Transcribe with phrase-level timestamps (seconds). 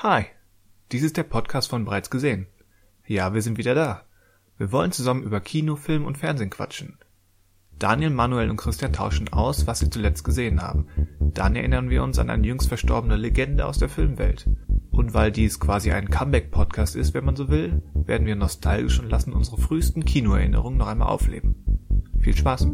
[0.00, 0.26] Hi,
[0.92, 2.48] dies ist der Podcast von Bereits gesehen.
[3.06, 4.02] Ja, wir sind wieder da.
[4.58, 6.98] Wir wollen zusammen über Kino, Film und Fernsehen quatschen.
[7.78, 10.86] Daniel, Manuel und Christian tauschen aus, was sie zuletzt gesehen haben.
[11.18, 14.46] Dann erinnern wir uns an eine jüngst verstorbene Legende aus der Filmwelt.
[14.90, 19.08] Und weil dies quasi ein Comeback-Podcast ist, wenn man so will, werden wir nostalgisch und
[19.08, 21.54] lassen unsere frühesten Kinoerinnerungen noch einmal aufleben.
[22.20, 22.68] Viel Spaß!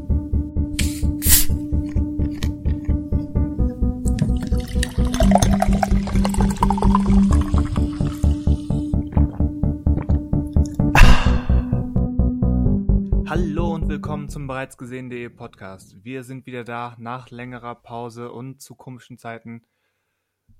[14.32, 16.02] Zum bereits gesehen.de Podcast.
[16.06, 19.66] Wir sind wieder da nach längerer Pause und zu komischen Zeiten.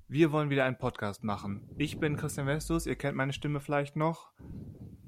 [0.06, 1.70] Wir wollen wieder einen Podcast machen.
[1.78, 4.30] Ich bin Christian Westus, ihr kennt meine Stimme vielleicht noch.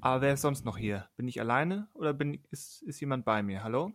[0.01, 1.07] Aber wer ist sonst noch hier?
[1.15, 3.63] Bin ich alleine oder bin, ist, ist jemand bei mir?
[3.63, 3.91] Hallo?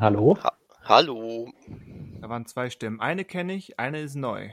[0.00, 0.38] Hallo?
[0.40, 1.52] Ha Hallo.
[2.20, 3.00] Da waren zwei Stimmen.
[3.00, 4.50] Eine kenne ich, eine ist neu.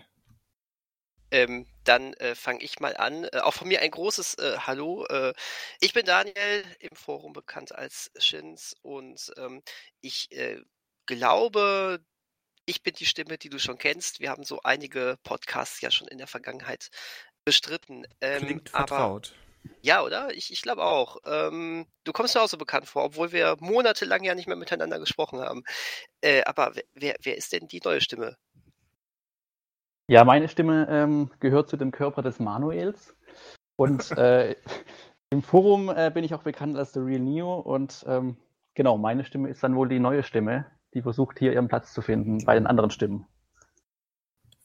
[1.34, 3.26] Ähm, dann äh, fange ich mal an.
[3.26, 5.06] Äh, auch von mir ein großes äh, Hallo.
[5.08, 5.34] Äh,
[5.82, 9.64] ich bin Daniel, im Forum bekannt als Shins und ähm,
[10.02, 10.62] ich äh,
[11.08, 12.00] glaube,
[12.66, 14.20] ich bin die Stimme, die du schon kennst.
[14.22, 16.90] Wir haben so einige Podcasts ja schon in der Vergangenheit
[17.46, 18.06] bestritten.
[18.22, 19.34] Ähm, Klingt aber vertraut.
[19.82, 20.32] ja, oder?
[20.34, 21.18] Ich, ich glaube auch.
[21.26, 25.00] Ähm, du kommst mir auch so bekannt vor, obwohl wir monatelang ja nicht mehr miteinander
[25.00, 25.64] gesprochen haben.
[26.22, 28.38] Äh, aber wer- wer, wer ist denn die neue Stimme?
[30.08, 33.16] Ja, meine Stimme ähm, gehört zu dem Körper des Manuels.
[33.76, 34.56] Und äh,
[35.30, 37.56] im Forum äh, bin ich auch bekannt als The Real Neo.
[37.56, 38.38] Und ähm,
[38.74, 42.02] genau, meine Stimme ist dann wohl die neue Stimme, die versucht hier ihren Platz zu
[42.02, 43.28] finden bei den anderen Stimmen.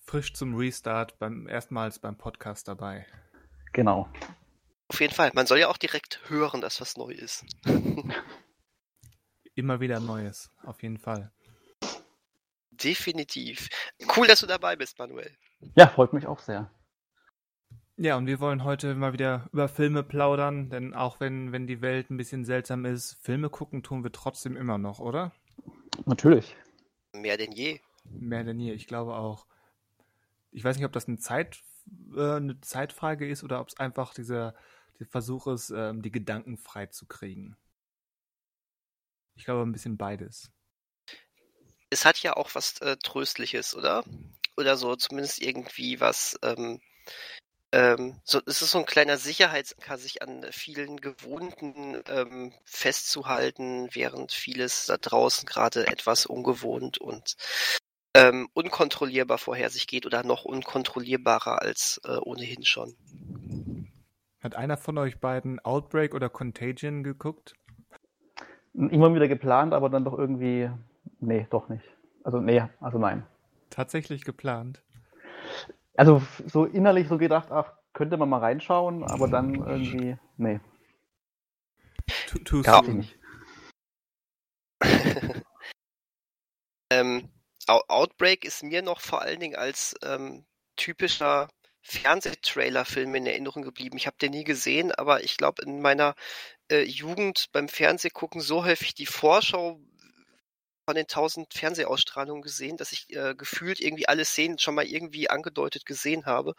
[0.01, 3.07] Frisch zum Restart, beim erstmals beim Podcast dabei.
[3.73, 4.09] Genau.
[4.89, 5.31] Auf jeden Fall.
[5.35, 7.45] Man soll ja auch direkt hören, dass was neu ist.
[9.55, 11.33] Immer wieder Neues, auf jeden Fall.
[12.83, 13.69] Definitiv.
[14.17, 15.31] Cool, dass du dabei bist, Manuel.
[15.75, 16.71] Ja, freut mich auch sehr.
[17.97, 21.81] Ja, und wir wollen heute mal wieder über Filme plaudern, denn auch wenn, wenn die
[21.81, 25.33] Welt ein bisschen seltsam ist, Filme gucken tun wir trotzdem immer noch, oder?
[26.07, 26.57] Natürlich.
[27.13, 27.81] Mehr denn je.
[28.05, 29.47] Mehr denn je, ich glaube auch.
[30.53, 31.61] Ich weiß nicht, ob das eine, Zeit,
[32.15, 34.55] äh, eine Zeitfrage ist oder ob es einfach dieser,
[35.01, 37.57] der Versuch ist, ähm, die Gedanken frei zu kriegen.
[39.35, 40.53] Ich glaube ein bisschen beides.
[41.91, 44.05] Es hat ja auch was äh, Tröstliches, oder?
[44.57, 46.39] Oder so, zumindest irgendwie was.
[46.43, 46.81] Ähm,
[47.71, 54.33] ähm, so, es ist so ein kleiner Sicherheitsanker, sich an vielen Gewohnten ähm, festzuhalten, während
[54.33, 57.37] vieles da draußen gerade etwas ungewohnt und
[58.15, 62.97] ähm, unkontrollierbar vorher sich geht oder noch unkontrollierbarer als äh, ohnehin schon.
[64.41, 67.55] Hat einer von euch beiden Outbreak oder Contagion geguckt?
[68.73, 70.71] Immer wieder geplant, aber dann doch irgendwie.
[71.21, 71.85] Nee, doch nicht.
[72.25, 73.27] Also, nee, also nein.
[73.71, 74.83] Tatsächlich geplant.
[75.97, 80.17] Also so innerlich so gedacht, ach, könnte man mal reinschauen, aber dann irgendwie.
[80.37, 80.61] Nee,
[82.29, 82.83] Too, too Ja.
[82.83, 83.19] nicht.
[86.91, 87.29] Ähm,
[87.69, 90.47] Ou- Outbreak ist mir noch vor allen Dingen als ähm,
[90.77, 91.49] typischer
[91.83, 93.99] Fernsehtrailer-Film in Erinnerung geblieben.
[93.99, 96.15] Ich habe den nie gesehen, aber ich glaube in meiner
[96.71, 99.81] äh, Jugend beim Fernsehgucken so häufig die Vorschau
[100.89, 105.29] von den tausend Fernsehausstrahlungen gesehen, dass ich äh, gefühlt irgendwie alle Szenen schon mal irgendwie
[105.29, 106.55] angedeutet gesehen habe.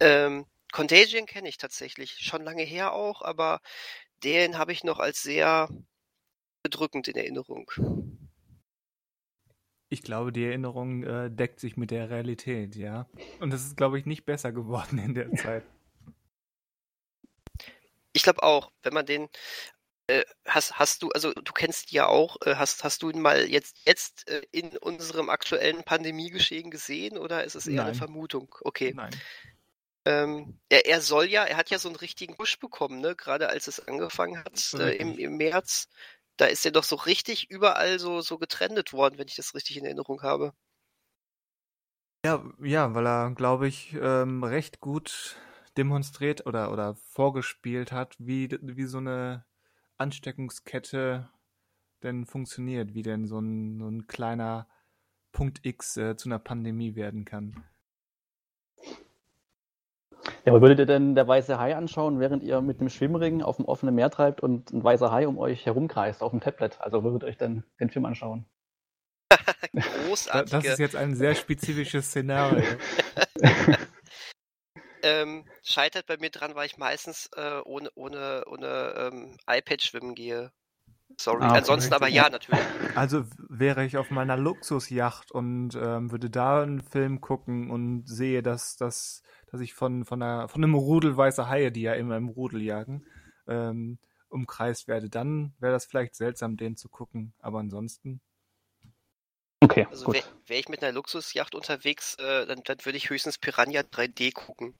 [0.00, 3.60] Ähm, Contagion kenne ich tatsächlich, schon lange her auch, aber
[4.24, 5.68] den habe ich noch als sehr
[6.64, 7.70] bedrückend in Erinnerung.
[9.88, 13.08] Ich glaube, die Erinnerung äh, deckt sich mit der Realität, ja.
[13.38, 15.62] Und es ist, glaube ich, nicht besser geworden in der Zeit.
[18.14, 19.28] Ich glaube auch, wenn man den
[20.46, 23.48] hast, hast du, also du kennst die ja auch, äh, hast, hast du ihn mal
[23.48, 27.94] jetzt, jetzt äh, in unserem aktuellen Pandemiegeschehen gesehen oder ist es eher eine Nein.
[27.94, 28.54] Vermutung?
[28.60, 28.92] Okay.
[28.94, 29.14] Nein.
[30.06, 33.16] Ähm, er, er soll ja, er hat ja so einen richtigen Push bekommen, ne?
[33.16, 35.88] Gerade als es angefangen hat äh, im, im März.
[36.36, 39.78] Da ist er doch so richtig überall so, so getrendet worden, wenn ich das richtig
[39.78, 40.52] in Erinnerung habe.
[42.26, 45.36] Ja, ja, weil er, glaube ich, ähm, recht gut
[45.76, 49.44] demonstriert oder, oder vorgespielt hat, wie, wie so eine
[49.98, 51.28] Ansteckungskette
[52.02, 54.68] denn funktioniert, wie denn so ein, so ein kleiner
[55.32, 57.64] Punkt X äh, zu einer Pandemie werden kann.
[60.44, 63.56] Ja, aber würdet ihr denn der weiße Hai anschauen, während ihr mit dem Schwimmring auf
[63.56, 66.80] dem offenen Meer treibt und ein weißer Hai um euch herumkreist auf dem Tablet?
[66.80, 68.46] Also würdet ihr euch dann den Film anschauen?
[69.72, 70.50] Da, Großartige.
[70.50, 72.62] das ist jetzt ein sehr spezifisches Szenario.
[75.04, 80.14] ähm, scheitert bei mir dran, weil ich meistens äh, ohne, ohne, ohne ähm, iPad schwimmen
[80.14, 80.50] gehe.
[81.18, 81.42] Sorry.
[81.42, 82.22] Ah, okay, Ansonsten aber richtig.
[82.22, 82.60] ja, natürlich.
[82.96, 88.42] Also wäre ich auf meiner Luxusjacht und ähm, würde da einen Film gucken und sehe,
[88.42, 92.16] dass, dass, dass ich von, von, einer, von einem Rudel weißer Haie, die ja immer
[92.16, 93.04] im Rudel jagen,
[93.48, 93.98] ähm,
[94.28, 95.10] umkreist werde.
[95.10, 98.20] Dann wäre das vielleicht seltsam, den zu gucken, aber ansonsten.
[99.60, 103.38] Okay, also wäre wär ich mit einer Luxusjacht unterwegs, äh, dann, dann würde ich höchstens
[103.38, 104.74] Piranha 3D gucken.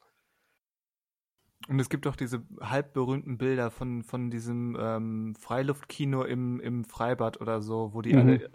[1.68, 6.84] Und es gibt auch diese halb berühmten Bilder von, von diesem ähm, Freiluftkino im, im
[6.84, 8.18] Freibad oder so, wo die mhm.
[8.20, 8.50] alle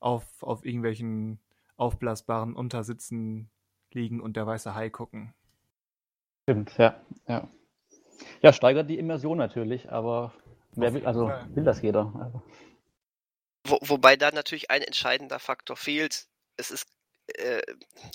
[0.00, 1.40] auf, auf irgendwelchen
[1.76, 3.50] aufblasbaren Untersitzen
[3.92, 5.32] liegen und der weiße Hai gucken.
[6.42, 7.48] Stimmt, ja, ja.
[8.42, 10.34] Ja, steigert die Immersion natürlich, aber
[10.72, 12.12] wer will, also will das jeder.
[12.18, 12.42] Also.
[13.66, 16.26] Wo, wobei da natürlich ein entscheidender Faktor fehlt.
[16.56, 16.86] Es ist
[17.28, 17.62] äh,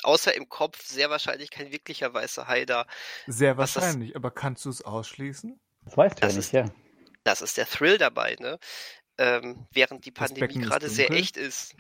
[0.04, 2.86] außer im Kopf sehr wahrscheinlich kein wirklicher weißer Hai da.
[3.28, 5.60] Sehr wahrscheinlich, das, aber kannst du es ausschließen?
[5.86, 6.66] Das weißt du ja nicht, ist, ja.
[7.24, 8.60] Das ist der Thrill dabei, ne?
[9.18, 11.76] Ähm, während die Pandemie gerade sehr echt ist.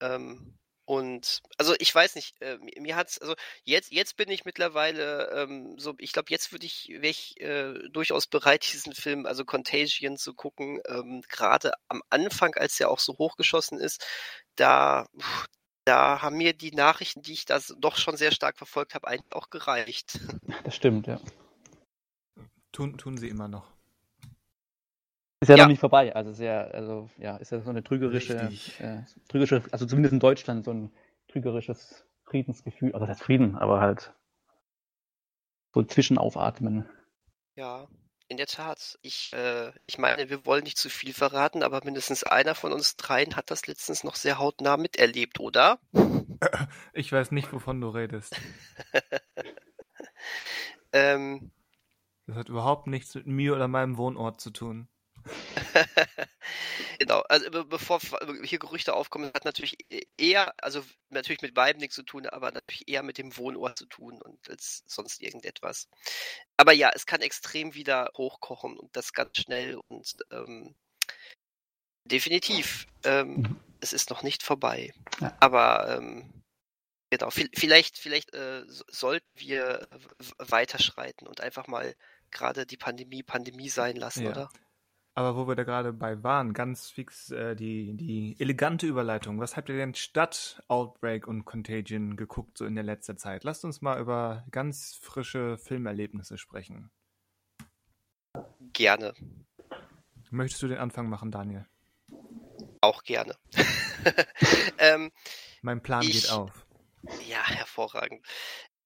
[0.00, 3.34] Ähm, und also ich weiß nicht, äh, mir hat's, also
[3.64, 7.74] jetzt, jetzt bin ich mittlerweile ähm, so, ich glaube, jetzt würde ich, wäre ich äh,
[7.90, 10.80] durchaus bereit, diesen Film, also Contagion zu gucken.
[10.88, 14.04] Ähm, Gerade am Anfang, als er auch so hochgeschossen ist,
[14.56, 15.06] da,
[15.84, 19.34] da haben mir die Nachrichten, die ich da doch schon sehr stark verfolgt habe, eigentlich
[19.34, 20.20] auch gereicht.
[20.64, 21.18] Das stimmt, ja.
[22.72, 23.72] Tun, tun sie immer noch.
[25.40, 26.14] Ist ja, ja, noch nicht vorbei.
[26.14, 30.64] Also sehr, also ja, ist ja so eine trügerische, äh, trügerische, also zumindest in Deutschland
[30.64, 30.92] so ein
[31.28, 32.92] trügerisches Friedensgefühl.
[32.92, 34.14] Also das heißt Frieden, aber halt
[35.74, 36.88] so Zwischenaufatmen.
[37.56, 37.88] Ja,
[38.28, 38.98] in der Tat.
[39.02, 42.96] Ich, äh, ich meine, wir wollen nicht zu viel verraten, aber mindestens einer von uns
[42.96, 45.78] dreien hat das letztens noch sehr hautnah miterlebt, oder?
[46.92, 48.34] Ich weiß nicht, wovon du redest.
[50.92, 51.52] ähm,
[52.26, 54.88] das hat überhaupt nichts mit mir oder meinem Wohnort zu tun.
[56.98, 58.00] genau, also bevor
[58.42, 62.50] hier Gerüchte aufkommen, hat natürlich e-, eher, also natürlich mit beiden nichts zu tun, aber
[62.52, 65.88] natürlich eher mit dem Wohnort zu tun und als sonst irgendetwas.
[66.56, 70.74] Aber ja, es kann extrem wieder hochkochen und das ganz schnell und ähm,
[72.04, 73.60] definitiv, ähm, mhm.
[73.80, 74.92] es ist noch nicht vorbei.
[75.20, 75.36] Ja.
[75.40, 76.42] Aber ähm,
[77.10, 79.88] genau, vielleicht, vielleicht äh, sollten wir
[80.38, 81.94] weiterschreiten und einfach mal
[82.30, 84.30] gerade die Pandemie Pandemie sein lassen, ja.
[84.30, 84.50] oder?
[85.14, 89.40] Aber wo wir da gerade bei waren, ganz fix äh, die, die elegante Überleitung.
[89.40, 93.44] Was habt ihr denn statt Outbreak und Contagion geguckt so in der letzter Zeit?
[93.44, 96.90] Lasst uns mal über ganz frische Filmerlebnisse sprechen.
[98.72, 99.12] Gerne.
[100.30, 101.66] Möchtest du den Anfang machen, Daniel?
[102.80, 103.36] Auch gerne.
[104.78, 105.12] ähm,
[105.60, 106.66] mein Plan ich, geht auf.
[107.28, 108.24] Ja, hervorragend.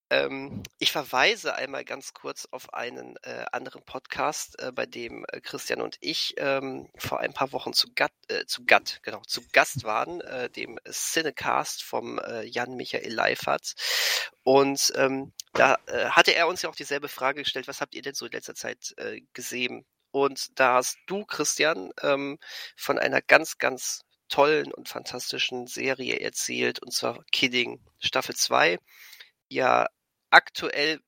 [0.09, 5.41] Ähm, ich verweise einmal ganz kurz auf einen äh, anderen Podcast, äh, bei dem äh,
[5.41, 9.41] Christian und ich ähm, vor ein paar Wochen zu, Gat, äh, zu, Gat, genau, zu
[9.51, 13.73] Gast waren, äh, dem Cinecast vom äh, Jan Michael Leifert.
[14.43, 18.13] Und ähm, da hatte er uns ja auch dieselbe Frage gestellt, was habt ihr denn
[18.13, 18.95] so in letzter Zeit
[19.33, 19.85] gesehen?
[20.11, 22.37] Und da hast du, Christian, ähm,
[22.77, 28.77] von einer ganz, ganz tollen und fantastischen Serie erzählt, und zwar Kidding Staffel 2
[29.49, 29.87] ja
[30.29, 30.99] aktuell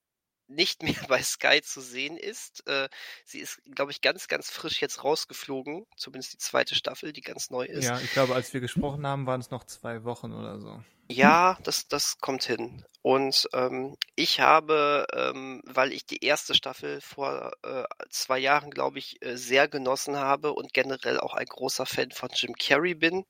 [0.50, 2.68] nicht mehr bei Sky zu sehen ist.
[2.68, 2.89] Äh,
[3.24, 5.86] sie ist, glaube ich, ganz, ganz frisch jetzt rausgeflogen.
[5.95, 7.86] Zumindest die zweite Staffel, die ganz neu ist.
[7.86, 10.83] Ja, ich glaube, als wir gesprochen haben, waren es noch zwei Wochen oder so.
[11.12, 12.86] Ja, das, das kommt hin.
[13.01, 19.00] Und ähm, ich habe, ähm, weil ich die erste Staffel vor äh, zwei Jahren, glaube
[19.00, 23.25] ich, äh, sehr genossen habe und generell auch ein großer Fan von Jim Carrey bin,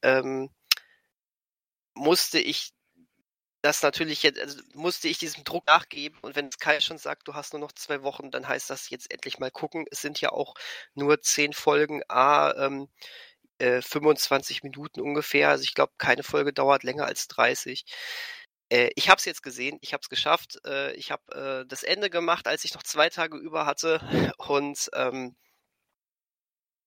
[0.00, 0.48] ähm,
[1.94, 2.70] musste ich
[3.62, 6.18] das natürlich jetzt, also musste ich diesem Druck nachgeben.
[6.22, 9.10] Und wenn Sky schon sagt, du hast nur noch zwei Wochen, dann heißt das jetzt
[9.12, 9.86] endlich mal gucken.
[9.90, 10.54] Es sind ja auch
[10.94, 12.88] nur zehn Folgen, a ähm,
[13.58, 15.50] äh, 25 Minuten ungefähr.
[15.50, 17.84] Also ich glaube, keine Folge dauert länger als 30.
[18.70, 20.58] Äh, ich habe es jetzt gesehen, ich habe es geschafft.
[20.66, 24.00] Äh, ich habe äh, das Ende gemacht, als ich noch zwei Tage über hatte.
[24.38, 25.36] Und ähm,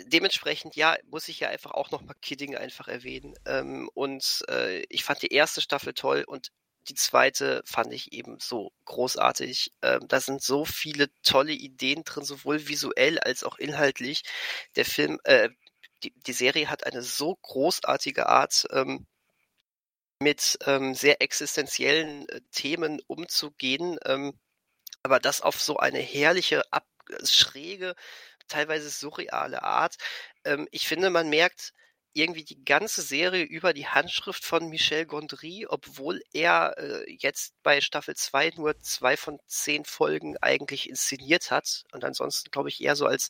[0.06, 3.34] dementsprechend, ja, muss ich ja einfach auch nochmal Kidding einfach erwähnen.
[3.46, 6.52] Ähm, und äh, ich fand die erste Staffel toll und
[6.90, 9.72] die zweite fand ich eben so großartig.
[9.82, 14.24] Ähm, da sind so viele tolle Ideen drin, sowohl visuell als auch inhaltlich.
[14.76, 15.50] Der Film, äh,
[16.04, 19.06] die, die Serie hat eine so großartige Art, ähm,
[20.22, 24.40] mit ähm, sehr existenziellen äh, Themen umzugehen, ähm,
[25.04, 26.86] aber das auf so eine herrliche, ab,
[27.24, 27.96] schräge,
[28.48, 29.96] teilweise surreale Art.
[30.46, 31.74] Ähm, ich finde, man merkt,
[32.14, 37.82] irgendwie die ganze Serie über die Handschrift von Michel Gondry, obwohl er äh, jetzt bei
[37.82, 42.96] Staffel 2 nur zwei von zehn Folgen eigentlich inszeniert hat und ansonsten, glaube ich, eher
[42.96, 43.30] so als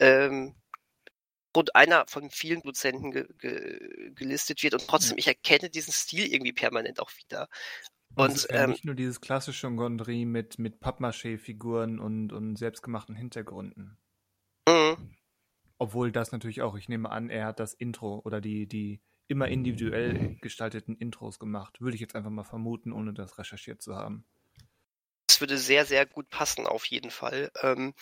[0.00, 0.54] ähm,
[1.56, 6.26] rund einer von vielen Dozenten ge ge gelistet wird und trotzdem, ich erkenne diesen Stil
[6.26, 7.48] irgendwie permanent auch wieder.
[8.14, 12.56] Und, es ist ja ähm, nicht nur dieses klassische Gondry mit, mit Pappmaché-Figuren und, und
[12.56, 13.96] selbstgemachten Hintergründen.
[15.78, 19.48] Obwohl das natürlich auch, ich nehme an, er hat das Intro oder die, die immer
[19.48, 21.80] individuell gestalteten Intros gemacht.
[21.80, 24.24] Würde ich jetzt einfach mal vermuten, ohne das recherchiert zu haben.
[25.28, 27.52] Das würde sehr, sehr gut passen, auf jeden Fall.
[27.62, 27.94] Ähm,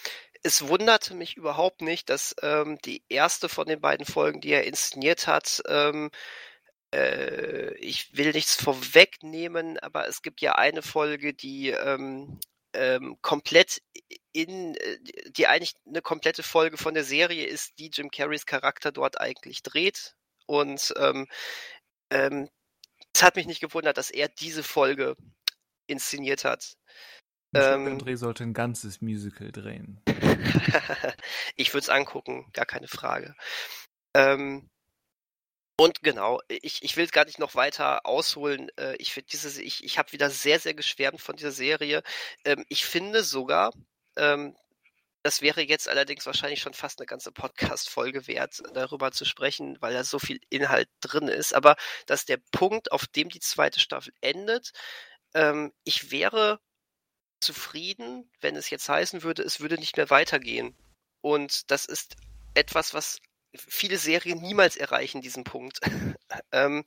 [0.42, 4.64] es wunderte mich überhaupt nicht, dass ähm, die erste von den beiden Folgen, die er
[4.64, 6.10] inszeniert hat, ähm,
[6.94, 12.38] äh, ich will nichts vorwegnehmen, aber es gibt ja eine Folge, die ähm,
[12.72, 13.82] ähm, komplett
[14.36, 14.98] in, äh,
[15.30, 19.62] die eigentlich eine komplette Folge von der Serie ist, die Jim Carreys Charakter dort eigentlich
[19.62, 20.14] dreht.
[20.46, 21.26] Und ähm,
[22.10, 22.50] ähm,
[23.14, 25.16] es hat mich nicht gewundert, dass er diese Folge
[25.86, 26.76] inszeniert hat.
[27.54, 30.02] Ähm, André sollte ein ganzes Musical drehen.
[31.56, 33.34] ich würde es angucken, gar keine Frage.
[34.14, 34.68] Ähm,
[35.78, 38.70] und genau, ich, ich will gar nicht noch weiter ausholen.
[38.76, 42.02] Äh, ich ich, ich habe wieder sehr, sehr geschwärmt von dieser Serie.
[42.44, 43.72] Ähm, ich finde sogar,
[44.16, 44.56] ähm,
[45.22, 49.92] das wäre jetzt allerdings wahrscheinlich schon fast eine ganze Podcast-Folge wert, darüber zu sprechen, weil
[49.92, 51.52] da so viel Inhalt drin ist.
[51.52, 51.74] Aber
[52.06, 54.70] dass der Punkt, auf dem die zweite Staffel endet,
[55.34, 56.60] ähm, ich wäre
[57.40, 60.76] zufrieden, wenn es jetzt heißen würde, es würde nicht mehr weitergehen.
[61.22, 62.14] Und das ist
[62.54, 63.18] etwas, was
[63.56, 65.80] viele Serien niemals erreichen, diesen Punkt.
[66.52, 66.84] ähm,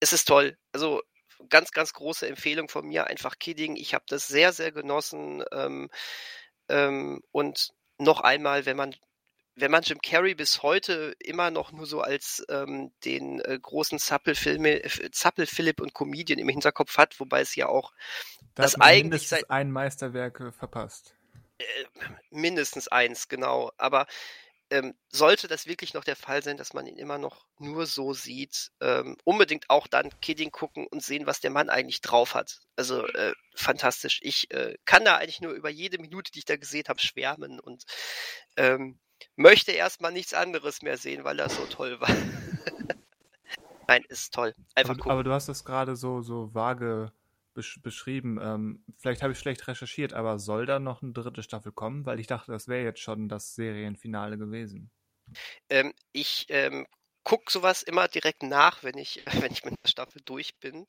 [0.00, 0.56] es ist toll.
[0.72, 1.02] Also
[1.48, 3.76] ganz, ganz große Empfehlung von mir, einfach Kidding.
[3.76, 5.44] Ich habe das sehr, sehr genossen.
[5.52, 5.90] Ähm,
[6.70, 8.94] ähm, und noch einmal, wenn man
[9.56, 13.98] wenn man Jim Carrey bis heute immer noch nur so als ähm, den äh, großen
[13.98, 17.92] Zappel-Filme, äh, Zappel-Philipp und Comedian im Hinterkopf hat, wobei es ja auch
[18.54, 21.14] da das eigentlich seit ein Meisterwerk äh, verpasst.
[21.58, 21.64] Äh,
[22.30, 23.70] mindestens eins, genau.
[23.76, 24.06] Aber
[24.70, 28.12] ähm, sollte das wirklich noch der Fall sein, dass man ihn immer noch nur so
[28.14, 32.60] sieht, ähm, unbedingt auch dann Kidding gucken und sehen, was der Mann eigentlich drauf hat.
[32.76, 34.20] Also äh, fantastisch.
[34.22, 37.58] Ich äh, kann da eigentlich nur über jede Minute, die ich da gesehen habe, schwärmen
[37.58, 37.84] und
[38.56, 39.00] ähm,
[39.36, 42.08] möchte erstmal nichts anderes mehr sehen, weil er so toll war.
[43.88, 44.54] Nein, ist toll.
[44.76, 47.12] Einfach aber, aber du hast das gerade so, so vage
[47.54, 48.38] besch beschrieben.
[48.40, 52.06] Ähm, vielleicht habe ich schlecht recherchiert, aber soll da noch eine dritte Staffel kommen?
[52.06, 54.90] Weil ich dachte, das wäre jetzt schon das Serienfinale gewesen.
[55.68, 56.86] Ähm, ich ähm,
[57.24, 60.86] gucke sowas immer direkt nach, wenn ich, wenn ich mit der Staffel durch bin.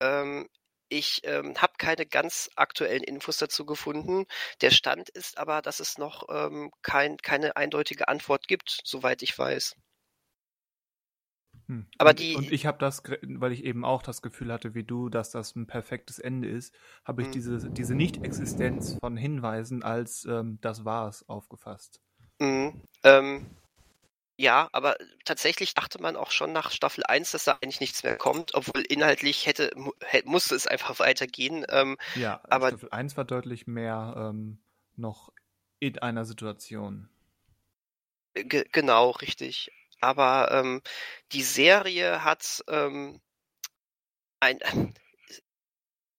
[0.00, 0.48] Ähm,
[0.88, 4.26] ich ähm, habe keine ganz aktuellen Infos dazu gefunden.
[4.60, 9.38] Der Stand ist aber, dass es noch ähm, kein, keine eindeutige Antwort gibt, soweit ich
[9.38, 9.74] weiß.
[11.72, 11.86] Hm.
[11.98, 12.36] Aber und, die.
[12.36, 15.56] Und ich habe das, weil ich eben auch das Gefühl hatte, wie du, dass das
[15.56, 16.74] ein perfektes Ende ist,
[17.04, 17.32] habe ich hm.
[17.32, 22.00] diese, diese Nicht-Existenz von Hinweisen als ähm, das war's aufgefasst.
[22.38, 22.82] Mhm.
[23.04, 23.46] Ähm,
[24.36, 28.16] ja, aber tatsächlich dachte man auch schon nach Staffel 1, dass da eigentlich nichts mehr
[28.16, 29.70] kommt, obwohl inhaltlich hätte,
[30.24, 31.64] musste es einfach weitergehen.
[31.68, 34.58] Ähm, ja, aber Staffel 1 war deutlich mehr ähm,
[34.96, 35.32] noch
[35.78, 37.08] in einer Situation.
[38.34, 39.70] genau, richtig.
[40.02, 40.82] Aber ähm,
[41.32, 43.20] die Serie hat ähm,
[44.40, 44.58] ein,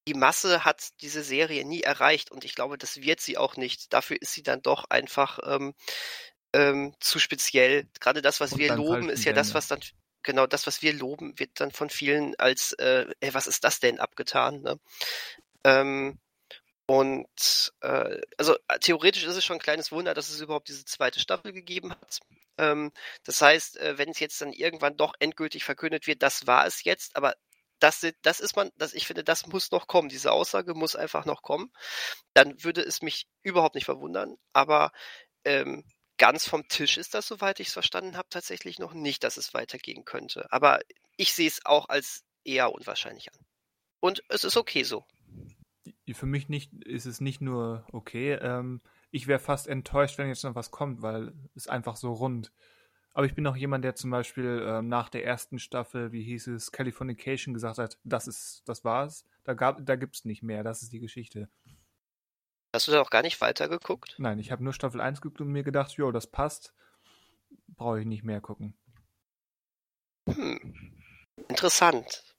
[0.07, 3.93] die Masse hat diese Serie nie erreicht und ich glaube, das wird sie auch nicht.
[3.93, 5.73] Dafür ist sie dann doch einfach ähm,
[6.53, 7.87] ähm, zu speziell.
[7.99, 9.79] Gerade das, was und wir loben, ist ja das, was dann
[10.23, 13.79] genau das, was wir loben, wird dann von vielen als äh, ey, was ist das
[13.79, 14.61] denn abgetan.
[14.61, 14.79] Ne?
[15.65, 16.19] Ähm,
[16.85, 21.19] und äh, also theoretisch ist es schon ein kleines Wunder, dass es überhaupt diese zweite
[21.19, 22.19] Staffel gegeben hat.
[22.57, 22.91] Ähm,
[23.23, 26.83] das heißt, äh, wenn es jetzt dann irgendwann doch endgültig verkündet wird, das war es
[26.83, 27.35] jetzt, aber
[27.79, 30.09] das, das ist man, das, ich finde, das muss noch kommen.
[30.09, 31.71] Diese Aussage muss einfach noch kommen.
[32.33, 34.37] Dann würde es mich überhaupt nicht verwundern.
[34.53, 34.91] Aber
[35.43, 35.83] ähm,
[36.17, 39.53] ganz vom Tisch ist das, soweit ich es verstanden habe, tatsächlich noch nicht, dass es
[39.53, 40.47] weitergehen könnte.
[40.51, 40.79] Aber
[41.17, 43.39] ich sehe es auch als eher unwahrscheinlich an.
[43.99, 45.05] Und es ist okay so.
[46.11, 48.33] Für mich nicht, ist es nicht nur okay.
[48.33, 48.81] Ähm,
[49.11, 52.51] ich wäre fast enttäuscht, wenn jetzt noch was kommt, weil es einfach so rund.
[53.13, 56.47] Aber ich bin auch jemand, der zum Beispiel ähm, nach der ersten Staffel, wie hieß
[56.47, 59.25] es, Californication gesagt hat, das ist, das war's.
[59.43, 60.63] Da gab, da gibt's nicht mehr.
[60.63, 61.49] Das ist die Geschichte.
[62.73, 64.15] Hast du da auch gar nicht weitergeguckt?
[64.17, 66.73] Nein, ich habe nur Staffel 1 geguckt und mir gedacht, jo, das passt.
[67.67, 68.73] Brauche ich nicht mehr gucken.
[70.27, 70.91] Hm.
[71.49, 72.32] Interessant.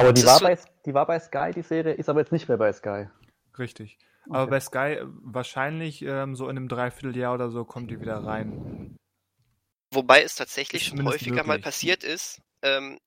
[0.00, 0.44] Aber die war, so...
[0.44, 3.08] bei, die war bei Sky, die Serie, ist aber jetzt nicht mehr bei Sky.
[3.58, 3.98] Richtig.
[4.26, 4.36] Okay.
[4.36, 8.24] Aber bei Sky äh, wahrscheinlich ähm, so in einem Dreivierteljahr oder so kommt die wieder
[8.24, 8.96] rein.
[9.92, 11.46] Wobei es tatsächlich schon häufiger möglich.
[11.46, 12.98] mal passiert ist, ähm,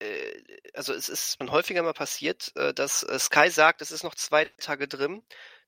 [0.00, 0.32] äh,
[0.74, 4.14] also es ist schon häufiger mal passiert, äh, dass äh, Sky sagt, es ist noch
[4.14, 5.22] zwei Tage drin,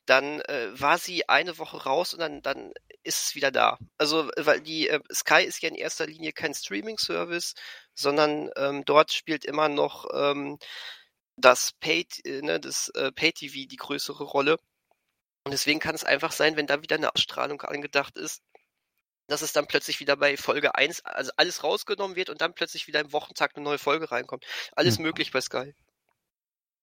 [0.06, 2.72] dann äh, war sie eine Woche raus und dann, dann
[3.04, 3.78] ist es wieder da.
[3.98, 7.54] Also, weil die äh, Sky ist ja in erster Linie kein Streaming-Service,
[7.94, 10.58] sondern ähm, dort spielt immer noch ähm,
[11.36, 14.58] das Pay, äh, ne, das äh, Pay-TV die größere Rolle.
[15.44, 18.42] Und deswegen kann es einfach sein, wenn da wieder eine Ausstrahlung angedacht ist,
[19.28, 22.86] dass es dann plötzlich wieder bei Folge 1, also alles rausgenommen wird und dann plötzlich
[22.86, 24.44] wieder im Wochentag eine neue Folge reinkommt.
[24.76, 25.04] Alles Hm.
[25.04, 25.74] möglich bei Sky.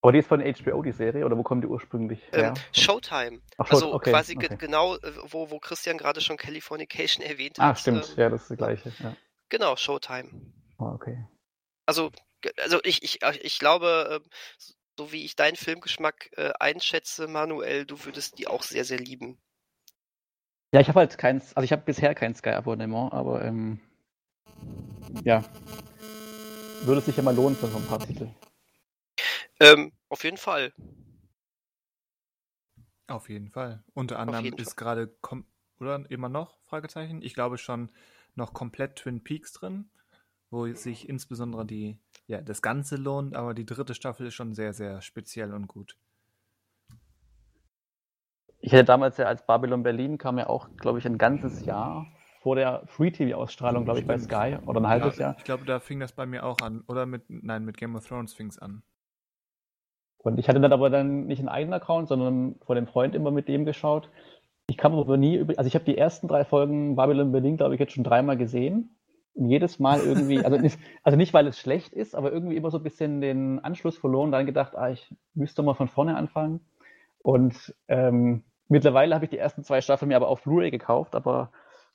[0.01, 2.53] Aber die ist von HBO, die Serie, oder wo kommt die ursprünglich her?
[2.55, 3.41] Ähm, Showtime.
[3.57, 4.55] Ach, Also okay, quasi okay.
[4.57, 7.65] genau, äh, wo, wo Christian gerade schon Californication erwähnt hat.
[7.65, 8.93] Ah, stimmt, Ähm, ja, das ist das gleiche.
[8.99, 9.15] Ja.
[9.49, 10.29] Genau, Showtime.
[10.79, 11.27] Ah, okay.
[11.85, 12.11] Also,
[12.57, 14.29] also ich, ich, äh, ich glaube, ähm,
[14.97, 19.37] so wie ich deinen Filmgeschmack äh, einschätze, Manuel, du würdest die auch sehr, sehr lieben.
[20.71, 23.79] Ja, ich habe halt keins, also ich habe bisher kein Sky-Abonnement, aber ähm,
[25.23, 25.43] ja,
[26.83, 28.29] würde sich ja mal lohnen für so ein paar Titel.
[29.59, 30.73] Ähm, auf jeden Fall.
[33.07, 33.83] Auf jeden Fall.
[33.93, 35.13] Unter anderem ist gerade,
[35.79, 37.91] oder immer noch, Fragezeichen, ich glaube schon
[38.35, 39.89] noch komplett Twin Peaks drin,
[40.49, 44.73] wo sich insbesondere die, ja, das Ganze lohnt, aber die dritte Staffel ist schon sehr,
[44.73, 45.97] sehr speziell und gut.
[48.61, 52.07] Ich hätte damals ja als Babylon Berlin kam ja auch, glaube ich, ein ganzes Jahr
[52.41, 54.17] vor der Free-TV-Ausstrahlung, glaube ich, bei.
[54.17, 55.35] Sky oder ein halbes ja, Jahr.
[55.37, 56.83] Ich glaube, da fing das bei mir auch an.
[56.87, 58.81] Oder mit, nein, mit Game of Thrones fing es an.
[60.17, 63.31] Und ich hatte dann aber dann nicht einen eigenen Account, sondern von dem Freund immer
[63.31, 64.09] mit dem geschaut.
[64.67, 67.73] Ich kam aber nie über, also ich habe die ersten drei Folgen Babylon Berlin, glaube
[67.73, 68.98] ich, jetzt schon dreimal gesehen.
[69.47, 72.77] Jedes Mal irgendwie, also nicht, also nicht, weil es schlecht ist, aber irgendwie immer so
[72.77, 74.31] ein bisschen den Anschluss verloren.
[74.31, 76.59] Dann gedacht, ah, ich müsste mal von vorne anfangen.
[77.23, 81.51] Und ähm, mittlerweile habe ich die ersten zwei Staffeln mir aber auf Blu-ray gekauft, aber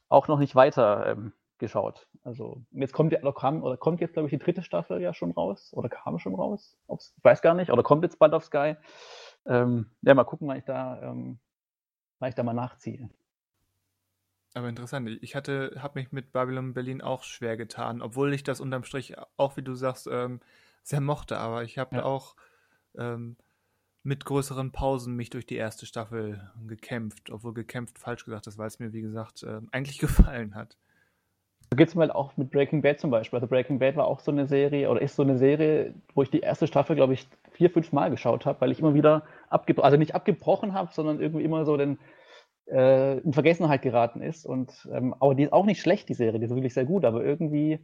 [0.09, 2.07] auch noch nicht weiter ähm, geschaut.
[2.23, 5.33] Also jetzt kommt ja, kam, oder kommt jetzt, glaube ich, die dritte Staffel ja schon
[5.33, 5.73] raus.
[5.75, 6.79] Oder kam schon raus.
[6.87, 7.71] Ob's, ich weiß gar nicht.
[7.71, 8.77] Oder kommt jetzt bald auf Sky.
[9.47, 11.39] Ähm, ja, mal gucken, wann ich da, ähm,
[12.19, 13.11] wann ich da mal nachziehe.
[14.55, 15.11] Aber interessant.
[15.21, 19.15] Ich hatte, habe mich mit Babylon Berlin auch schwer getan, obwohl ich das unterm Strich
[19.37, 20.41] auch, wie du sagst, ähm,
[20.85, 21.39] sehr mochte.
[21.39, 22.05] Aber ich habe Ja.
[22.05, 22.37] auch
[22.97, 23.37] ähm,
[24.05, 28.69] mit größeren Pausen mich durch die erste Staffel gekämpft, obwohl gekämpft falsch gesagt ist, weil
[28.69, 29.99] es mir, wie gesagt, ähm, eigentlich
[30.39, 30.77] gefallen hat.
[31.73, 33.39] So geht es mir halt auch mit Breaking Bad zum Beispiel.
[33.39, 36.31] Also Breaking Bad war auch so eine Serie oder ist so eine Serie, wo ich
[36.31, 39.85] die erste Staffel, glaube ich, vier, fünf Mal geschaut habe, weil ich immer wieder abgebrochen,
[39.85, 41.99] also nicht abgebrochen habe, sondern irgendwie immer so den,
[42.67, 44.47] äh, in Vergessenheit geraten ist.
[44.47, 47.05] Und ähm, aber die ist auch nicht schlecht, die Serie, die ist wirklich sehr gut,
[47.05, 47.79] aber irgendwie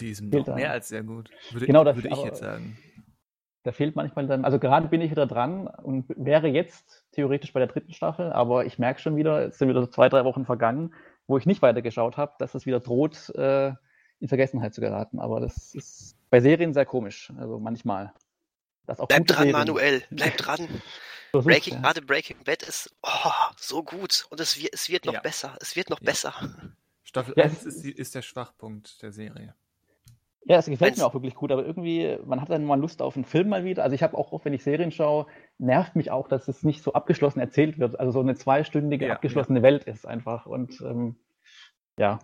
[0.00, 2.38] Die ist Fehlt noch mehr als sehr gut, würde, Genau, das- würde ich aber- jetzt
[2.40, 2.76] sagen.
[3.64, 7.60] da fehlt manchmal dann, also gerade bin ich wieder dran und wäre jetzt theoretisch bei
[7.60, 10.44] der dritten Staffel, aber ich merke schon wieder, es sind wieder so zwei, drei Wochen
[10.46, 10.94] vergangen,
[11.28, 13.72] wo ich nicht weitergeschaut habe, dass es wieder droht, äh,
[14.18, 15.18] in Vergessenheit zu geraten.
[15.20, 18.12] Aber das ist bei Serien sehr komisch, also manchmal.
[18.86, 20.02] Das auch Bleib dran, Serien Manuel.
[20.10, 20.66] Bleib dran.
[21.32, 21.80] Breaking, ja.
[21.80, 25.20] gerade Breaking Bad ist oh, so gut und es wird, es wird noch Ja.
[25.20, 25.56] besser.
[25.60, 26.04] Es wird noch Ja.
[26.06, 26.34] besser.
[27.04, 29.54] Staffel Ja, 1 es ist, ist der Schwachpunkt der Serie.
[30.44, 33.00] Ja, es gefällt Wenn's- mir auch wirklich gut, aber irgendwie, man hat dann mal Lust
[33.00, 33.84] auf einen Film mal wieder.
[33.84, 35.26] Also ich habe auch, oft, wenn ich Serien schaue,
[35.58, 37.98] nervt mich auch, dass es nicht so abgeschlossen erzählt wird.
[38.00, 40.46] Also so eine zweistündige Ja, abgeschlossene Welt ist einfach.
[40.46, 41.16] Und ähm,
[41.98, 42.18] ja.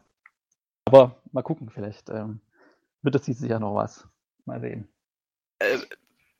[0.84, 2.40] Aber mal gucken, vielleicht ähm,
[3.02, 4.08] wird es dieses Jahr noch was.
[4.46, 4.88] Mal sehen.
[5.60, 5.78] Äh,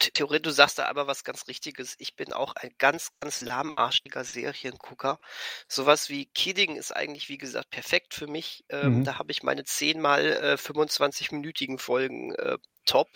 [0.08, 1.94] The- Theoretisch, du sagst da aber was ganz Richtiges.
[1.98, 5.18] Ich bin auch ein ganz, ganz lahmarschiger Seriengucker.
[5.68, 8.64] Sowas wie Kidding ist eigentlich, wie gesagt, perfekt für mich.
[8.68, 9.04] Ähm, Mhm.
[9.04, 13.08] Da habe ich meine 10 mal äh, 25-minütigen Folgen äh, top.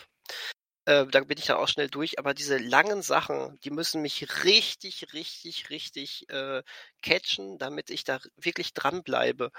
[0.85, 2.19] Äh, da bin ich dann auch schnell durch.
[2.19, 6.63] Aber diese langen Sachen, die müssen mich richtig, richtig, richtig äh,
[7.01, 9.51] catchen, damit ich da wirklich dranbleibe.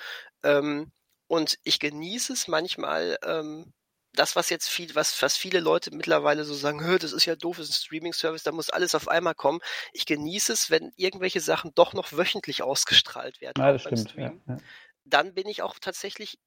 [0.42, 0.92] Ähm,
[1.28, 3.72] und ich genieße es manchmal, ähm,
[4.14, 7.36] das, was jetzt viel, was, was viele Leute mittlerweile so sagen, "Hö, das ist ja
[7.36, 9.60] doof, das ist ein Streaming-Service, da muss alles auf einmal kommen.
[9.92, 13.60] Ich genieße es, wenn irgendwelche Sachen doch noch wöchentlich ausgestrahlt werden.
[13.62, 14.14] Ja, das stimmt.
[14.16, 14.56] Ja, ja.
[15.04, 16.38] Dann bin ich auch tatsächlich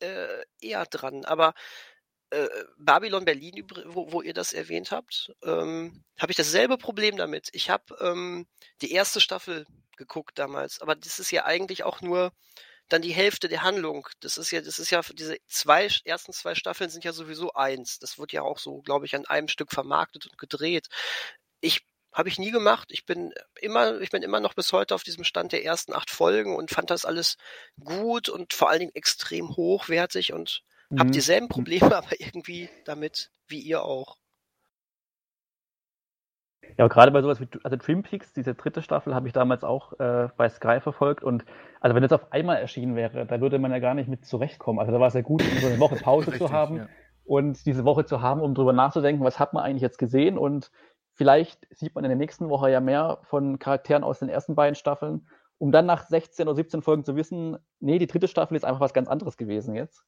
[0.00, 1.24] äh, eher dran.
[1.24, 1.54] Aber
[2.30, 7.48] äh, Babylon Berlin, wo, wo ihr das erwähnt habt, ähm, habe ich dasselbe Problem damit.
[7.52, 8.46] Ich habe ähm,
[8.82, 12.32] die erste Staffel geguckt damals, aber das ist ja eigentlich auch nur
[12.92, 14.08] dann die Hälfte der Handlung.
[14.20, 17.98] Das ist ja, das ist ja, diese zwei ersten zwei Staffeln sind ja sowieso eins.
[17.98, 20.88] Das wird ja auch so, glaube ich, an einem Stück vermarktet und gedreht.
[21.60, 22.88] Ich habe ich nie gemacht.
[22.92, 26.10] Ich bin immer, ich bin immer noch bis heute auf diesem Stand der ersten acht
[26.10, 27.36] Folgen und fand das alles
[27.84, 30.62] gut und vor allen Dingen extrem hochwertig und
[30.98, 31.12] habe Mhm.
[31.12, 34.19] dieselben Probleme, aber irgendwie damit wie ihr auch.
[36.76, 39.64] Ja, aber gerade bei sowas wie, also Twin Peaks, diese dritte Staffel, habe ich damals
[39.64, 41.22] auch äh, bei Sky verfolgt.
[41.22, 41.44] Und
[41.80, 44.78] also wenn es auf einmal erschienen wäre, da würde man ja gar nicht mit zurechtkommen.
[44.78, 46.88] Also da war es ja gut, so eine Woche Pause zu Richtig, haben ja.
[47.24, 50.38] und diese Woche zu haben, um drüber nachzudenken, was hat man eigentlich jetzt gesehen.
[50.38, 50.70] Und
[51.14, 54.74] vielleicht sieht man in der nächsten Woche ja mehr von Charakteren aus den ersten beiden
[54.74, 55.28] Staffeln,
[55.58, 58.80] um dann nach 16 oder 17 Folgen zu wissen, nee, die dritte Staffel ist einfach
[58.80, 60.04] was ganz anderes gewesen jetzt.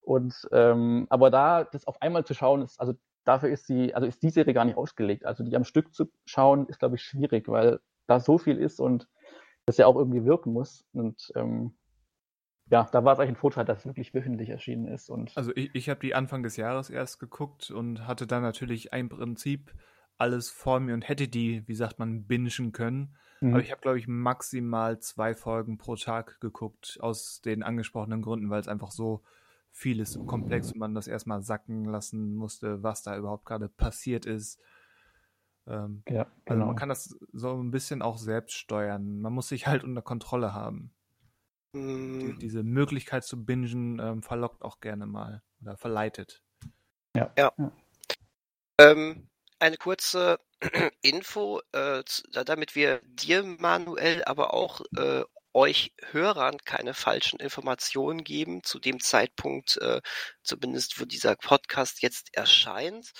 [0.00, 4.06] Und ähm, aber da das auf einmal zu schauen, ist, also dafür ist die, also
[4.06, 5.24] ist die Serie gar nicht ausgelegt.
[5.24, 8.80] Also die am Stück zu schauen, ist, glaube ich, schwierig, weil da so viel ist
[8.80, 9.08] und
[9.66, 10.84] das ja auch irgendwie wirken muss.
[10.92, 11.74] Und ähm,
[12.70, 15.10] ja, da war es eigentlich ein Vorteil, dass es wirklich wöchentlich erschienen ist.
[15.10, 18.92] Und also ich, ich habe die Anfang des Jahres erst geguckt und hatte dann natürlich
[18.92, 19.72] ein Prinzip
[20.18, 23.16] alles vor mir und hätte die, wie sagt man, bingen können.
[23.40, 23.54] Mhm.
[23.54, 28.50] Aber ich habe, glaube ich, maximal zwei Folgen pro Tag geguckt, aus den angesprochenen Gründen,
[28.50, 29.22] weil es einfach so
[29.72, 33.68] viel ist und komplex und man das erstmal sacken lassen musste, was da überhaupt gerade
[33.68, 34.60] passiert ist.
[35.66, 36.34] Ähm, ja, genau.
[36.46, 39.20] Also man kann das so ein bisschen auch selbst steuern.
[39.20, 40.92] Man muss sich halt unter Kontrolle haben.
[41.74, 42.38] Die, mm.
[42.38, 46.42] diese Möglichkeit zu bingen ähm, verlockt auch gerne mal oder verleitet.
[47.16, 47.32] Ja.
[47.38, 47.52] ja.
[48.78, 50.38] Ähm, eine kurze
[51.02, 52.02] Info, äh,
[52.44, 59.00] damit wir dir, Manuel, aber auch äh, euch Hörern keine falschen Informationen geben zu dem
[59.00, 60.00] Zeitpunkt, äh,
[60.42, 63.12] zumindest wo dieser Podcast jetzt erscheint.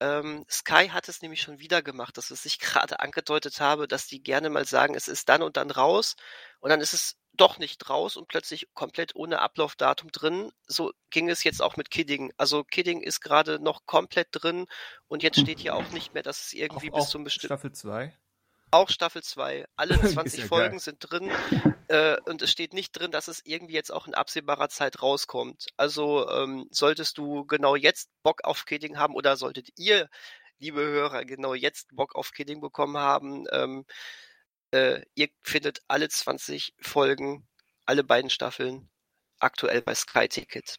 [0.00, 4.06] Ähm, Sky hat es nämlich schon wieder gemacht, dass es sich gerade angedeutet habe, dass
[4.06, 6.16] die gerne mal sagen, es ist dann und dann raus
[6.60, 10.50] und dann ist es doch nicht raus und plötzlich komplett ohne Ablaufdatum drin.
[10.66, 12.32] So ging es jetzt auch mit Kidding.
[12.36, 14.66] Also Kidding ist gerade noch komplett drin
[15.06, 17.72] und jetzt steht hier auch nicht mehr, dass es irgendwie auch, bis zum bestimmten Staffel
[17.72, 18.16] 2.
[18.70, 19.66] Auch Staffel 2.
[19.76, 20.80] Alle 20 ja Folgen geil.
[20.80, 21.30] sind drin
[21.88, 25.66] äh, und es steht nicht drin, dass es irgendwie jetzt auch in absehbarer Zeit rauskommt.
[25.76, 30.08] Also ähm, solltest du genau jetzt Bock auf Kidding haben oder solltet ihr,
[30.58, 33.84] liebe Hörer, genau jetzt Bock auf Kidding bekommen haben, ähm,
[34.70, 37.46] äh, ihr findet alle 20 Folgen,
[37.86, 38.90] alle beiden Staffeln
[39.40, 40.76] aktuell bei Sky Ticket.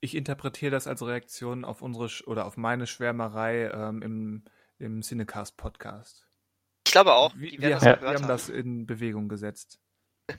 [0.00, 4.44] Ich interpretiere das als Reaktion auf unsere oder auf meine Schwärmerei ähm, im,
[4.78, 6.27] im Cinecast Podcast.
[6.88, 7.34] Ich glaube auch.
[7.36, 9.78] Wir, wir, haben, wir haben das in Bewegung gesetzt.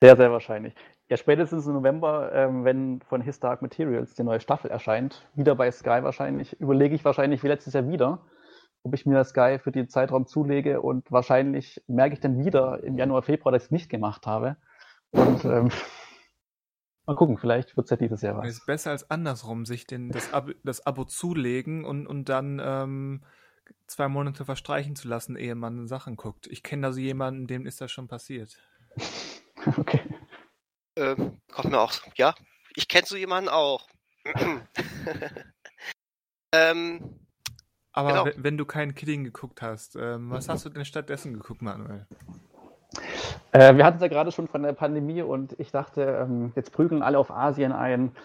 [0.00, 0.74] Sehr, sehr wahrscheinlich.
[1.08, 5.54] Ja, spätestens im November, ähm, wenn von His Dark Materials die neue Staffel erscheint, wieder
[5.54, 8.26] bei Sky wahrscheinlich, überlege ich wahrscheinlich wie letztes Jahr wieder,
[8.82, 12.98] ob ich mir Sky für den Zeitraum zulege und wahrscheinlich merke ich dann wieder im
[12.98, 14.58] Januar, Februar, dass ich es nicht gemacht habe.
[15.12, 15.70] Und ähm,
[17.06, 18.46] mal gucken, vielleicht wird es ja dieses Jahr was.
[18.46, 22.60] Es ist besser als andersrum, sich den, das, Abo, das Abo zulegen und, und dann
[22.62, 23.24] ähm,
[23.86, 26.46] zwei Monate verstreichen zu lassen, ehe man Sachen guckt.
[26.46, 28.58] Ich kenne da so jemanden, dem ist das schon passiert.
[29.76, 30.00] okay.
[30.96, 32.34] Ähm, kommt mir auch, ja,
[32.76, 33.88] ich kenne so jemanden auch.
[36.54, 37.20] ähm,
[37.92, 38.24] aber genau.
[38.26, 42.06] wenn, wenn, du kein Kidding geguckt hast, ähm, was hast du denn stattdessen geguckt, Manuel?
[43.52, 46.72] Äh, wir hatten es ja gerade schon von der Pandemie und ich dachte, ähm, jetzt
[46.72, 48.16] prügeln alle auf Asien ein.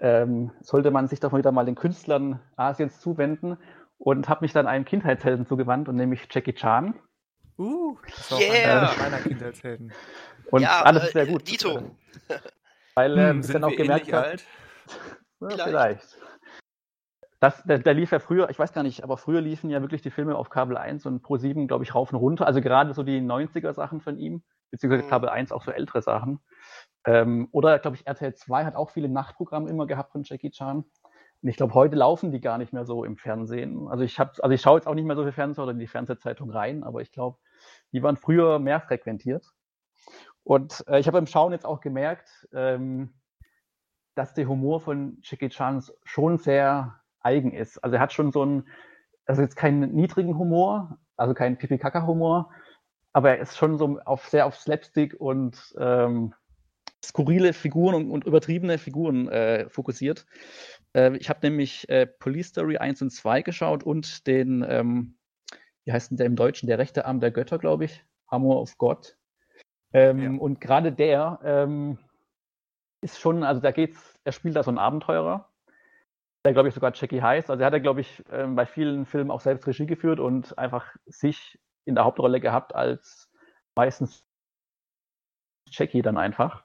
[0.00, 3.58] Ähm, sollte man sich doch wieder mal den Künstlern Asiens zuwenden
[3.98, 6.94] und habe mich dann einem Kindheitshelden zugewandt und nämlich Jackie Chan.
[7.58, 8.90] Uh, das war yeah.
[8.90, 9.92] einer meiner Kindheitshelden.
[10.50, 11.50] Und ja, alles äh, sehr gut.
[11.50, 11.90] Dito.
[12.94, 14.36] Weil äh, hm, ich dann auch gemerkt habe.
[15.40, 15.68] Ja, vielleicht.
[15.68, 16.18] vielleicht.
[17.38, 20.02] Das, der, der, lief ja früher, ich weiß gar nicht, aber früher liefen ja wirklich
[20.02, 22.44] die Filme auf Kabel 1 und Pro 7, glaube ich, rauf und runter.
[22.44, 25.10] Also gerade so die 90er Sachen von ihm, beziehungsweise mhm.
[25.10, 26.40] Kabel 1 auch so ältere Sachen.
[27.04, 30.84] Ähm, oder, glaube ich, RTL 2 hat auch viele Nachtprogramme immer gehabt von Jackie Chan.
[31.42, 33.86] Und ich glaube, heute laufen die gar nicht mehr so im Fernsehen.
[33.88, 35.78] Also ich habe, also ich schaue jetzt auch nicht mehr so viel Fernsehen oder in
[35.78, 37.38] die Fernsehzeitung rein, aber ich glaube,
[37.92, 39.46] die waren früher mehr frequentiert.
[40.42, 43.14] Und äh, ich habe beim Schauen jetzt auch gemerkt, ähm,
[44.14, 47.78] dass der Humor von Jackie Chan schon sehr eigen ist.
[47.84, 48.66] Also er hat schon so einen,
[49.26, 52.50] also jetzt keinen niedrigen Humor, also keinen Pipi-Kaka-Humor,
[53.12, 56.34] aber er ist schon so auf, sehr auf Slapstick und ähm,
[57.04, 60.26] skurrile Figuren und, und übertriebene Figuren äh, fokussiert.
[60.94, 65.16] Äh, ich habe nämlich äh, Police Story 1 und 2 geschaut und den, ähm,
[65.84, 68.76] wie heißt denn der im Deutschen, der rechte Arm der Götter, glaube ich, Armor of
[68.78, 69.16] God.
[69.92, 70.40] Ähm, ja.
[70.40, 71.98] Und gerade der ähm,
[73.00, 75.48] ist schon, also da geht's, er spielt da so einen Abenteurer,
[76.44, 77.50] der glaube ich sogar Jackie heißt.
[77.50, 80.58] Also er hat ja, glaube ich, ähm, bei vielen Filmen auch selbst Regie geführt und
[80.58, 83.30] einfach sich in der Hauptrolle gehabt als
[83.74, 84.24] meistens
[85.70, 86.64] Jackie dann einfach.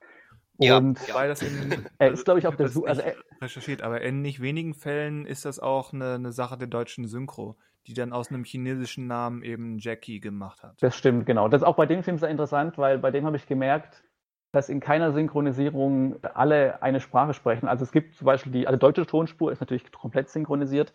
[0.59, 1.27] Ja, und ja.
[1.27, 2.87] das in, er ist, glaube ich, auf der Suche.
[2.87, 3.03] Also
[3.41, 7.57] recherchiert, aber in nicht wenigen Fällen ist das auch eine, eine, Sache der deutschen Synchro,
[7.87, 10.75] die dann aus einem chinesischen Namen eben Jackie gemacht hat.
[10.81, 11.47] Das stimmt, genau.
[11.47, 14.03] Das ist auch bei dem Film sehr interessant, weil bei dem habe ich gemerkt,
[14.53, 17.67] dass in keiner Synchronisierung alle eine Sprache sprechen.
[17.67, 20.93] Also es gibt zum Beispiel die, also deutsche Tonspur ist natürlich komplett synchronisiert,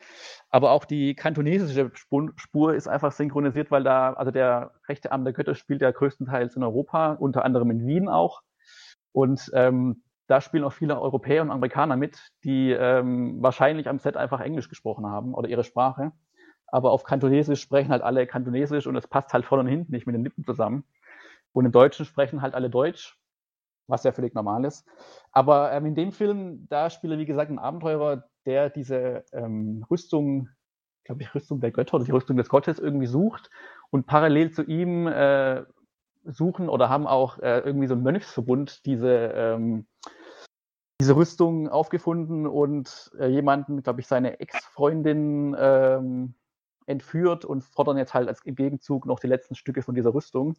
[0.48, 5.32] aber auch die kantonesische Spur ist einfach synchronisiert, weil da, also der rechte Arm der
[5.32, 8.42] Götter spielt ja größtenteils in Europa, unter anderem in Wien auch.
[9.12, 14.16] Und ähm, da spielen auch viele Europäer und Amerikaner mit, die ähm, wahrscheinlich am Set
[14.16, 16.12] einfach Englisch gesprochen haben oder ihre Sprache.
[16.66, 20.06] Aber auf Kantonesisch sprechen halt alle Kantonesisch und es passt halt vorne und hinten nicht
[20.06, 20.84] mit den Lippen zusammen.
[21.52, 23.18] Und im Deutschen sprechen halt alle Deutsch,
[23.86, 24.86] was ja völlig normal ist.
[25.32, 29.84] Aber ähm, in dem Film, da spielt er, wie gesagt, ein Abenteurer, der diese ähm,
[29.90, 30.50] Rüstung
[31.08, 33.50] glaube ich, Rüstung der Götter oder die Rüstung des Gottes irgendwie sucht
[33.90, 35.64] und parallel zu ihm äh,
[36.28, 39.86] suchen oder haben auch äh, irgendwie so ein Mönchsverbund diese, ähm,
[41.00, 46.34] diese Rüstung aufgefunden und äh, jemanden, glaube ich, seine Ex-Freundin ähm,
[46.86, 50.56] entführt und fordern jetzt halt als im Gegenzug noch die letzten Stücke von dieser Rüstung.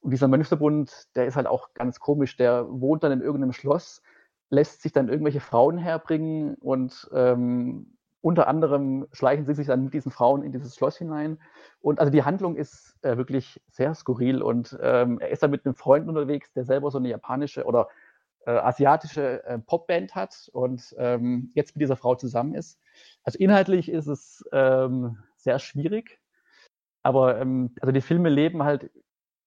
[0.00, 4.02] Und dieser Mönchsverbund, der ist halt auch ganz komisch, der wohnt dann in irgendeinem Schloss,
[4.50, 9.94] lässt sich dann irgendwelche Frauen herbringen und ähm, unter anderem schleichen sie sich dann mit
[9.94, 11.40] diesen Frauen in dieses Schloss hinein.
[11.80, 15.64] Und also die Handlung ist äh, wirklich sehr skurril und ähm, er ist dann mit
[15.64, 17.88] einem Freund unterwegs, der selber so eine japanische oder
[18.46, 22.78] äh, asiatische äh, Popband hat und ähm, jetzt mit dieser Frau zusammen ist.
[23.22, 26.20] Also inhaltlich ist es ähm, sehr schwierig,
[27.02, 28.90] aber ähm, also die Filme leben halt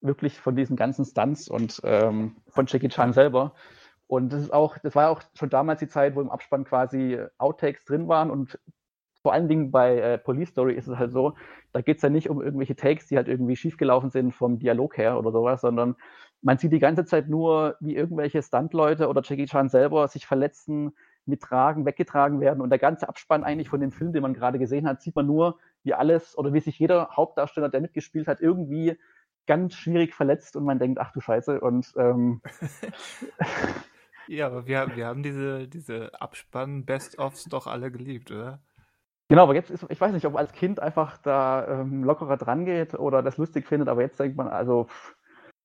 [0.01, 3.53] wirklich von diesen ganzen Stunts und ähm, von Jackie Chan selber.
[4.13, 7.19] Und das ist auch, das war auch schon damals die Zeit, wo im Abspann quasi
[7.39, 8.59] Outtakes drin waren und
[9.23, 11.33] vor allen Dingen bei äh, Police Story ist es halt so,
[11.71, 14.97] da geht es ja nicht um irgendwelche Takes, die halt irgendwie schiefgelaufen sind vom Dialog
[14.97, 15.95] her oder sowas, sondern
[16.43, 20.91] man sieht die ganze Zeit nur, wie irgendwelche Stuntleute oder Jackie Chan selber sich verletzen,
[21.25, 22.61] mittragen, weggetragen werden.
[22.61, 25.25] Und der ganze Abspann eigentlich von dem Film, den man gerade gesehen hat, sieht man
[25.25, 28.95] nur, wie alles oder wie sich jeder Hauptdarsteller, der mitgespielt hat, irgendwie
[29.47, 31.59] ganz schwierig verletzt und man denkt, ach du Scheiße.
[31.61, 32.41] Und ähm,
[34.27, 38.61] Ja, aber wir, wir haben diese, diese Abspann-Best-Offs doch alle geliebt, oder?
[39.29, 42.65] Genau, aber jetzt ist, ich weiß nicht, ob als Kind einfach da ähm, lockerer dran
[42.65, 44.87] geht oder das lustig findet, aber jetzt denkt man, also,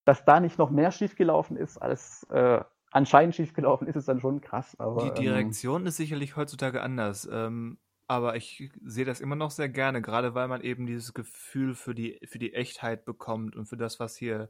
[0.04, 4.40] dass da nicht noch mehr schiefgelaufen ist, als äh, anscheinend schiefgelaufen ist, ist dann schon
[4.40, 4.74] krass.
[4.78, 7.28] Aber, Die Direktion ist sicherlich heutzutage anders.
[7.30, 11.74] Ähm, aber ich sehe das immer noch sehr gerne, gerade weil man eben dieses Gefühl
[11.74, 14.48] für die, für die Echtheit bekommt und für das, was hier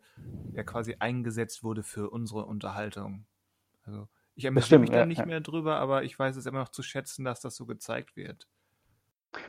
[0.52, 3.26] ja quasi eingesetzt wurde für unsere Unterhaltung.
[3.88, 5.26] Also ich amüsiere mich da ja, nicht ja.
[5.26, 8.46] mehr drüber, aber ich weiß es immer noch zu schätzen, dass das so gezeigt wird.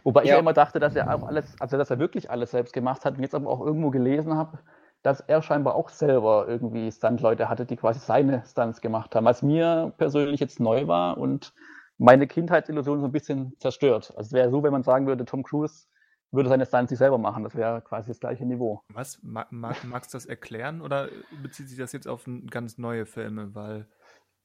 [0.04, 0.36] Wobei ich Ja.
[0.36, 3.16] ja immer dachte, dass er auch alles, also dass er wirklich alles selbst gemacht hat
[3.16, 4.60] und jetzt aber auch irgendwo gelesen habe,
[5.04, 9.42] dass er scheinbar auch selber irgendwie Stuntleute hatte, die quasi seine Stunts gemacht haben, was
[9.42, 11.54] mir persönlich jetzt neu war und
[11.98, 14.14] meine Kindheitsillusion so ein bisschen zerstört.
[14.18, 15.88] Also es wäre so, wenn man sagen würde, Tom Cruise
[16.32, 18.84] würde seine Stunts nicht selber machen, das wäre quasi das gleiche Niveau.
[18.94, 19.20] Was?
[19.22, 21.10] Ma ma magst du das erklären oder
[21.42, 23.56] bezieht sich das jetzt auf ganz neue Filme?
[23.56, 23.88] Weil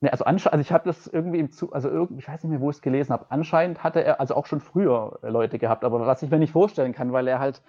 [0.00, 2.60] Ne, also, also ich habe das irgendwie im Zu also irgendwie, ich weiß nicht mehr,
[2.60, 3.26] wo ich es gelesen habe.
[3.30, 6.52] Anscheinend hatte er also auch schon früher äh, Leute gehabt, aber was ich mir nicht
[6.52, 7.62] vorstellen kann, weil er halt,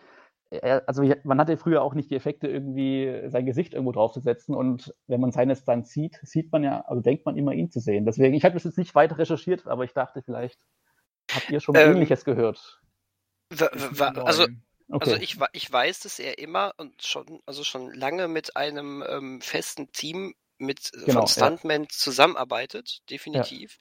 [0.52, 4.94] er, also man hatte früher auch nicht die Effekte, irgendwie sein Gesicht irgendwo draufzusetzen und
[5.08, 8.06] wenn man seine Stunts sieht, sieht man ja, also denkt man immer ihn zu sehen.
[8.06, 10.60] Deswegen, ich habe das jetzt nicht weiter recherchiert, aber ich dachte, vielleicht
[11.32, 12.82] habt ihr schon Ähm, Ähnliches gehört.
[13.52, 14.44] Wa- Also,
[14.92, 15.00] Okay.
[15.00, 19.42] also ich, ich weiß, dass er immer und schon, also schon lange mit einem ähm,
[19.42, 21.28] festen Team mit äh, Genau, ja.
[21.28, 23.78] von Stuntmen zusammenarbeitet, definitiv.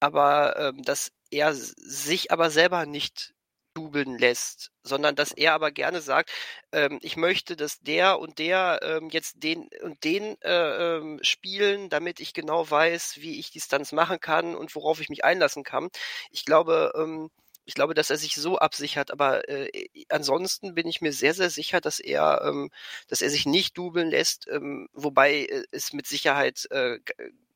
[0.00, 3.34] Aber ähm, dass er sich aber selber nicht
[3.74, 6.30] dubeln lässt, sondern dass er aber gerne sagt,
[6.72, 11.88] ähm, ich möchte, dass der und der ähm, jetzt den und den äh, ähm, spielen,
[11.88, 15.64] damit ich genau weiß, wie ich die Stunts machen kann und worauf ich mich einlassen
[15.64, 15.88] kann.
[16.30, 17.30] Ich glaube, ähm,
[17.64, 19.70] ich glaube, dass er sich so absichert, aber äh,
[20.08, 22.70] ansonsten bin ich mir sehr, sehr sicher, dass er, ähm,
[23.08, 27.14] dass er sich nicht dubeln lässt, ähm, wobei äh, es mit Sicherheit äh, g-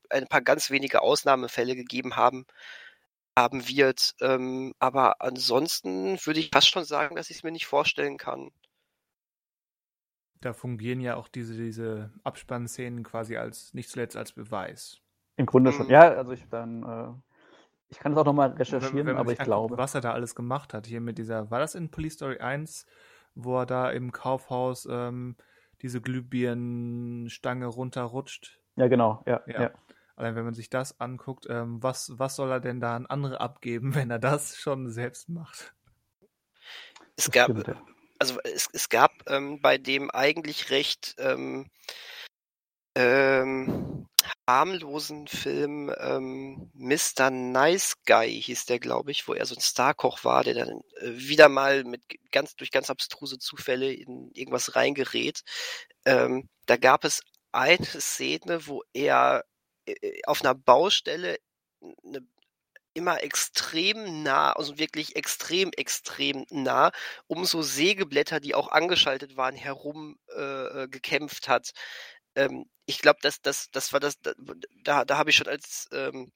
[0.09, 2.45] ein paar ganz wenige Ausnahmefälle gegeben haben,
[3.37, 4.15] haben wird.
[4.21, 8.51] Ähm, aber ansonsten würde ich fast schon sagen, dass ich es mir nicht vorstellen kann.
[10.41, 15.01] da fungieren ja auch diese, diese Abspannszenen quasi als, nicht zuletzt als Beweis.
[15.35, 15.87] Im Grunde schon.
[15.87, 15.91] Mhm.
[15.91, 17.26] Ja, also ich dann, äh,
[17.89, 19.77] ich kann das auch nochmal Wenn- recherchieren, wenn man aber ich anguckt, glaube.
[19.77, 22.85] Was er da alles gemacht hat, hier mit dieser, war das in Police Story 1,
[23.35, 25.35] wo er da im Kaufhaus ähm,
[25.81, 28.59] diese Glühbirnenstange runterrutscht?
[28.75, 29.61] Ja, genau, ja, Ja.
[29.63, 29.71] ja.
[30.15, 33.39] Allein wenn man sich das anguckt, ähm, was, was soll er denn da an andere
[33.39, 35.73] abgeben, wenn er das schon selbst macht?
[37.15, 37.81] Es Das gab, stimmt, ja.
[38.19, 41.69] also es, es gab ähm, bei dem eigentlich recht ähm,
[42.95, 44.07] ähm,
[44.47, 47.29] harmlosen Film ähm, Mr.
[47.31, 51.11] Nice Guy hieß der, glaube ich, wo er so ein Starkoch war, der dann äh,
[51.11, 55.41] wieder mal mit ganz durch ganz abstruse Zufälle in irgendwas reingerät.
[56.05, 59.43] Ähm, da gab es eine Szene, wo er
[59.85, 61.37] äh, auf einer Baustelle
[62.05, 62.21] eine
[62.97, 66.91] immer extrem nah, also wirklich extrem, extrem nah,
[67.27, 71.71] um so Sägeblätter, die auch angeschaltet waren, herum äh, äh, gekämpft hat.
[72.37, 74.19] Ähm, ich glaube, das, das, das war das,
[74.83, 76.31] da, da, habe ich schon als, ähm,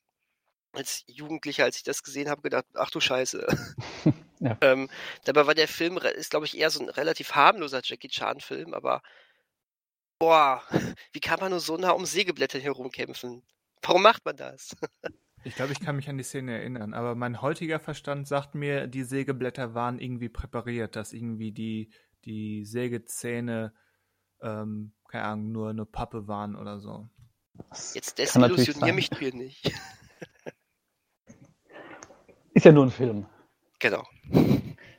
[0.73, 3.47] als Jugendlicher, als ich das gesehen habe, gedacht, ach du Scheiße.
[4.41, 4.57] Ja.
[4.61, 4.89] ähm,
[5.25, 9.03] dabei war der Film, ist glaube ich eher so ein relativ harmloser Jackie Chan-Film, aber
[10.17, 10.63] boah,
[11.13, 13.43] wie kann man nur so nah um Sägeblätter herumkämpfen?
[13.83, 14.75] Warum macht man das?
[15.43, 18.87] Ich glaube, ich kann mich an die Szene erinnern, aber mein heutiger Verstand sagt mir,
[18.87, 21.91] die Sägeblätter waren irgendwie präpariert, dass irgendwie die,
[22.25, 23.73] die Sägezähne,
[24.41, 27.10] ähm, keine Ahnung, nur eine Pappe waren oder so.
[27.93, 29.71] Jetzt desillusionier mich hier nicht.
[32.54, 33.25] Ist ja nur ein Film.
[33.80, 34.04] Genau.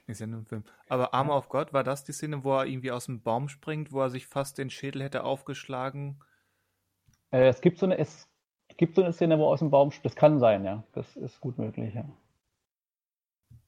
[0.06, 0.64] Ist ja nur ein Film.
[0.88, 3.92] Aber Armor of God, war das die Szene, wo er irgendwie aus dem Baum springt,
[3.92, 6.22] wo er sich fast den Schädel hätte aufgeschlagen?
[7.30, 8.28] Äh, es gibt so eine, es
[8.76, 10.06] gibt so eine Szene, wo er aus dem Baum springt.
[10.06, 10.84] Das kann sein, ja.
[10.92, 12.04] Das ist gut möglich, ja.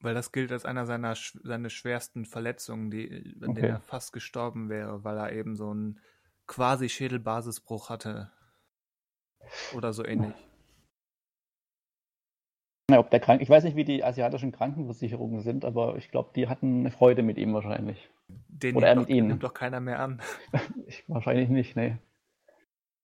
[0.05, 3.53] Weil das gilt als einer seiner, seiner schwersten Verletzungen, die, in okay.
[3.53, 5.99] denen er fast gestorben wäre, weil er eben so einen
[6.45, 8.31] quasi Schädelbasisbruch hatte.
[9.75, 10.35] Oder so ähnlich.
[12.91, 16.29] Ja, ob der Krank ich weiß nicht, wie die asiatischen Krankenversicherungen sind, aber ich glaube,
[16.35, 18.11] die hatten eine Freude mit ihm wahrscheinlich.
[18.27, 19.27] Den Oder er mit doch, ihnen.
[19.29, 20.21] nimmt doch keiner mehr an.
[20.85, 21.97] ich, wahrscheinlich nicht, nee.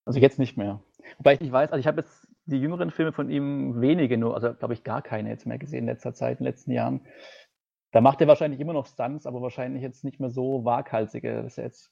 [0.05, 0.83] Also jetzt nicht mehr.
[1.17, 4.35] Wobei ich nicht weiß, also ich habe jetzt die jüngeren Filme von ihm wenige nur,
[4.35, 7.01] also glaube ich gar keine jetzt mehr gesehen in letzter Zeit, in den letzten Jahren.
[7.91, 11.43] Da macht er wahrscheinlich immer noch Stunts, aber wahrscheinlich jetzt nicht mehr so waghalsige.
[11.43, 11.91] Das ist jetzt,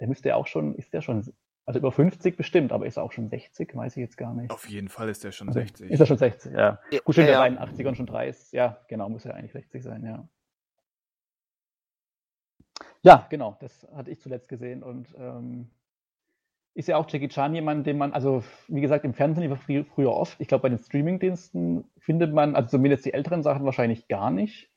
[0.00, 1.24] der müsste ja auch schon, ist der schon
[1.66, 3.74] also über 50 bestimmt, aber ist er auch schon 60?
[3.74, 4.50] Weiß ich jetzt gar nicht.
[4.52, 5.90] Auf jeden Fall ist er schon also 60.
[5.90, 6.80] Ist er schon 60, ja.
[6.90, 8.52] ja Gut, stimmt, ja, der 81 und schon 30.
[8.52, 10.28] Ja, genau, muss er eigentlich 60 sein, ja.
[13.02, 15.70] Ja, genau, das hatte ich zuletzt gesehen und ähm,
[16.76, 19.84] ist ja auch Jackie Chan jemand, den man, also wie gesagt, im Fernsehen war frü
[19.84, 20.38] früher oft.
[20.38, 24.68] Ich glaube, bei den Streamingdiensten findet man, also zumindest die älteren Sachen wahrscheinlich gar nicht.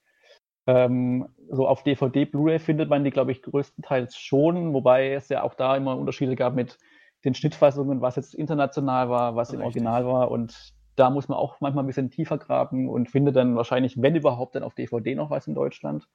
[0.66, 5.44] Ähm, so auf DVD, Blu-ray findet man die, glaube ich, größtenteils schon, wobei es ja
[5.44, 6.78] auch da immer Unterschiede gab mit
[7.26, 9.60] den Schnittfassungen, was jetzt international war, was Richtig.
[9.60, 10.32] im Original war.
[10.32, 14.16] Und da muss man auch manchmal ein bisschen tiefer graben und findet dann wahrscheinlich, wenn
[14.16, 16.08] überhaupt, dann auf DVD noch was in Deutschland.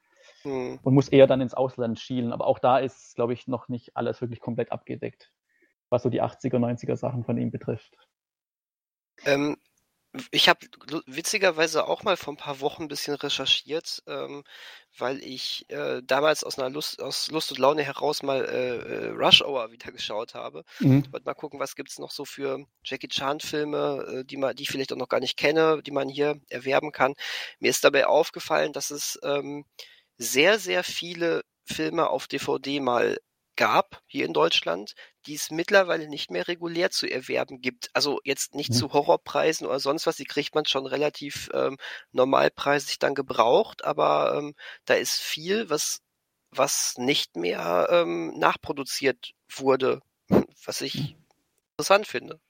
[0.45, 0.79] Mhm.
[0.83, 2.33] Und muss eher dann ins Ausland schielen.
[2.33, 5.31] Aber auch da ist, glaube ich, noch nicht alles wirklich komplett abgedeckt,
[5.95, 7.97] was so die 80er, 90er Sachen von ihm betrifft.
[9.25, 9.57] Ähm,
[10.31, 10.67] ich habe
[11.07, 14.45] witzigerweise auch mal vor ein paar Wochen ein bisschen recherchiert, ähm,
[14.97, 19.09] weil ich äh, damals aus einer Lust, aus Lust und Laune heraus mal äh, äh
[19.11, 20.65] Rush Hour wieder geschaut habe.
[20.79, 21.13] Mhm.
[21.13, 24.69] wollte mal gucken, was gibt's noch so für Jackie Chan-Filme, äh, die man, die ich
[24.69, 27.15] vielleicht auch noch gar nicht kenne, die man hier erwerben kann.
[27.59, 29.65] Mir ist dabei aufgefallen, dass es ähm,
[30.17, 33.19] sehr, sehr viele Filme auf DVD mal
[33.57, 34.95] gab hier in Deutschland,
[35.27, 37.91] die es mittlerweile nicht mehr regulär zu erwerben gibt.
[37.93, 38.75] Also jetzt nicht mhm.
[38.75, 41.77] zu Horrorpreisen oder sonst was, die kriegt man schon relativ ähm,
[42.13, 46.01] normalpreisig dann gebraucht, aber ähm, da ist viel, was,
[46.51, 50.01] was nicht mehr ähm, nachproduziert wurde,
[50.65, 51.17] was ich mhm.
[51.73, 52.41] interessant finde.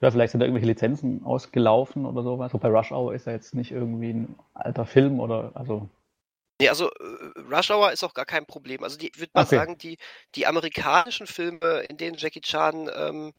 [0.00, 2.52] Ja, vielleicht sind da irgendwelche Lizenzen ausgelaufen oder sowas.
[2.52, 5.88] So bei Rush Hour ist ja jetzt nicht irgendwie ein alter Film oder also
[6.60, 8.82] Nee, also äh, Rush Hour ist auch gar kein Problem.
[8.82, 9.56] Also die, ich würde mal okay.
[9.56, 9.96] sagen, die,
[10.34, 13.32] die amerikanischen Filme, in denen Jackie Chan ähm,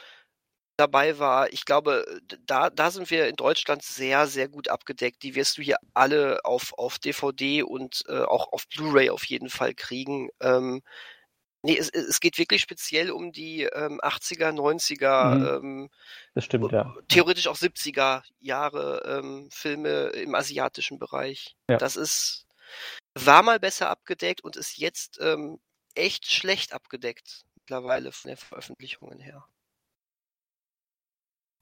[0.77, 2.05] dabei war, ich glaube,
[2.45, 5.21] da, da sind wir in Deutschland sehr, sehr gut abgedeckt.
[5.23, 9.49] Die wirst du hier alle auf, auf DVD und äh, auch auf Blu-ray auf jeden
[9.49, 10.29] Fall kriegen.
[10.39, 10.81] Ähm,
[11.61, 15.45] nee, es, es geht wirklich speziell um die ähm, 80er, 90er, mhm.
[15.45, 15.89] ähm,
[16.35, 16.95] das stimmt, ja.
[17.09, 21.57] theoretisch auch 70er Jahre ähm, Filme im asiatischen Bereich.
[21.69, 21.75] Ja.
[21.75, 22.45] Das ist
[23.25, 25.59] war mal besser abgedeckt und ist jetzt ähm,
[25.95, 29.45] echt schlecht abgedeckt mittlerweile von den Veröffentlichungen her.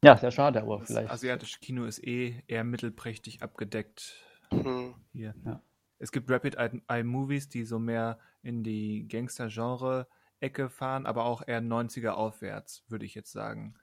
[0.03, 1.09] Ja, sehr schade, aber das vielleicht.
[1.09, 4.23] asiatische Kino ist eh eher mittelprächtig abgedeckt.
[4.51, 4.95] Mhm.
[5.11, 5.33] Hier.
[5.43, 5.61] Ja.
[5.99, 11.61] Es gibt Rapid Eye Movies, die so mehr in die Gangster-Genre-Ecke fahren, aber auch eher
[11.61, 13.75] 90er aufwärts, würde ich jetzt sagen.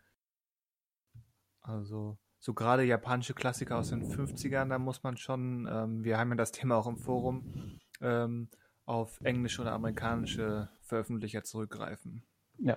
[1.60, 6.28] Also so gerade japanische Klassiker aus den 50ern, da muss man schon, ähm, wir haben
[6.28, 8.50] ja das Thema auch im Forum, ähm,
[8.85, 12.22] auf englische oder amerikanische Veröffentlicher zurückgreifen.
[12.59, 12.76] Ja.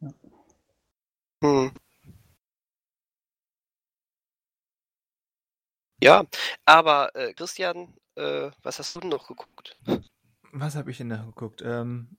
[0.00, 0.14] Ja,
[1.42, 1.72] hm.
[6.00, 6.24] ja
[6.64, 9.76] aber äh, Christian, äh, was hast du denn noch geguckt?
[10.52, 11.60] Was habe ich denn noch geguckt?
[11.64, 12.18] Ähm,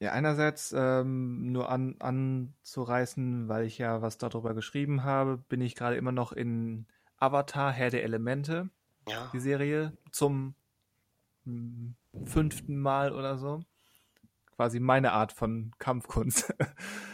[0.00, 5.74] ja, einerseits ähm, nur an, anzureißen, weil ich ja was darüber geschrieben habe, bin ich
[5.74, 8.70] gerade immer noch in Avatar, Herr der Elemente,
[9.08, 9.28] ja.
[9.32, 10.54] die Serie, zum
[11.44, 13.60] hm, fünften Mal oder so.
[14.54, 16.54] Quasi meine Art von Kampfkunst.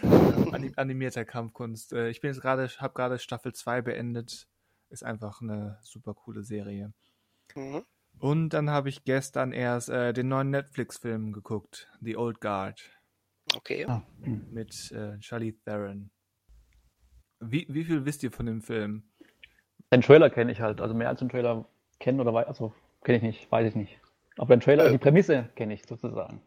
[0.76, 1.92] Animierter Kampfkunst.
[1.92, 4.46] Äh, ich bin jetzt gerade, habe gerade Staffel 2 beendet.
[4.88, 6.92] Ist einfach eine super coole Serie.
[7.54, 7.84] Mhm.
[8.18, 12.80] Und dann habe ich gestern erst äh, den neuen Netflix-Film geguckt, The Old Guard.
[13.54, 13.84] Okay.
[13.86, 14.46] Ah, hm.
[14.50, 16.10] Mit äh, Charlie Theron.
[17.40, 19.02] Wie, wie viel wisst ihr von dem Film?
[19.92, 20.80] Den Trailer kenne ich halt.
[20.80, 24.00] Also mehr als den Trailer kennen oder weiß, also kenne ich nicht, weiß ich nicht.
[24.36, 26.40] Aber den Trailer, äh, die Prämisse kenne ich sozusagen.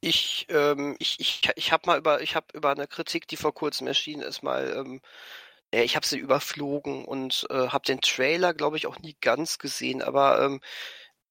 [0.00, 3.52] Ich, ähm, ich, ich, ich habe mal über, ich habe über eine Kritik, die vor
[3.52, 5.00] kurzem erschienen ist, mal ähm,
[5.70, 10.02] ich habe sie überflogen und äh, habe den Trailer, glaube ich, auch nie ganz gesehen,
[10.02, 10.60] aber ähm,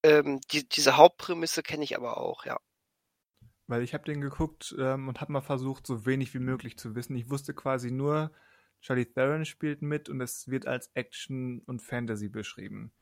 [0.04, 2.60] ähm, die, diese Hauptprämisse kenne ich aber auch, ja.
[3.68, 6.96] Weil ich habe den geguckt ähm, und habe mal versucht, so wenig wie möglich zu
[6.96, 7.16] wissen.
[7.16, 8.32] Ich wusste quasi nur,
[8.82, 12.94] Charlie Theron spielt mit und es wird als Action und Fantasy beschrieben.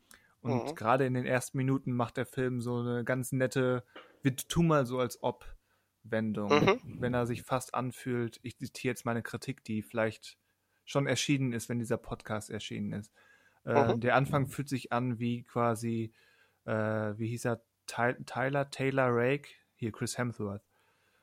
[0.41, 0.75] Und mhm.
[0.75, 3.83] gerade in den ersten Minuten macht der Film so eine ganz nette,
[4.23, 5.45] wird tu mal so als ob
[6.03, 7.01] Wendung, mhm.
[7.01, 8.39] wenn er sich fast anfühlt.
[8.41, 10.37] Ich zitiere jetzt meine Kritik, die vielleicht
[10.85, 13.11] schon erschienen ist, wenn dieser Podcast erschienen ist.
[13.65, 13.99] Äh, mhm.
[13.99, 16.13] Der Anfang fühlt sich an wie quasi,
[16.65, 16.71] äh,
[17.17, 20.63] wie hieß er, Ty Tyler, Taylor Rake, hier Chris Hemsworth.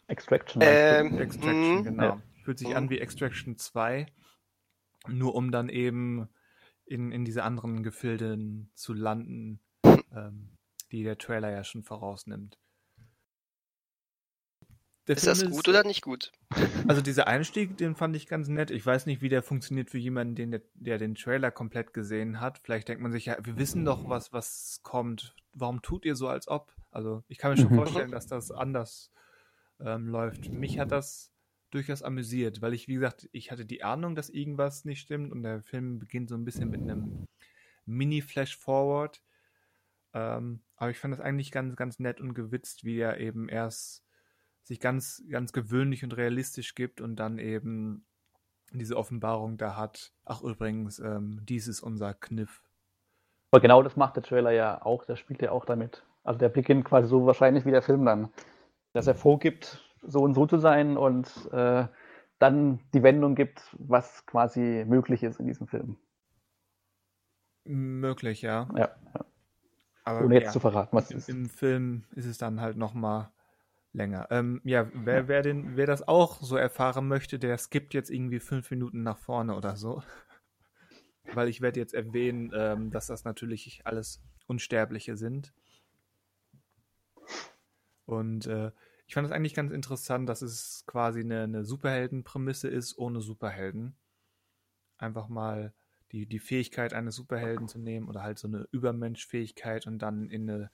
[0.08, 0.62] Extraction.
[0.64, 1.84] Ähm, Extraction, mhm.
[1.84, 2.02] genau.
[2.02, 2.22] Ja.
[2.44, 4.06] Fühlt sich an wie Extraction 2,
[5.08, 6.28] nur um dann eben
[6.84, 10.58] in, in diese anderen Gefilden zu landen, ähm,
[10.90, 12.58] die der Trailer ja schon vorausnimmt.
[15.08, 16.32] Der ist Film das gut ist, oder nicht gut?
[16.88, 18.70] Also dieser Einstieg, den fand ich ganz nett.
[18.70, 22.58] Ich weiß nicht, wie der funktioniert für jemanden, den, der, den Trailer komplett gesehen hat.
[22.58, 25.34] Vielleicht denkt man sich ja, wir wissen doch, was, was kommt.
[25.52, 26.72] Warum tut ihr so, als ob?
[26.90, 27.76] Also ich kann mir schon mhm.
[27.76, 29.12] vorstellen, dass das anders
[29.80, 30.50] ähm, läuft.
[30.50, 31.32] Mich hat das
[31.70, 35.42] durchaus amüsiert, weil ich, wie gesagt, ich hatte die Ahnung, dass irgendwas nicht stimmt und
[35.42, 37.26] der Film beginnt so ein bisschen mit einem
[37.86, 39.22] Mini-Flash-Forward.
[40.14, 44.04] Ähm, aber ich fand das eigentlich ganz, ganz nett und gewitzt, wie er eben erst
[44.62, 48.04] sich ganz, ganz gewöhnlich und realistisch gibt und dann eben
[48.72, 50.12] diese Offenbarung da hat.
[50.24, 52.62] Ach übrigens, ähm, dies ist unser Kniff.
[53.50, 56.06] Aber genau das macht der Trailer ja auch, der spielt ja auch damit.
[56.24, 58.30] Also der beginnt quasi so wahrscheinlich wie der Film dann.
[58.92, 61.86] Dass er vorgibt, so und so zu sein und äh,
[62.38, 65.96] dann die Wendung gibt, was quasi möglich ist in diesem Film.
[67.64, 68.68] Möglich, ja.
[68.74, 68.96] Ja.
[69.14, 69.24] ja.
[70.04, 71.28] Aber Ohne jetzt ja, zu verraten, was es ist.
[71.28, 73.30] Im Film ist es dann halt nochmal
[73.92, 74.26] länger.
[74.30, 78.40] Ähm, ja, wer, wer, den, wer das auch so erfahren möchte, der skippt jetzt irgendwie
[78.40, 80.02] fünf Minuten nach vorne oder so.
[81.34, 85.52] Weil ich werde jetzt erwähnen, ähm, dass das natürlich alles Unsterbliche sind.
[88.06, 88.72] Und äh,
[89.06, 93.94] ich fand es eigentlich ganz interessant, dass es quasi eine, eine Superheldenprämisse ist ohne Superhelden.
[94.98, 95.74] Einfach mal
[96.12, 100.48] die, die Fähigkeit eines Superhelden zu nehmen oder halt so eine Übermenschfähigkeit und dann in
[100.48, 100.70] eine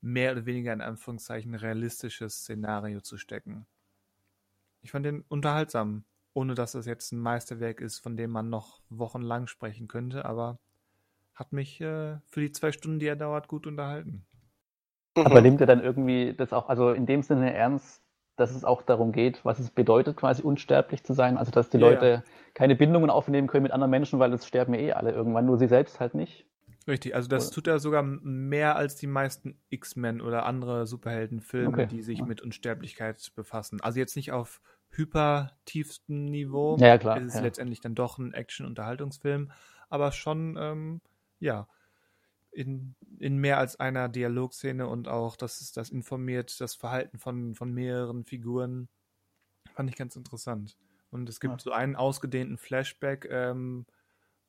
[0.00, 3.66] mehr oder weniger in Anführungszeichen realistisches Szenario zu stecken.
[4.82, 8.80] Ich fand den unterhaltsam, ohne dass es jetzt ein Meisterwerk ist, von dem man noch
[8.88, 10.58] wochenlang sprechen könnte, aber
[11.34, 14.26] hat mich äh, für die zwei Stunden, die er dauert, gut unterhalten.
[15.14, 18.02] Aber nimmt er dann irgendwie das auch, also in dem Sinne ernst,
[18.36, 21.38] dass es auch darum geht, was es bedeutet, quasi unsterblich zu sein?
[21.38, 22.22] Also, dass die ja, Leute ja.
[22.54, 25.68] keine Bindungen aufnehmen können mit anderen Menschen, weil es sterben eh alle irgendwann, nur sie
[25.68, 26.45] selbst halt nicht?
[26.88, 31.86] Richtig, also das tut er sogar mehr als die meisten X-Men oder andere Superheldenfilme, okay.
[31.86, 33.80] die sich mit Unsterblichkeit befassen.
[33.80, 34.60] Also jetzt nicht auf
[34.90, 36.76] hyper-tiefstem Niveau.
[36.78, 37.18] Ja, klar.
[37.18, 37.40] Es ist ja.
[37.40, 39.50] letztendlich dann doch ein Action-Unterhaltungsfilm,
[39.88, 41.00] aber schon, ähm,
[41.40, 41.66] ja,
[42.52, 47.54] in, in mehr als einer Dialogszene und auch, dass es das informiert, das Verhalten von,
[47.54, 48.88] von mehreren Figuren,
[49.74, 50.78] fand ich ganz interessant.
[51.10, 51.58] Und es gibt ja.
[51.58, 53.86] so einen ausgedehnten Flashback, ähm,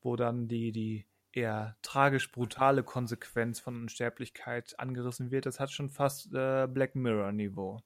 [0.00, 1.06] wo dann die, die
[1.38, 5.46] eher tragisch brutale Konsequenz von Unsterblichkeit angerissen wird.
[5.46, 7.80] Das hat schon fast äh, Black Mirror-Niveau.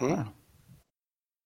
[0.00, 0.30] Hm.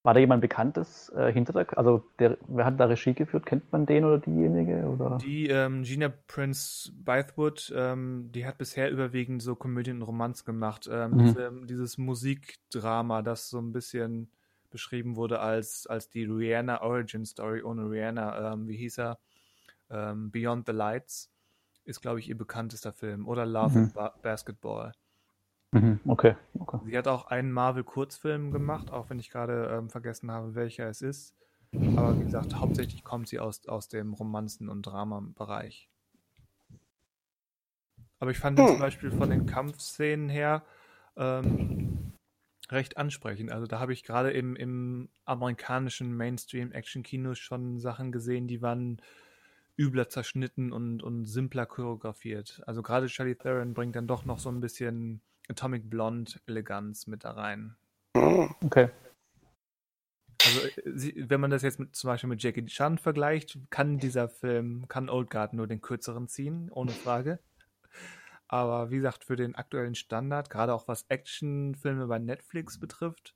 [0.05, 3.45] War da jemand Bekanntes äh, hinter der, also der, wer hat da Regie geführt?
[3.47, 4.87] Kennt man den oder diejenige?
[4.87, 5.19] Oder?
[5.19, 10.89] Die ähm, Gina Prince Bythewood, ähm, die hat bisher überwiegend so Komödien und Romanz gemacht.
[10.91, 11.19] Ähm, mhm.
[11.19, 14.31] diese, dieses Musikdrama, das so ein bisschen
[14.71, 18.53] beschrieben wurde als, als die Rihanna Origin Story ohne Rihanna.
[18.53, 19.19] Ähm, wie hieß er?
[19.91, 21.31] Ähm, Beyond the Lights
[21.85, 23.27] ist, glaube ich, ihr bekanntester Film.
[23.27, 23.93] Oder Love mhm.
[23.93, 24.93] ba Basketball.
[25.73, 26.01] Mhm.
[26.07, 26.37] Okay.
[26.59, 26.81] okay.
[26.87, 31.03] Sie hat auch einen Marvel-Kurzfilm gemacht, auch wenn ich gerade ähm, vergessen habe, welcher es
[31.03, 31.35] ist.
[31.73, 35.91] Aber wie gesagt, hauptsächlich kommt sie aus, aus dem Romanzen- und Drama-Bereich.
[38.21, 38.67] Aber ich fand hm.
[38.67, 40.65] zum Beispiel von den Kampfszenen her
[41.17, 42.13] ähm,
[42.71, 43.53] recht ansprechend.
[43.53, 49.01] Also da habe ich gerade im, im amerikanischen Mainstream-Action-Kino schon Sachen gesehen, die waren
[49.79, 52.61] übler zerschnitten und, und simpler choreografiert.
[52.67, 57.25] Also gerade Charlie Theron bringt dann doch noch so ein bisschen Atomic Blonde Eleganz mit
[57.25, 57.77] da rein.
[58.15, 58.91] Okay.
[60.45, 60.61] Also
[61.17, 65.09] wenn man das jetzt mit, zum Beispiel mit Jackie Chan vergleicht, kann dieser Film, kann
[65.09, 67.39] Old Guard nur den kürzeren ziehen, ohne Frage.
[68.47, 73.35] Aber wie gesagt, für den aktuellen Standard, gerade auch was Actionfilme bei Netflix betrifft,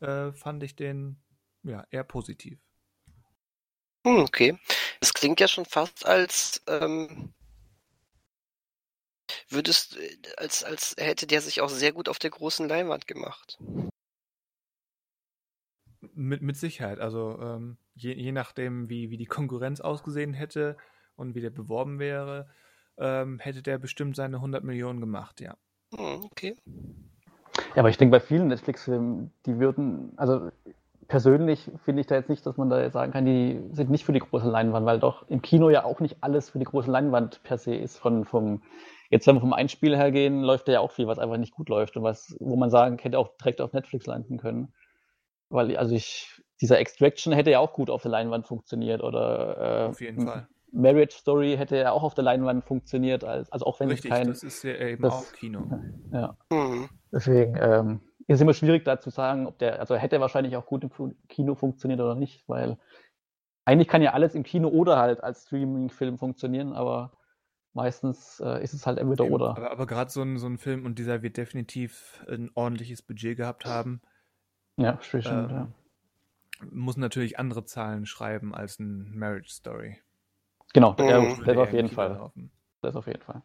[0.00, 1.16] äh, fand ich den
[1.62, 2.58] ja eher positiv.
[4.06, 4.58] Hm, okay.
[5.22, 7.32] Klingt ja schon fast als ähm,
[9.48, 13.56] würdest äh, als als hätte der sich auch sehr gut auf der großen Leinwand gemacht.
[16.14, 16.98] mit, mit Sicherheit.
[16.98, 20.76] Also ähm, je, je nachdem, wie, wie die Konkurrenz ausgesehen hätte
[21.14, 22.48] und wie der beworben wäre,
[22.98, 25.56] ähm, hätte der bestimmt seine 100 Millionen gemacht, ja.
[25.94, 26.56] Hm, okay.
[27.74, 30.50] Ja, aber ich denke, bei vielen Netflix-Filmen, die würden, also
[31.12, 34.06] persönlich finde ich da jetzt nicht, dass man da jetzt sagen kann, die sind nicht
[34.06, 36.90] für die große Leinwand, weil doch im Kino ja auch nicht alles für die große
[36.90, 37.98] Leinwand per se ist.
[37.98, 38.62] Von, vom,
[39.10, 41.52] jetzt, wenn wir vom Einspiel her gehen, läuft da ja auch viel, was einfach nicht
[41.52, 44.72] gut läuft und was, wo man sagen, hätte auch direkt auf Netflix landen können.
[45.50, 49.88] Weil, also ich, dieser Extraction hätte ja auch gut auf der Leinwand funktioniert oder äh,
[49.90, 50.48] auf jeden Fall.
[50.72, 54.16] Marriage Story hätte ja auch auf der Leinwand funktioniert, als, also auch wenn Richtig, es
[54.16, 54.28] kein.
[54.28, 55.70] Das ist ja eben das, auch Kino.
[56.10, 56.38] Ja.
[56.50, 56.88] Mhm.
[57.12, 58.00] Deswegen ähm,
[58.32, 60.84] ist es immer schwierig da zu sagen, ob der, also hätte er wahrscheinlich auch gut
[60.84, 60.90] im
[61.28, 62.78] Kino funktioniert oder nicht, weil
[63.64, 67.12] eigentlich kann ja alles im Kino oder halt als Streaming-Film funktionieren, aber
[67.74, 69.56] meistens äh, ist es halt entweder Eben, oder.
[69.56, 73.36] Aber, aber gerade so ein, so ein Film und dieser wird definitiv ein ordentliches Budget
[73.36, 74.00] gehabt haben.
[74.78, 75.68] Ja, stimmt, Ähm, ja.
[76.70, 80.00] Muss natürlich andere Zahlen schreiben als ein Marriage Story.
[80.72, 81.04] Genau, Mhm.
[81.04, 82.14] ja, Würde das Würde auf jeden Fall.
[82.14, 82.50] laufen.
[82.80, 83.42] Das auf jeden Fall.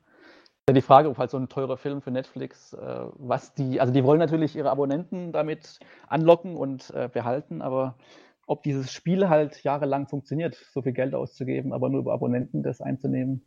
[0.69, 3.93] Ja, die Frage, ob halt so ein teurer Film für Netflix, äh, was die, also
[3.93, 7.97] die wollen natürlich ihre Abonnenten damit anlocken und äh, behalten, aber
[8.47, 12.81] ob dieses Spiel halt jahrelang funktioniert, so viel Geld auszugeben, aber nur über Abonnenten das
[12.81, 13.45] einzunehmen,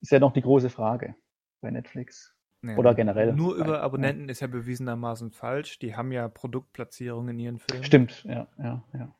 [0.00, 1.16] ist ja noch die große Frage
[1.60, 2.36] bei Netflix.
[2.62, 2.76] Ja.
[2.76, 3.32] Oder generell.
[3.32, 5.80] Nur Bei- über Abonnenten ist ja bewiesenermaßen falsch.
[5.80, 7.84] Die haben ja Produktplatzierungen in ihren Filmen.
[7.84, 9.16] Stimmt, ja, ja, ja.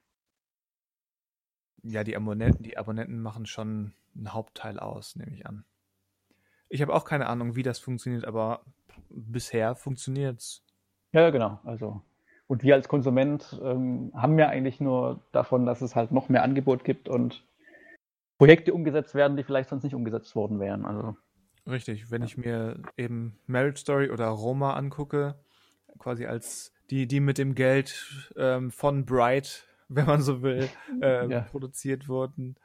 [1.82, 5.64] Ja, die Abonnenten, die Abonnenten machen schon einen Hauptteil aus, nehme ich an.
[6.70, 8.62] Ich habe auch keine Ahnung, wie das funktioniert, aber
[9.10, 10.62] bisher funktioniert's.
[11.12, 11.60] Ja, ja, genau.
[11.64, 12.00] Also,
[12.46, 16.42] und wir als Konsument ähm, haben ja eigentlich nur davon, dass es halt noch mehr
[16.42, 17.44] Angebot gibt und
[18.38, 20.86] Projekte umgesetzt werden, die vielleicht sonst nicht umgesetzt worden wären.
[20.86, 21.16] Also,
[21.68, 25.34] Richtig, wenn ich mir eben Marriage Story oder Roma angucke,
[25.98, 30.68] quasi als die, die mit dem Geld ähm, von Bright, wenn man so will,
[31.02, 31.40] ähm, Ja.
[31.42, 32.56] produziert wurden,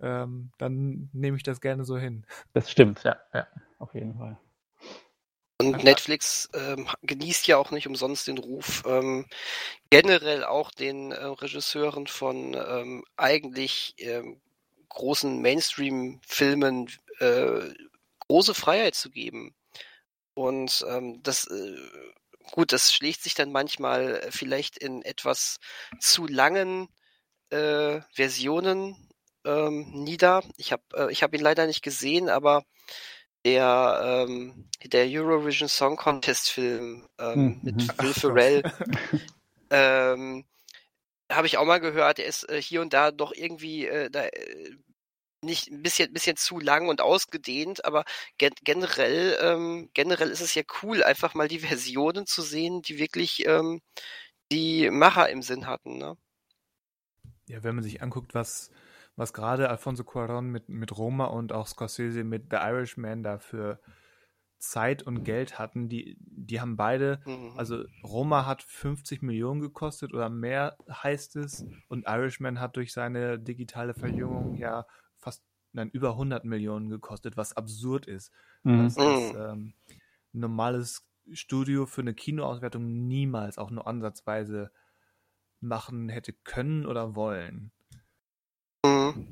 [0.00, 2.26] ähm, dann nehme ich das gerne so hin.
[2.52, 3.46] das stimmt, ja, ja,
[3.78, 4.38] auf jeden Fall.
[5.58, 5.84] Und.
[5.84, 9.26] Netflix ähm, genießt ja auch nicht umsonst den Ruf, ähm,
[9.88, 14.40] generell auch den äh, Regisseuren von ähm, eigentlich ähm,
[14.90, 16.90] großen Mainstream-Filmen
[17.20, 17.72] äh,
[18.28, 19.54] große Freiheit zu geben.
[20.34, 21.76] Und ähm, das, äh,
[22.52, 25.58] gut, das schlägt sich dann manchmal vielleicht in etwas
[25.98, 26.88] zu langen
[27.48, 29.05] äh, Versionen
[29.46, 30.42] ähm, nieder.
[30.58, 32.64] Ich habe äh, ich hab ihn leider nicht gesehen, aber
[33.44, 37.60] der, ähm, der Eurovision Song Contest Film ähm, Mhm.
[37.62, 38.64] mit Will Ferrell,
[39.70, 40.44] ähm,
[41.32, 44.24] habe ich auch mal gehört, der ist äh, hier und da doch irgendwie äh, da,
[44.26, 44.76] äh,
[45.42, 48.04] nicht ein bisschen, bisschen zu lang und ausgedehnt, aber
[48.38, 52.98] gen generell, ähm, generell ist es ja cool, einfach mal die Versionen zu sehen, die
[52.98, 53.80] wirklich ähm,
[54.52, 55.98] die Macher im Sinn hatten.
[55.98, 56.16] Ne?
[57.48, 58.70] Ja, wenn man sich anguckt, was,
[59.16, 63.80] was gerade Alfonso Cuarón mit, mit Roma und auch Scorsese mit The Irishman da für
[64.58, 67.50] Zeit und Geld hatten, die, die haben beide, Mhm.
[67.54, 73.38] also Roma hat 50 Millionen gekostet oder mehr, heißt es, und Irishman hat durch seine
[73.38, 74.86] digitale Verjüngung ja
[75.18, 78.32] fast, nein, über 100 Millionen gekostet, was absurd ist.
[78.64, 78.72] Mhm.
[78.74, 79.36] Was das Mhm.
[79.36, 79.74] ähm,
[80.34, 84.70] ein normales Studio für eine Kinoauswertung niemals auch nur ansatzweise
[85.60, 87.72] machen hätte können oder wollen.
[88.86, 89.26] Mhm.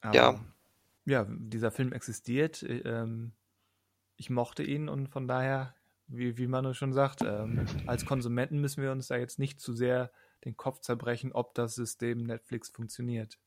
[0.00, 0.40] Aber, Ja.
[1.04, 2.62] Ja, dieser Film existiert.
[2.62, 3.32] äh, Ähm,
[4.16, 5.74] ich mochte ihn und von daher,
[6.08, 9.74] wie, wie Manu schon sagt, ähm, als Konsumenten müssen wir uns da jetzt nicht zu
[9.74, 10.10] sehr
[10.44, 13.38] den Kopf zerbrechen, ob das System Netflix funktioniert.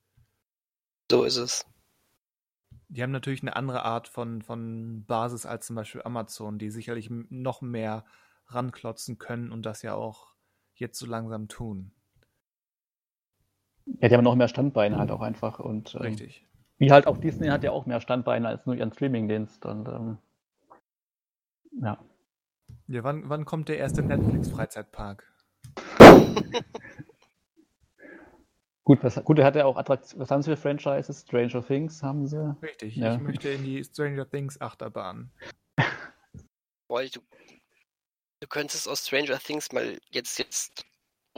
[1.11, 1.65] So ist es.
[2.87, 7.09] Die haben natürlich eine andere Art von, von Basis als zum Beispiel Amazon, die sicherlich
[7.09, 8.05] noch mehr
[8.47, 10.35] ranklotzen können und das ja auch
[10.75, 11.91] jetzt so langsam tun.
[14.01, 15.59] Ja, die haben noch mehr Standbeine halt auch einfach.
[15.59, 16.45] Und ähm, Richtig.
[16.77, 19.65] wie halt auch Disney hat ja auch mehr Standbeine als nur ihren Streamingdienst.
[19.65, 20.17] Und ähm,
[21.81, 21.97] ja.
[22.87, 25.23] Ja, wann, wann kommt der erste Netflix-Freizeitpark?
[28.83, 30.19] Gut, was, gut, er hat ja auch Attraktion.
[30.19, 31.21] Was haben sie für Franchises?
[31.21, 32.55] Stranger Things haben sie.
[32.63, 33.13] Richtig, Ja.
[33.13, 35.31] ich möchte in die Stranger Things Achterbahn.
[36.87, 37.19] Boah, du,
[38.39, 40.87] du könntest aus Stranger Things mal jetzt, jetzt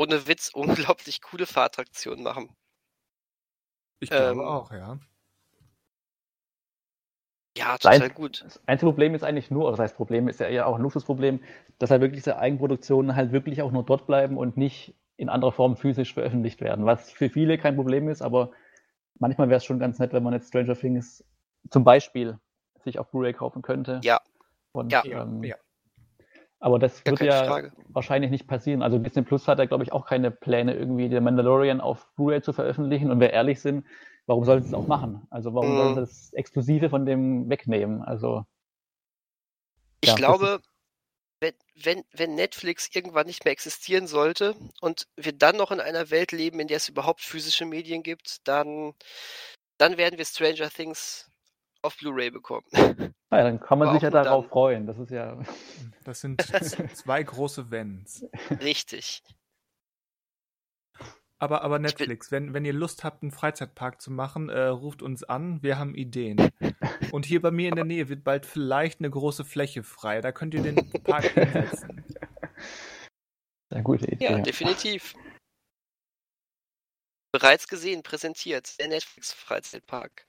[0.01, 2.49] ohne Witz unglaublich coole Fahrattraktionen machen.
[3.99, 4.99] Ich glaube Ähm, auch, ja.
[7.55, 8.43] Ja, total gut.
[8.43, 10.81] Das einzige Problem ist eigentlich nur, oder das heißt Problem ist ja eher auch ein
[10.81, 11.43] Luxusproblem,
[11.77, 15.51] dass halt wirklich diese Eigenproduktionen halt wirklich auch nur dort bleiben und nicht in anderer
[15.51, 16.85] Form physisch veröffentlicht werden.
[16.85, 18.51] Was für viele kein Problem ist, aber
[19.19, 21.23] manchmal wäre es schon ganz nett, wenn man jetzt Stranger Things
[21.69, 22.39] zum Beispiel
[22.83, 23.99] sich auf Blu-ray kaufen könnte.
[24.03, 24.19] Ja.
[24.71, 25.03] Und Ja.
[25.05, 25.57] ähm, Ja.
[26.61, 27.73] Aber das Gar wird ja Frage.
[27.89, 28.83] wahrscheinlich nicht passieren.
[28.83, 32.41] Also Disney Plus hat ja, glaube ich, auch keine Pläne, irgendwie den Mandalorian auf Blu-ray
[32.43, 33.11] zu veröffentlichen.
[33.11, 33.85] Und wir ehrlich sind,
[34.27, 35.27] warum sollten sie es auch machen?
[35.31, 35.75] Also warum Mhm.
[35.75, 38.03] sollen sie das Exklusive von dem wegnehmen?
[38.03, 38.45] Also
[40.01, 40.61] Ich Ja, glaube,
[41.41, 46.09] wenn, wenn, wenn Netflix irgendwann nicht mehr existieren sollte und wir dann noch in einer
[46.11, 48.93] Welt leben, in der es überhaupt physische Medien gibt, dann,
[49.79, 51.29] dann werden wir Stranger Things
[51.81, 52.65] auf Blu-ray bekommen.
[52.73, 54.51] naja, dann kann man Aber sich ja darauf dann.
[54.51, 54.87] freuen.
[54.87, 55.39] Das ist ja.
[56.03, 56.41] Das sind
[56.95, 58.25] zwei große Wenns.
[58.59, 59.21] Richtig.
[61.37, 65.23] Aber, aber Netflix, wenn, wenn ihr Lust habt, einen Freizeitpark zu machen, äh, ruft uns
[65.23, 66.51] an, wir haben Ideen.
[67.11, 70.21] Und hier bei mir in der Nähe wird bald vielleicht eine große Fläche frei.
[70.21, 72.03] Da könnt ihr den Park hinsetzen.
[73.71, 74.25] Eine gute Idee.
[74.25, 75.15] Ja, definitiv.
[77.31, 80.27] Bereits gesehen, präsentiert, der Netflix-Freizeitpark.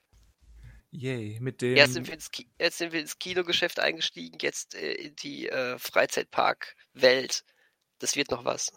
[0.95, 1.75] Yay, mit dem.
[1.75, 5.49] Erst sind wir ins, Ki jetzt sind wir ins Kinogeschäft eingestiegen, jetzt äh, in die
[5.49, 7.43] äh, Freizeitpark-Welt.
[7.97, 8.71] Das wird noch was.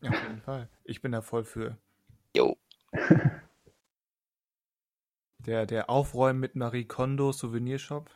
[0.00, 0.68] Ja, auf jeden Fall.
[0.82, 1.78] Ich bin da voll für.
[2.36, 2.58] Jo.
[5.38, 8.10] Der, der Aufräumen mit Marie Kondo Souvenirshop.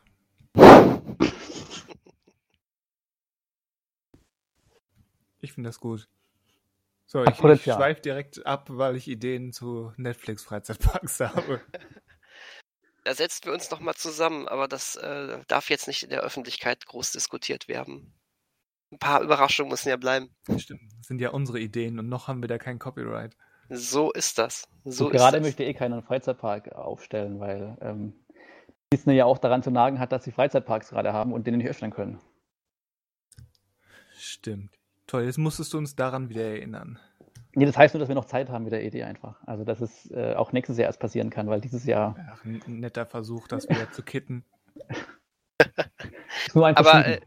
[5.38, 6.08] Ich finde das gut.
[7.06, 11.60] So, ich, ich schweife direkt ab, weil ich Ideen zu Netflix-Freizeitparks habe.
[13.06, 16.86] Da setzen wir uns nochmal zusammen, aber das äh, darf jetzt nicht in der Öffentlichkeit
[16.86, 18.12] groß diskutiert werden.
[18.90, 20.34] Ein paar Überraschungen müssen ja bleiben.
[20.58, 23.36] Stimmt, das sind ja unsere Ideen und noch haben wir da kein Copyright.
[23.68, 24.66] So ist das.
[24.84, 25.46] So ist gerade das.
[25.46, 28.12] möchte eh keinen Freizeitpark aufstellen, weil ähm,
[28.92, 31.68] Disney ja auch daran zu nagen hat, dass sie Freizeitparks gerade haben und den nicht
[31.68, 32.18] öffnen können.
[34.18, 34.80] Stimmt.
[35.06, 36.98] Toll, jetzt musstest du uns daran wieder erinnern.
[37.56, 39.36] Nee, das heißt nur, dass wir noch Zeit haben mit der Idee einfach.
[39.46, 42.62] Also, dass es äh, auch nächstes Jahr erst passieren kann, weil dieses Jahr Ach, ein
[42.66, 44.44] netter Versuch, das wieder zu kitten.
[46.54, 47.20] nur ein Aber, äh,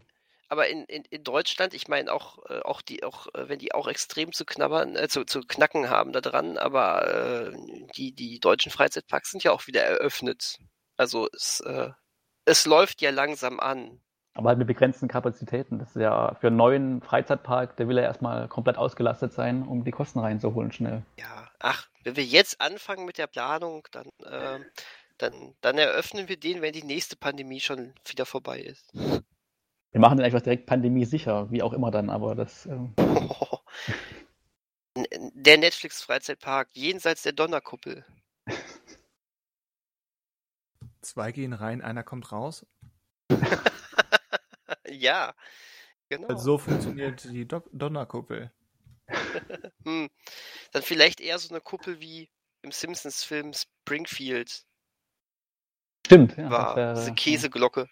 [0.47, 3.73] aber in, in, in Deutschland, ich meine auch, äh, auch die, auch äh, wenn die
[3.73, 7.57] auch extrem zu knabbern, äh, zu, zu knacken haben da dran, aber äh,
[7.95, 10.59] die, die deutschen Freizeitparks sind ja auch wieder eröffnet.
[10.95, 11.89] Also es, äh,
[12.45, 13.99] es läuft ja langsam an.
[14.39, 15.79] Aber halt mit begrenzten Kapazitäten.
[15.79, 19.83] Das ist ja für einen neuen Freizeitpark, der will ja erstmal komplett ausgelastet sein, um
[19.83, 21.03] die Kosten reinzuholen schnell.
[21.17, 24.59] Ja, ach, wenn wir jetzt anfangen mit der Planung, dann, äh,
[25.17, 28.93] dann, dann eröffnen wir den, wenn die nächste Pandemie schon wieder vorbei ist.
[28.93, 32.65] Wir machen den einfach direkt pandemiesicher, wie auch immer dann, aber das.
[32.65, 32.93] Ähm,
[35.33, 38.05] Der Netflix-Freizeitpark jenseits der Donnerkuppel.
[41.01, 42.65] Zwei gehen rein, einer kommt raus.
[44.99, 45.33] Ja,
[46.09, 46.27] genau.
[46.27, 48.51] Also so funktioniert die Do Donnerkuppel.
[49.85, 50.09] Hm.
[50.71, 52.29] Dann vielleicht eher so eine Kuppel wie
[52.61, 54.65] im Simpsons-Film Springfield
[56.05, 56.49] stimmt, ja.
[56.51, 56.75] war.
[56.75, 57.89] das Diese wäre- Käseglocke.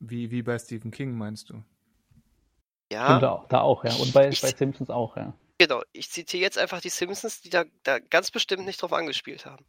[0.00, 1.62] Wie, wie bei Stephen King, meinst du?
[2.92, 3.94] Ja, stimmt, da, auch- da auch, ja.
[3.94, 5.32] Und bei, Ich- bei Simpsons auch, ja.
[5.58, 5.82] genau.
[5.92, 9.64] Ich zitiere jetzt einfach die Simpsons, die da, da ganz bestimmt nicht drauf angespielt haben.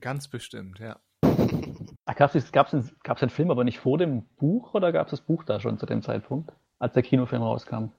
[0.00, 1.00] Ganz bestimmt, ja.
[2.04, 5.06] Ach, gab es gab's den, gab's den Film aber nicht vor dem Buch oder gab
[5.06, 7.90] es das Buch da schon zu dem Zeitpunkt, als der Kinofilm rauskam?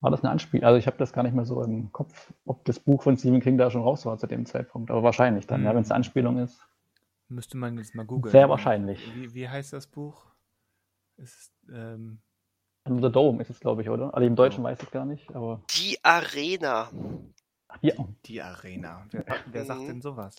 [0.00, 0.64] War das eine Anspielung?
[0.64, 3.40] Also ich habe das gar nicht mehr so im Kopf, ob das Buch von Stephen
[3.40, 4.90] King da schon raus war zu dem Zeitpunkt.
[4.90, 5.76] Aber wahrscheinlich dann, ja, Hm.
[5.76, 6.66] wenn es eine Anspielung ist.
[7.28, 8.32] Müsste man jetzt mal googeln.
[8.32, 8.98] Sehr wahrscheinlich.
[9.14, 10.24] Wie, wie heißt das Buch?
[11.16, 12.20] Es Ist, ähm,
[12.84, 14.14] Under the Dome ist es, glaube ich, oder?
[14.14, 15.60] Also im Deutschen weiß ich gar nicht, aber.
[15.76, 16.90] Die Arena.
[17.82, 17.92] Ja,
[18.24, 19.06] die Arena.
[19.10, 19.86] Wer, wer sagt Mhm.
[19.86, 20.36] denn sowas?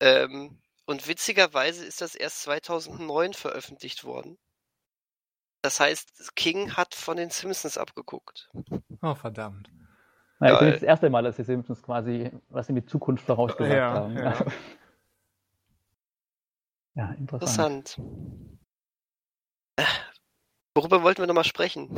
[0.00, 4.38] Ähm, und witzigerweise ist das erst 2009 veröffentlicht worden.
[5.62, 8.50] Das heißt, King hat von den Simpsons abgeguckt.
[9.00, 9.70] Oh, verdammt.
[10.40, 10.62] Geil.
[10.64, 14.16] nicht das erste Mal, dass die Simpsons quasi was in die Zukunft vorausgesagt Ja, haben.
[14.18, 14.44] ja.
[16.94, 17.98] ja, interessant.
[17.98, 18.58] Interessant.
[20.74, 21.88] Worüber wollten wir nochmal sprechen?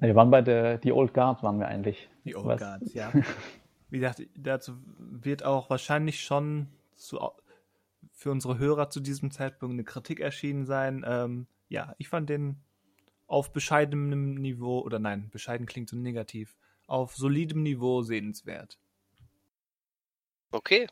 [0.00, 2.08] Ja, wir waren bei der die Old Guard, waren wir eigentlich.
[2.24, 2.44] Die Was?
[2.44, 3.12] Old Guards, ja.
[3.90, 6.66] Wie gesagt, dazu wird auch wahrscheinlich schon
[6.96, 7.20] zu,
[8.12, 11.04] für unsere Hörer zu diesem Zeitpunkt eine Kritik erschienen sein.
[11.06, 12.62] Ähm, ja, ich fand den
[13.26, 18.78] auf bescheidenem Niveau, oder nein, bescheiden klingt so negativ, auf solidem Niveau sehenswert.
[20.50, 20.86] Okay.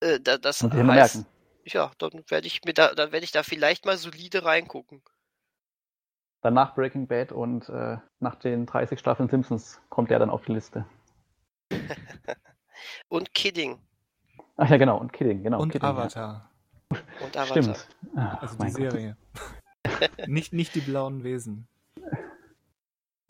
[0.00, 1.00] Äh, da, das Und wir merken.
[1.00, 1.26] heißt,
[1.64, 5.02] ja, dann werde ich mir da, dann werde ich da vielleicht mal solide reingucken.
[6.42, 10.52] Danach Breaking Bad und äh, nach den 30 Staffeln Simpsons kommt der dann auf die
[10.52, 10.86] Liste.
[13.08, 13.80] Und Kidding
[14.56, 15.60] Ach ja, genau, und Kidding, genau.
[15.60, 16.50] Und Kidding, Avatar,
[16.90, 17.42] und Ja.
[17.42, 17.46] Avatar.
[17.46, 17.88] Stimmt.
[18.16, 18.70] Ach, also die.
[18.70, 19.16] Serie.
[20.26, 21.68] nicht, nicht die blauen Wesen.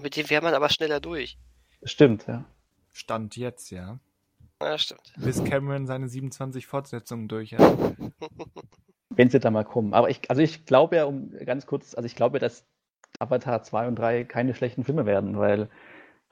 [0.01, 1.39] Mit dem wäre man aber schneller durch.
[1.83, 2.45] Stimmt, ja.
[2.93, 3.99] Stand jetzt, ja.
[4.63, 5.13] Ja, stimmt.
[5.17, 7.77] Bis Cameron seine 27 Fortsetzungen durch hat.
[9.17, 9.95] wenn sie da mal kommen.
[9.95, 12.67] Aber ich, also ich glaube ja, um ganz kurz, also ich glaube, dass
[13.19, 15.69] Avatar 2 und 3 keine schlechten Filme werden, weil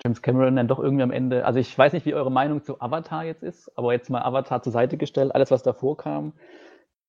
[0.02, 2.80] James Cameron dann doch irgendwie am Ende, also ich weiß nicht, wie eure Meinung zu
[2.80, 6.32] Avatar jetzt ist, aber jetzt mal Avatar zur Seite gestellt, alles, was davor kam,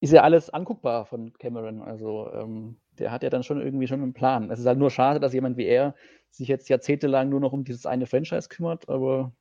[0.02, 1.82] ist ja alles anguckbar von Cameron.
[1.82, 4.52] Also ähm, der hat ja dann schon irgendwie schon einen Plan.
[4.52, 5.96] Es ist halt nur schade, dass jemand wie er
[6.30, 9.32] sich jetzt jahrzehntelang nur noch um dieses eine Franchise kümmert, aber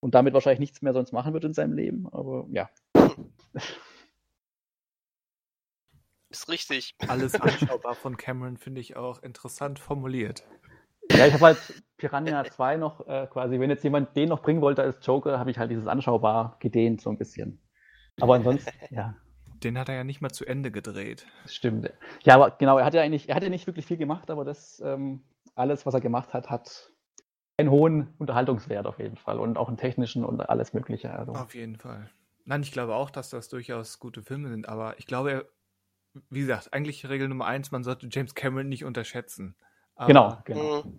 [0.00, 2.08] und damit wahrscheinlich nichts mehr sonst machen wird in seinem Leben.
[2.12, 2.70] Aber ja.
[6.30, 6.94] Ist richtig.
[7.08, 10.44] Alles anschaubar von Cameron finde ich auch interessant formuliert.
[11.12, 11.58] Ja, ich habe halt
[11.96, 15.50] Piranha 2 noch äh, quasi, wenn jetzt jemand den noch bringen wollte als Joker, habe
[15.50, 17.60] ich halt dieses anschaubar gedehnt so ein bisschen.
[18.20, 19.14] Aber ansonsten, ja.
[19.62, 21.26] Den hat er ja nicht mal zu Ende gedreht.
[21.42, 21.92] Das stimmt.
[22.22, 24.44] Ja, aber genau, er hat ja eigentlich, er hat ja nicht wirklich viel gemacht, aber
[24.44, 25.24] das ähm,
[25.56, 26.92] alles, was er gemacht hat, hat
[27.56, 31.12] einen hohen Unterhaltungswert auf jeden Fall und auch einen technischen und alles Mögliche.
[31.12, 31.32] Also.
[31.32, 32.08] Auf jeden Fall.
[32.44, 35.50] Nein, ich glaube auch, dass das durchaus gute Filme sind, aber ich glaube,
[36.30, 39.56] wie gesagt, eigentlich Regel Nummer eins, man sollte James Cameron nicht unterschätzen.
[39.98, 40.84] Aber genau, genau.
[40.84, 40.94] Mhm.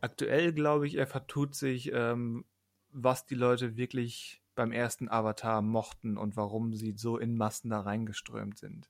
[0.00, 2.44] Aktuell glaube ich, er vertut sich, ähm,
[2.90, 7.80] was die Leute wirklich beim ersten Avatar mochten und warum sie so in Massen da
[7.80, 8.88] reingeströmt sind.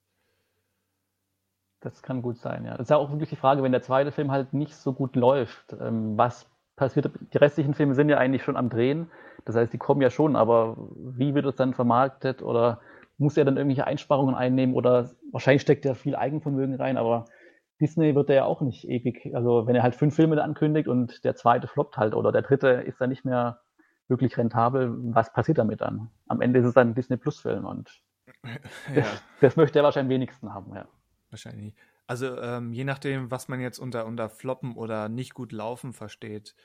[1.81, 2.73] Das kann gut sein, ja.
[2.73, 5.17] Das ist ja auch wirklich die Frage, wenn der zweite Film halt nicht so gut
[5.17, 7.11] läuft, ähm, was passiert?
[7.33, 9.11] Die restlichen Filme sind ja eigentlich schon am Drehen.
[9.47, 12.81] Das heißt, die kommen ja schon, aber wie wird es dann vermarktet oder
[13.19, 17.27] muss er dann irgendwelche Einsparungen einnehmen oder wahrscheinlich steckt er viel Eigenvermögen rein, aber
[17.81, 19.35] Disney wird er ja auch nicht ewig.
[19.35, 22.68] Also wenn er halt fünf Filme ankündigt und der zweite floppt halt oder der dritte
[22.68, 23.61] ist dann nicht mehr
[24.09, 26.11] wirklich rentabel, was passiert damit dann?
[26.28, 28.03] Am Ende ist es dann ein Disney Plus Film und
[28.95, 30.87] ja, das, das möchte er wahrscheinlich am wenigsten haben, ja.
[31.31, 31.74] wahrscheinlich.
[32.07, 36.57] Also ähm, je nachdem, was man jetzt unter, unter Floppen oder nicht gut laufen versteht.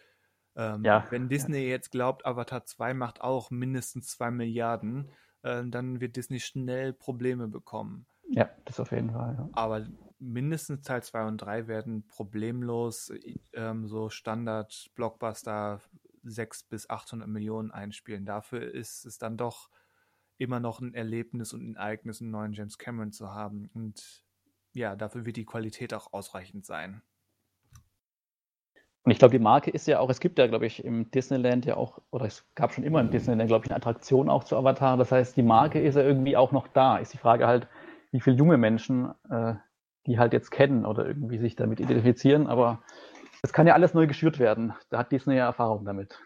[0.56, 1.06] Ähm, Ja.
[1.12, 5.12] Wenn Disney jetzt glaubt, Avatar 2 macht auch mindestens 2 Milliarden,
[5.44, 8.08] äh, dann wird Disney schnell Probleme bekommen.
[8.30, 9.36] Ja, das auf jeden Fall.
[9.38, 9.50] Ja.
[9.54, 9.86] Aber
[10.20, 13.12] mindestens Teil 2 und 3 werden problemlos
[13.54, 15.82] ähm, so Standard-Blockbuster
[16.24, 18.26] 6 bis 800 Millionen einspielen.
[18.26, 19.70] Dafür ist es dann doch
[20.38, 23.70] immer noch ein Erlebnis und ein Ereignis, einen neuen James Cameron zu haben.
[23.74, 24.24] Und
[24.74, 27.02] ja, dafür wird die Qualität auch ausreichend sein.
[29.04, 31.66] Und ich glaube, die Marke ist ja auch, es gibt ja, glaube ich, im Disneyland
[31.66, 34.58] ja auch, oder es gab schon immer im Disneyland, glaube ich, eine Attraktion auch zu
[34.58, 34.98] Avatar.
[34.98, 36.98] Das heißt, die Marke ist ja irgendwie auch noch da.
[36.98, 37.68] Ist die Frage halt,
[38.12, 39.54] wie viele junge Menschen äh,
[40.06, 42.48] die halt jetzt kennen oder irgendwie sich damit identifizieren.
[42.48, 42.82] Aber
[43.42, 44.74] das kann ja alles neu geschürt werden.
[44.90, 46.20] Da hat Disney ja Erfahrung damit.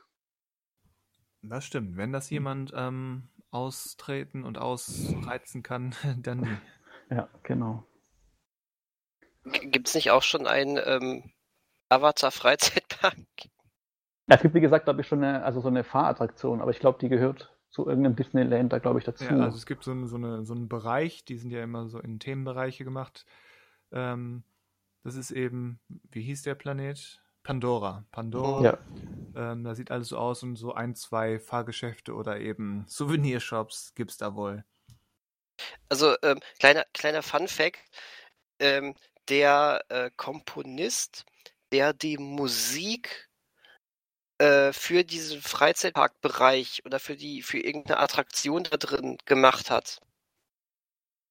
[1.42, 1.98] Das stimmt.
[1.98, 6.48] Wenn das jemand ähm, austreten und ausreizen kann, dann nie.
[7.12, 7.88] Ja, genau.
[9.44, 11.32] Gibt es nicht auch schon einen ähm,
[11.90, 13.16] Avatar-Freizeitpark?
[14.28, 16.80] Ja, es gibt, wie gesagt, glaube ich, schon eine, also so eine Fahrattraktion, aber ich
[16.80, 19.24] glaube, die gehört zu irgendeinem Disneyland da, glaube ich, dazu.
[19.24, 21.88] Ja, also es gibt so, ein, so, eine, so einen Bereich, die sind ja immer
[21.90, 23.26] so in Themenbereiche gemacht.
[23.92, 24.44] Ähm,
[25.04, 25.80] das ist eben,
[26.12, 27.22] wie hieß der Planet?
[27.44, 28.06] Pandora.
[28.12, 28.64] Pandora.
[28.64, 28.78] ja.
[29.36, 34.18] Ähm, da sieht alles so aus und so ein, zwei Fahrgeschäfte oder eben Souvenirshops gibt's
[34.18, 34.64] da wohl.
[35.90, 37.80] Also, ähm, kleiner, kleiner Fun-Fact:
[38.60, 38.94] ähm,
[39.30, 41.26] Der äh, Komponist,
[41.72, 43.30] der die Musik
[44.40, 50.02] äh, für diesen Freizeitparkbereich oder für die für irgendeine Attraktion da drin gemacht hat,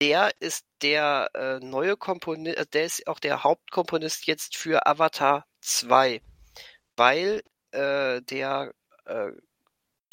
[0.00, 6.20] der ist der äh, neue Komponist, der ist auch der Hauptkomponist jetzt für Avatar 2,
[6.96, 7.42] weil
[7.72, 8.72] äh, der
[9.04, 9.32] äh,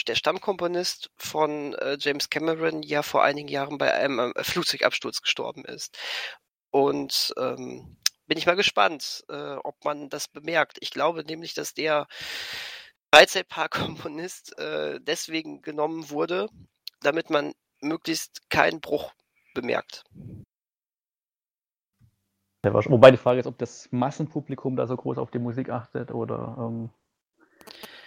[0.07, 5.65] der Stammkomponist von äh, James Cameron ja vor einigen Jahren bei einem äh, Flugzeugabsturz gestorben
[5.65, 5.97] ist.
[6.69, 10.77] Und ähm, bin ich mal gespannt, äh, ob man das bemerkt.
[10.81, 12.07] Ich glaube nämlich, dass der
[13.13, 16.49] Freizeitpark-Komponist äh, deswegen genommen wurde,
[17.01, 19.13] damit man möglichst keinen Bruch
[19.55, 20.03] bemerkt.
[22.63, 26.55] Wobei die Frage ist, ob das Massenpublikum da so groß auf die Musik achtet oder
[26.59, 26.89] ähm,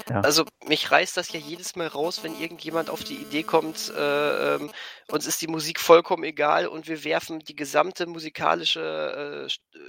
[0.09, 0.21] Ja.
[0.21, 4.55] Also mich reißt das ja jedes Mal raus, wenn irgendjemand auf die Idee kommt, äh,
[4.55, 4.71] ähm,
[5.09, 9.81] uns ist die Musik vollkommen egal und wir werfen die gesamte musikalische, äh, äh,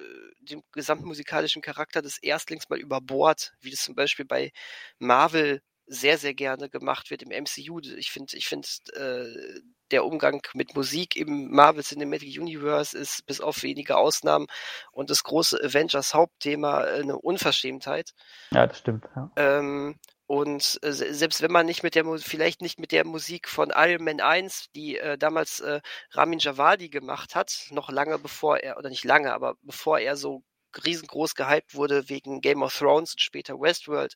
[0.42, 4.52] den gesamten musikalischen Charakter des Erstlings mal über Bord, wie das zum Beispiel bei
[4.98, 7.80] Marvel sehr, sehr gerne gemacht wird im MCU.
[7.98, 9.60] Ich finde, ich finde, äh,
[9.92, 14.46] der Umgang mit Musik im Marvel Cinematic Universe ist bis auf wenige Ausnahmen
[14.92, 18.12] und das große Avengers Hauptthema äh, eine Unverschämtheit.
[18.52, 19.06] Ja, das stimmt.
[19.16, 19.32] Ja.
[19.36, 23.50] Ähm, und äh, se- selbst wenn man nicht mit der vielleicht nicht mit der Musik
[23.50, 25.82] von Iron Man 1, die äh, damals äh,
[26.12, 30.44] Ramin Javadi gemacht hat, noch lange bevor er, oder nicht lange, aber bevor er so
[30.86, 34.14] riesengroß gehypt wurde wegen Game of Thrones und später Westworld,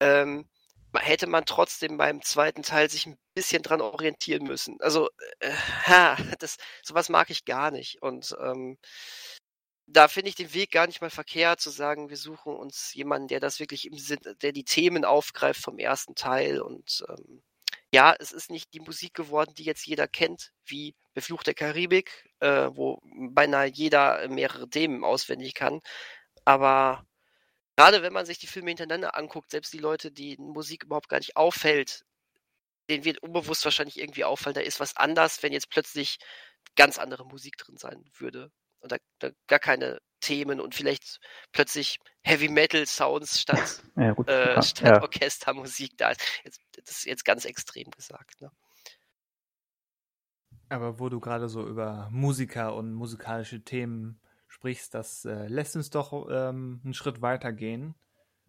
[0.00, 0.46] ähm,
[0.98, 4.76] hätte man trotzdem beim zweiten Teil sich ein bisschen dran orientieren müssen.
[4.80, 5.08] Also,
[5.40, 5.50] äh,
[5.86, 8.02] ha, das, sowas mag ich gar nicht.
[8.02, 8.78] Und ähm,
[9.86, 13.28] da finde ich den Weg gar nicht mal verkehrt, zu sagen, wir suchen uns jemanden,
[13.28, 16.60] der das wirklich im Sinn, der die Themen aufgreift vom ersten Teil.
[16.60, 17.42] Und ähm,
[17.92, 22.28] ja, es ist nicht die Musik geworden, die jetzt jeder kennt, wie Befluch der Karibik,
[22.40, 25.80] äh, wo beinahe jeder mehrere Themen auswendig kann.
[26.44, 27.06] Aber
[27.76, 31.18] gerade wenn man sich die Filme hintereinander anguckt, selbst die Leute, die Musik überhaupt gar
[31.18, 32.04] nicht auffällt,
[32.88, 36.18] denen wird unbewusst wahrscheinlich irgendwie auffallen, da ist was anders, wenn jetzt plötzlich
[36.76, 38.50] ganz andere Musik drin sein würde.
[38.80, 41.18] Und da, da gar keine Themen und vielleicht
[41.52, 45.02] plötzlich Heavy Metal Sounds statt, ja, gut, äh, statt ja.
[45.02, 46.20] Orchestermusik da ist.
[46.44, 48.40] Jetzt, das ist jetzt ganz extrem gesagt.
[48.40, 48.50] Ne?
[50.68, 54.20] Aber wo du gerade so über Musiker und musikalische Themen
[54.56, 57.94] sprichst, das äh, lässt uns doch ähm, einen Schritt weiter gehen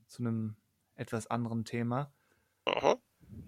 [0.07, 0.55] zu einem
[0.95, 2.13] etwas anderen Thema.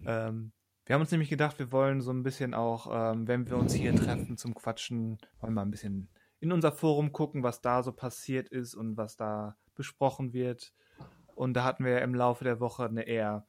[0.05, 0.51] Ähm,
[0.85, 3.73] wir haben uns nämlich gedacht, wir wollen so ein bisschen auch, ähm, wenn wir uns
[3.73, 6.09] hier treffen zum Quatschen, wollen wir ein bisschen
[6.41, 10.73] in unser Forum gucken, was da so passiert ist und was da besprochen wird.
[11.35, 13.47] Und da hatten wir im Laufe der Woche eine eher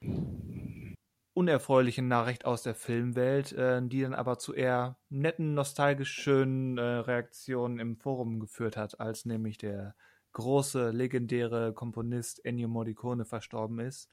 [1.41, 6.82] unerfreuliche Nachricht aus der Filmwelt, äh, die dann aber zu eher netten, nostalgisch schönen äh,
[6.82, 9.95] Reaktionen im Forum geführt hat, als nämlich der
[10.32, 14.11] große, legendäre Komponist Ennio Morricone verstorben ist.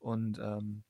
[0.00, 0.82] Und ähm,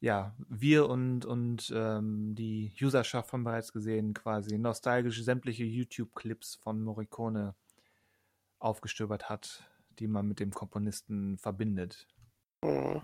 [0.00, 6.82] ja, wir und, und ähm, die Userschaft haben bereits gesehen, quasi nostalgisch sämtliche YouTube-Clips von
[6.82, 7.54] Morricone
[8.58, 9.62] aufgestöbert hat,
[9.98, 12.08] die man mit dem Komponisten verbindet.
[12.62, 13.02] Mhm.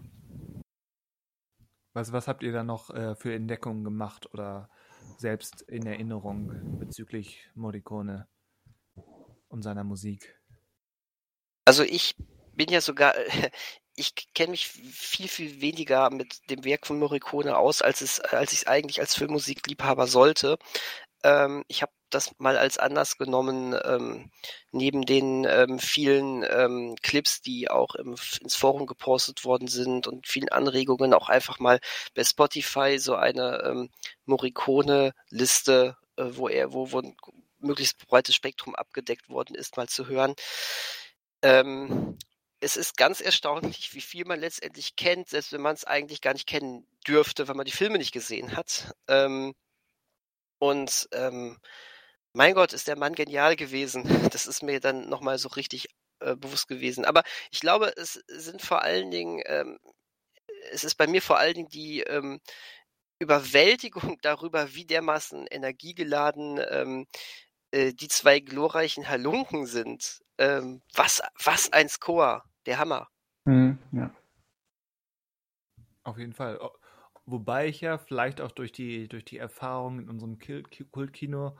[1.95, 4.70] Was, was habt ihr da noch äh, für Entdeckungen gemacht oder
[5.18, 8.26] selbst in Erinnerung bezüglich Morricone
[9.49, 10.40] und seiner Musik?
[11.64, 12.16] Also ich
[12.55, 13.14] bin ja sogar,
[13.95, 18.53] ich kenne mich viel, viel weniger mit dem Werk von Morricone aus, als es, als
[18.53, 20.59] ich es eigentlich als Filmmusikliebhaber sollte.
[21.22, 24.31] Ähm, ich habe das mal als Anlass genommen, ähm,
[24.71, 30.27] neben den ähm, vielen ähm, Clips, die auch im, ins Forum gepostet worden sind und
[30.27, 31.81] vielen Anregungen, auch einfach mal
[32.15, 33.91] bei Spotify so eine ähm,
[34.27, 37.17] Morricone-Liste, äh, wo er, wo, wo ein
[37.59, 40.35] möglichst breites Spektrum abgedeckt worden ist, mal zu hören.
[41.43, 42.19] Ähm,
[42.61, 46.33] es ist ganz erstaunlich, wie viel man letztendlich kennt, selbst wenn man es eigentlich gar
[46.33, 48.95] nicht kennen dürfte, wenn man die Filme nicht gesehen hat.
[49.09, 49.55] Ähm,
[50.59, 51.59] und ähm,
[52.33, 54.05] mein Gott, ist der Mann genial gewesen.
[54.33, 55.89] Das ist mir dann nochmal so richtig
[56.20, 57.05] äh, bewusst gewesen.
[57.05, 59.78] Aber ich glaube, es sind vor allen Dingen, ähm,
[60.70, 62.41] es ist bei mir vor allen Dingen die ähm,
[63.18, 67.07] Überwältigung darüber, wie dermaßen energiegeladen ähm,
[67.72, 70.22] äh, die zwei glorreichen Halunken sind.
[70.39, 72.43] Ähm, was, was ein Score.
[72.66, 73.09] Der Hammer.
[73.45, 74.14] Mhm, ja.
[76.05, 76.59] Auf jeden Fall.
[77.26, 81.59] Wobei ich ja vielleicht auch durch die, durch die Erfahrung in unserem Kultkino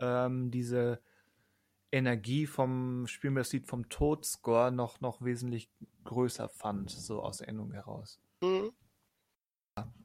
[0.00, 1.00] ähm, diese
[1.90, 5.70] Energie vom Spiel mir das Lied vom Todscore noch, noch wesentlich
[6.04, 8.20] größer fand, so aus Erinnerung heraus.
[8.42, 8.72] Mhm.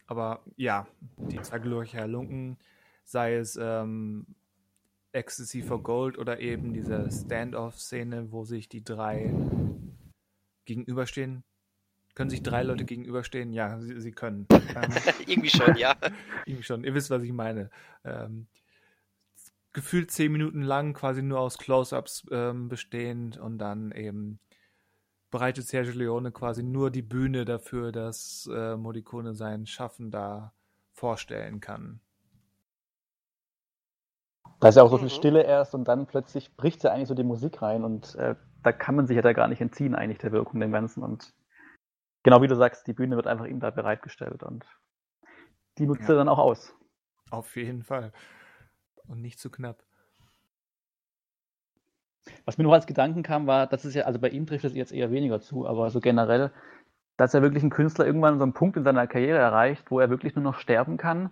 [0.06, 0.88] Aber ja,
[1.18, 2.58] die zwei glorreichen Lunken,
[3.04, 4.28] sei es ähm,
[5.12, 9.34] Ecstasy for Gold oder eben diese Standoff-Szene, wo sich die drei
[10.66, 11.44] gegenüberstehen.
[12.16, 13.54] Können sich drei Leute gegenüberstehen?
[13.54, 14.48] Ja, sie, sie können.
[14.76, 14.92] Ähm,
[15.28, 15.96] irgendwie schon, ja.
[16.46, 16.84] irgendwie schon.
[16.84, 17.70] Ihr wisst, was ich meine.
[18.04, 18.48] Ähm,
[19.74, 24.40] gefühlt zehn Minuten lang quasi nur aus Close-ups ähm, bestehend und dann eben
[25.32, 30.54] bereitet Sergio Leone quasi nur die Bühne dafür, dass äh, Morricone sein Schaffen da
[30.94, 32.00] vorstellen kann.
[34.60, 35.10] Da ist ja auch so viel mhm.
[35.10, 38.72] Stille erst und dann plötzlich bricht ja eigentlich so die Musik rein und äh, da
[38.72, 41.34] kann man sich ja da gar nicht entziehen eigentlich der Wirkung dem Ganzen und
[42.22, 44.66] genau wie du sagst, die Bühne wird einfach ihm da bereitgestellt und
[45.80, 46.10] die nutzt ja.
[46.10, 46.76] er dann auch aus.
[47.32, 48.14] Auf jeden Fall
[49.08, 49.84] und nicht zu knapp.
[52.46, 54.76] Was mir noch als Gedanken kam, war, dass es ja, also bei ihm trifft es
[54.76, 56.52] jetzt eher weniger zu, aber so generell,
[57.18, 60.10] dass er wirklich ein Künstler irgendwann so einen Punkt in seiner Karriere erreicht, wo er
[60.10, 61.32] wirklich nur noch sterben kann,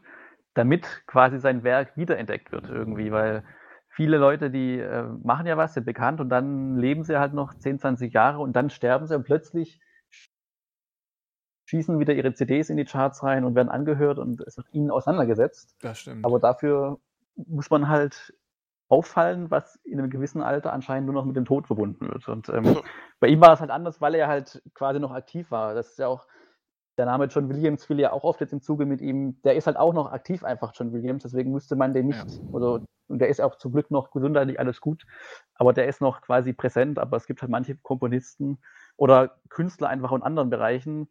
[0.54, 3.44] damit quasi sein Werk wiederentdeckt wird irgendwie, weil
[3.90, 7.54] viele Leute, die äh, machen ja was, sind bekannt und dann leben sie halt noch
[7.54, 9.80] 10, 20 Jahre und dann sterben sie und plötzlich
[11.66, 14.92] schießen wieder ihre CDs in die Charts rein und werden angehört und es wird ihnen
[14.92, 15.78] auseinandergesetzt.
[15.82, 16.26] Das stimmt.
[16.26, 17.00] Aber dafür
[17.36, 18.34] muss man halt
[18.92, 22.28] auffallen, was in einem gewissen Alter anscheinend nur noch mit dem Tod verbunden wird.
[22.28, 22.78] Und ähm,
[23.20, 25.74] bei ihm war es halt anders, weil er halt quasi noch aktiv war.
[25.74, 26.28] Das ist ja auch,
[26.98, 29.42] der Name John Williams fiel ja auch oft jetzt im Zuge mit ihm.
[29.44, 32.50] Der ist halt auch noch aktiv einfach, John Williams, deswegen müsste man den nicht, ja.
[32.52, 35.06] oder, und der ist auch zum Glück noch gesundheitlich alles gut,
[35.56, 38.60] aber der ist noch quasi präsent, aber es gibt halt manche Komponisten
[38.98, 41.08] oder Künstler einfach in anderen Bereichen,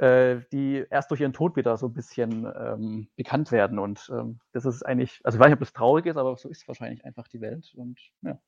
[0.00, 3.78] die erst durch ihren Tod wieder so ein bisschen ähm, bekannt werden.
[3.78, 6.48] Und ähm, das ist eigentlich, also ich weiß nicht, ob das traurig ist, aber so
[6.48, 7.72] ist wahrscheinlich einfach die Welt.
[7.76, 8.38] Und ja.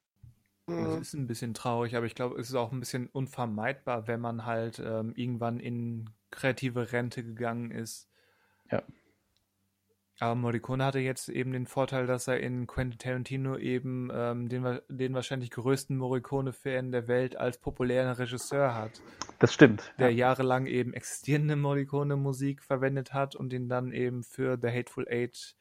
[0.68, 1.01] Es Mhm.
[1.01, 4.47] ist ein bisschen traurig, aber ich glaube, es ist auch ein bisschen unvermeidbar, wenn man
[4.47, 8.09] halt ähm, irgendwann in kreative Rente gegangen ist.
[8.70, 8.83] Ja.
[10.20, 14.78] Aber Morricone hatte jetzt eben den Vorteil, dass er in Quentin Tarantino eben ähm, den,
[14.88, 19.02] den wahrscheinlich größten Morricone-Fan der Welt als populären Regisseur hat,
[19.40, 19.92] Das stimmt.
[19.98, 20.28] der ja.
[20.28, 25.56] jahrelang eben existierende Morricone-Musik verwendet hat und ihn dann eben für The Hateful Eight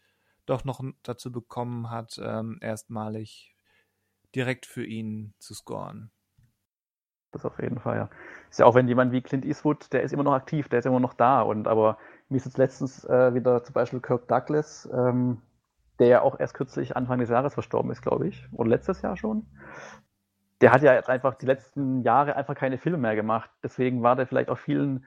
[0.46, 3.56] doch noch dazu bekommen hat, ähm, erstmalig
[4.36, 6.12] direkt für ihn zu scoren.
[7.32, 8.10] Das auf jeden Fall, ja.
[8.50, 10.86] Ist ja auch, wenn jemand wie Clint Eastwood, der ist immer noch aktiv, der ist
[10.86, 11.42] immer noch da.
[11.42, 11.98] Und aber
[12.32, 15.42] mir ist jetzt letztens äh, wieder zum Beispiel Kirk Douglas, ähm,
[16.00, 18.48] der ja auch erst kürzlich Anfang des Jahres verstorben ist, glaube ich.
[18.54, 19.46] Oder letztes Jahr schon.
[20.62, 23.50] Der hat ja jetzt einfach die letzten Jahre einfach keine Filme mehr gemacht.
[23.64, 25.06] Deswegen war der vielleicht auch vielen,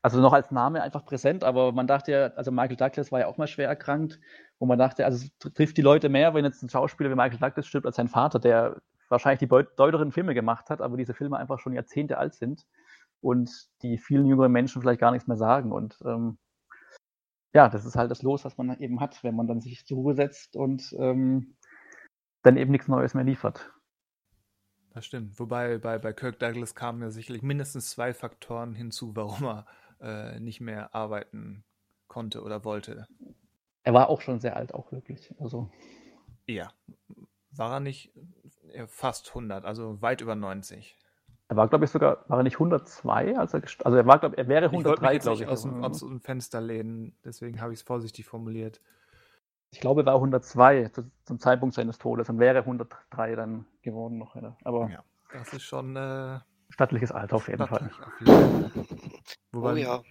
[0.00, 3.26] also noch als Name einfach präsent, aber man dachte ja, also Michael Douglas war ja
[3.26, 4.20] auch mal schwer erkrankt,
[4.60, 7.16] wo man dachte, also es tr- trifft die Leute mehr, wenn jetzt ein Schauspieler wie
[7.16, 8.76] Michael Douglas stirbt, als sein Vater, der
[9.08, 12.66] wahrscheinlich die deuteren Filme gemacht hat, aber diese Filme einfach schon Jahrzehnte alt sind
[13.20, 13.50] und
[13.82, 15.72] die vielen jüngeren Menschen vielleicht gar nichts mehr sagen.
[15.72, 16.38] Und ähm,
[17.52, 19.98] ja, das ist halt das Los, was man eben hat, wenn man dann sich zur
[19.98, 21.56] Ruhe setzt und ähm,
[22.42, 23.72] dann eben nichts Neues mehr liefert.
[24.90, 25.38] Das stimmt.
[25.38, 29.66] Wobei bei, bei Kirk Douglas kamen ja sicherlich mindestens zwei Faktoren hinzu, warum er
[30.00, 31.64] äh, nicht mehr arbeiten
[32.06, 33.06] konnte oder wollte.
[33.82, 35.34] Er war auch schon sehr alt, auch wirklich.
[35.40, 35.70] Also
[36.46, 36.72] Ja.
[37.50, 38.12] War er nicht
[38.86, 40.98] fast 100, also weit über 90.
[41.48, 44.36] er war, glaube ich, sogar, war er nicht 102, als er also er war, glaube
[44.36, 45.48] er wäre Ich wollte mich 103, jetzt glaube ich.
[45.48, 48.80] aus dem, aus dem Fenster lehnen, deswegen habe ich es vorsichtig formuliert.
[49.70, 54.18] Ich glaube, er war 102 zu, zum Zeitpunkt seines Todes und wäre 103 dann geworden
[54.18, 54.34] noch.
[54.36, 54.56] ja.
[54.64, 55.02] Aber Ja.
[55.32, 56.38] Das ist schon äh,
[56.70, 57.90] stattliches Alter auf jeden Fall.
[57.90, 58.70] auf jeden Fall.
[59.52, 60.02] Wobei Oh ja.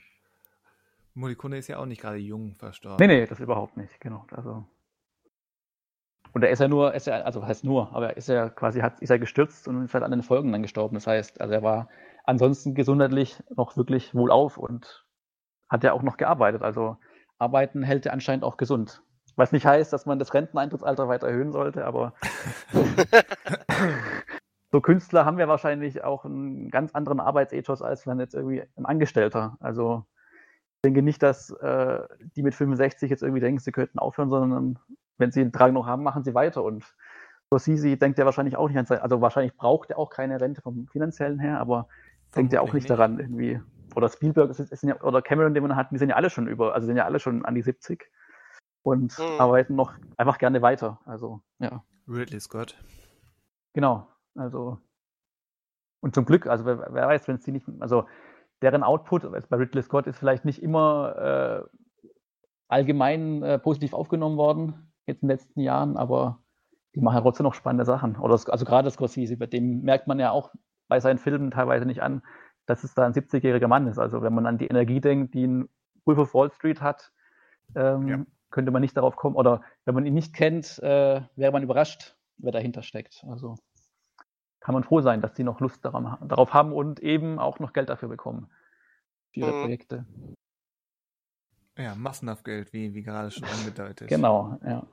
[1.15, 2.97] Morricone ist ja auch nicht gerade jung verstorben.
[2.99, 4.27] Nee, nee, das überhaupt nicht, genau.
[4.31, 4.63] Also.
[6.37, 8.81] Und er ist ja nur, ist ja, also heißt nur, aber er ist ja quasi,
[8.81, 10.93] hat, ist er gestürzt und ist halt an den Folgen dann gestorben.
[10.93, 11.89] Das heißt, also er war
[12.25, 15.03] ansonsten gesundheitlich noch wirklich wohlauf und
[15.67, 16.61] hat ja auch noch gearbeitet.
[16.61, 16.97] Also
[17.39, 19.01] arbeiten hält er anscheinend auch gesund.
[19.35, 22.13] Was nicht heißt, dass man das Renteneintrittsalter weiter erhöhen sollte, aber
[24.71, 28.85] so Künstler haben ja wahrscheinlich auch einen ganz anderen Arbeitsethos als wenn jetzt irgendwie ein
[28.85, 29.57] Angestellter.
[29.59, 30.05] Also
[30.75, 32.03] ich denke nicht, dass äh,
[32.35, 34.77] die mit 65 jetzt irgendwie denken, sie könnten aufhören, sondern
[35.17, 36.63] wenn sie den Drang noch haben, machen sie weiter.
[36.63, 36.85] Und
[37.47, 40.61] Scorsese denkt ja wahrscheinlich auch nicht an sein, also wahrscheinlich braucht er auch keine Rente
[40.61, 41.87] vom finanziellen her, aber
[42.35, 43.61] denkt ja auch Vermutlich nicht daran irgendwie.
[43.95, 46.29] Oder Spielberg ist, es sind ja, oder Cameron, den man hat, die sind ja alle
[46.29, 48.11] schon über, also sind ja alle schon an die 70
[48.83, 49.39] und Mhm.
[49.39, 50.99] arbeiten noch einfach gerne weiter.
[51.05, 51.83] Also ja.
[52.07, 52.77] Ridley Scott.
[53.73, 54.79] Genau, also
[56.01, 58.07] und zum Glück, also wer, wer weiß, wenn es die nicht, also
[58.61, 61.79] deren Output also bei Ridley Scott ist vielleicht nicht immer äh,
[62.67, 66.39] allgemein äh, positiv aufgenommen worden jetzt in den letzten Jahren, aber
[66.95, 68.17] die machen ja trotzdem noch spannende Sachen.
[68.17, 70.53] Oder das, also gerade Scorsese, bei dem merkt man ja auch
[70.87, 72.21] bei seinen Filmen teilweise nicht an,
[72.65, 73.97] dass es da ein 70-jähriger Mann ist.
[73.97, 75.69] Also wenn man an die Energie denkt, die ein
[76.05, 77.11] Wolf of Wall Street hat,
[77.75, 78.25] ähm, Ja.
[78.49, 79.35] könnte man nicht darauf kommen.
[79.35, 83.23] Oder wenn man ihn nicht kennt, äh, wäre man überrascht, wer dahinter steckt.
[83.27, 83.55] Also
[84.59, 87.73] kann man froh sein, dass die noch Lust daran, darauf haben und eben auch noch
[87.73, 88.49] Geld dafür bekommen.
[89.33, 89.59] Für ihre Mhm.
[89.59, 90.05] Projekte.
[91.77, 94.07] Ja, massenhaft Geld, wie, wie gerade schon angedeutet.
[94.07, 94.83] Genau, ja.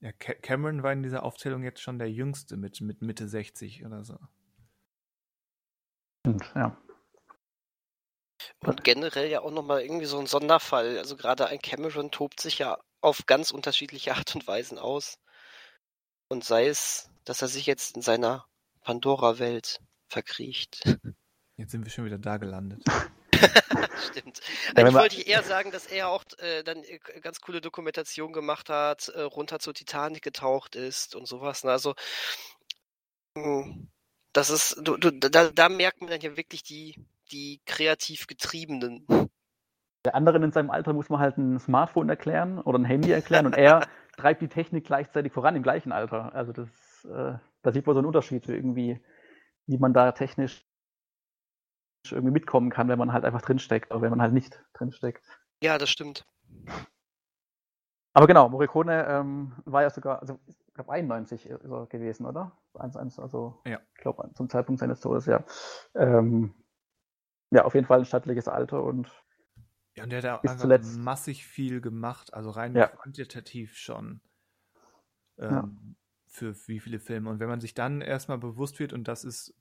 [0.00, 3.84] Ja, Ca Cameron war in dieser Aufzählung jetzt schon der Jüngste mit, mit Mitte 60
[3.84, 4.18] oder so.
[6.24, 6.76] Und, ja.
[8.60, 10.98] Und generell ja auch nochmal irgendwie so ein Sonderfall.
[10.98, 15.18] Also gerade ein Cameron tobt sich ja auf ganz unterschiedliche Art und Weisen aus.
[16.28, 18.46] Und sei es, dass er sich jetzt in seiner
[18.82, 20.84] Pandora-Welt verkriecht.
[21.56, 22.84] Jetzt sind wir schon wieder da gelandet.
[24.10, 24.40] Stimmt.
[24.74, 28.32] Eigentlich wir- wollte ich eher sagen, dass er auch äh, dann äh, ganz coole Dokumentation
[28.32, 31.64] gemacht hat, äh, runter zur Titanic getaucht ist und sowas.
[31.64, 31.70] Ne?
[31.72, 31.94] Also
[33.34, 33.74] mh,
[34.32, 36.94] das ist, du, du, da, da merkt man dann ja wirklich die,
[37.32, 39.06] die kreativ Getriebenen.
[40.04, 43.46] Der anderen in seinem Alter muss man halt ein Smartphone erklären oder ein Handy erklären
[43.46, 43.86] und er
[44.16, 46.34] treibt die Technik gleichzeitig voran im gleichen Alter.
[46.34, 46.68] Also das,
[47.04, 49.00] äh, da sieht man so einen Unterschied irgendwie,
[49.66, 50.67] wie man da technisch
[52.04, 55.24] irgendwie mitkommen kann, wenn man halt einfach drinsteckt, oder wenn man halt nicht drinsteckt.
[55.62, 56.24] Ja, das stimmt.
[58.14, 62.52] Aber genau, Morricone ähm, war ja sogar, also ich glaube 91 ist er gewesen, oder?
[62.74, 63.80] 1, also Ja.
[63.94, 65.44] ich glaube zum Zeitpunkt seines Todes, ja.
[65.94, 66.54] Ähm,
[67.50, 69.08] ja, auf jeden Fall ein stattliches Alter und
[69.94, 70.98] Ja, und der hat ja auch zuletzt.
[70.98, 72.88] massig viel gemacht, also rein Ja.
[72.88, 74.20] quantitativ schon.
[75.38, 75.68] Ähm, Ja.
[76.26, 77.30] für, für wie viele Filme.
[77.30, 79.54] Und wenn man sich dann erstmal bewusst wird, und das ist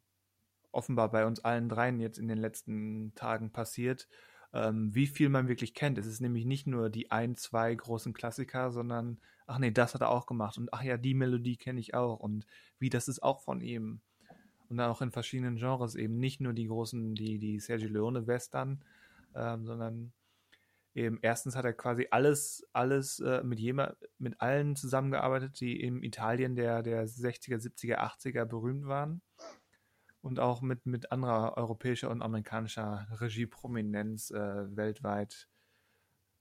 [0.78, 4.08] offenbar bei uns allen dreien jetzt in den letzten Tagen passiert,
[4.54, 5.98] ähm, wie viel man wirklich kennt.
[5.98, 10.02] Es ist nämlich nicht nur die ein, zwei großen Klassiker, sondern, ach nee, das hat
[10.02, 12.46] er auch gemacht und ach ja, die Melodie kenne ich auch und
[12.80, 14.02] wie, das ist auch von ihm.
[14.70, 18.28] Und dann auch in verschiedenen Genres eben, nicht nur die großen, die, die Sergio Leone
[18.28, 18.84] Western,
[19.34, 20.14] ähm, sondern
[20.94, 26.04] eben erstens hat er quasi alles, alles äh, mit jemand, mit allen zusammengearbeitet, die in
[26.04, 29.22] Italien der, der 60er, 70er, 80er berühmt waren.
[30.28, 35.48] Und auch mit, mit anderer europäischer und amerikanischer Regieprominenz äh, weltweit.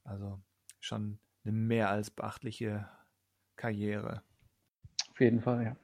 [0.03, 0.43] Also
[0.81, 2.89] schon eine mehr als beachtliche
[3.55, 4.25] Karriere.
[5.09, 5.77] Auf jeden Fall, ja.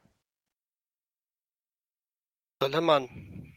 [2.58, 3.56] Toller Mann.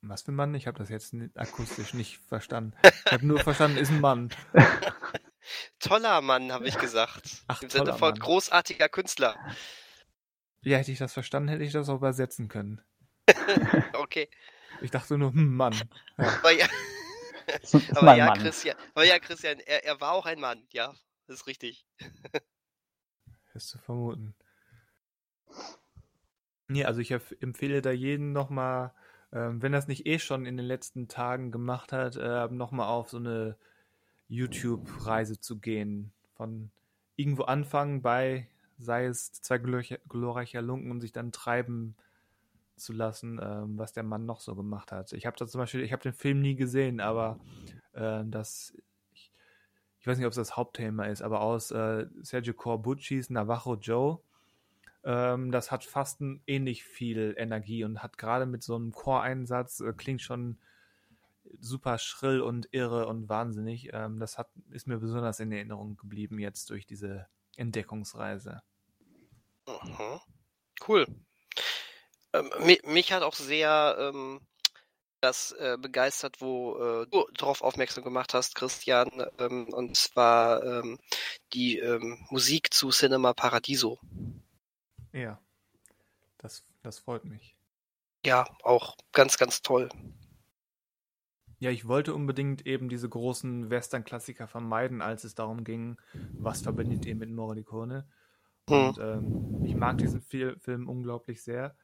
[0.00, 0.54] Was für ein Mann?
[0.54, 2.74] Ich habe das jetzt akustisch nicht verstanden.
[3.04, 4.30] Ich habe nur verstanden, ist ein Mann.
[5.78, 7.44] toller Mann, habe ich gesagt.
[7.48, 8.18] Ach, Im Sinne von Mann.
[8.20, 9.36] großartiger Künstler.
[10.62, 12.80] Ja, hätte ich das verstanden, hätte ich das auch übersetzen können.
[13.94, 14.28] okay.
[14.80, 15.72] Ich dachte nur, hm, Mann.
[16.18, 16.38] Ja.
[16.38, 16.66] Aber ja,
[17.60, 18.38] Das aber mein ja Mann.
[18.40, 20.94] Christian, aber ja, Christian, er, er war auch ein Mann, ja.
[21.26, 21.86] Das ist richtig.
[23.54, 24.34] Ist zu vermuten.
[26.68, 28.92] Nee, also ich empf- empfehle da jeden nochmal,
[29.32, 32.88] ähm, wenn er es nicht eh schon in den letzten Tagen gemacht hat, äh, nochmal
[32.88, 33.56] auf so eine
[34.28, 36.12] YouTube-Reise zu gehen.
[36.36, 36.70] Von
[37.16, 41.96] irgendwo anfangen bei, sei es zwei glorreicher Lunken und sich dann treiben
[42.76, 45.12] zu lassen, ähm, was der Mann noch so gemacht hat.
[45.12, 47.38] Ich habe da zum Beispiel, ich habe den Film nie gesehen, aber
[47.92, 48.74] äh, das,
[49.12, 49.32] ich,
[50.00, 54.20] ich weiß nicht, ob es das Hauptthema ist, aber aus äh, Sergio Corbucci's Navajo Joe,
[55.04, 59.92] ähm, das hat fast ähnlich viel Energie und hat gerade mit so einem Choreinsatz, äh,
[59.92, 60.58] klingt schon
[61.60, 63.90] super schrill und irre und wahnsinnig.
[63.92, 68.62] Ähm, das hat, ist mir besonders in Erinnerung geblieben jetzt durch diese Entdeckungsreise.
[69.66, 70.20] Mhm.
[70.86, 71.06] Cool.
[72.32, 74.40] Ähm, mi- mich hat auch sehr ähm,
[75.20, 79.08] das äh, begeistert, wo äh, du darauf aufmerksam gemacht hast, Christian,
[79.38, 80.98] ähm, und zwar ähm,
[81.52, 84.00] die ähm, Musik zu Cinema Paradiso.
[85.12, 85.38] Ja,
[86.38, 87.54] das, das freut mich.
[88.24, 89.88] Ja, auch ganz, ganz toll.
[91.60, 95.96] Ja, ich wollte unbedingt eben diese großen Western-Klassiker vermeiden, als es darum ging,
[96.40, 98.08] was verbindet ihr mit Morricone.
[98.68, 98.88] Hm.
[98.88, 101.76] Und ähm, ich mag diesen Fil Film unglaublich sehr.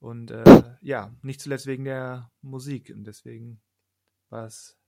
[0.00, 2.92] Und äh, ja, nicht zuletzt wegen der Musik.
[2.94, 3.60] Und deswegen
[4.30, 4.78] war es,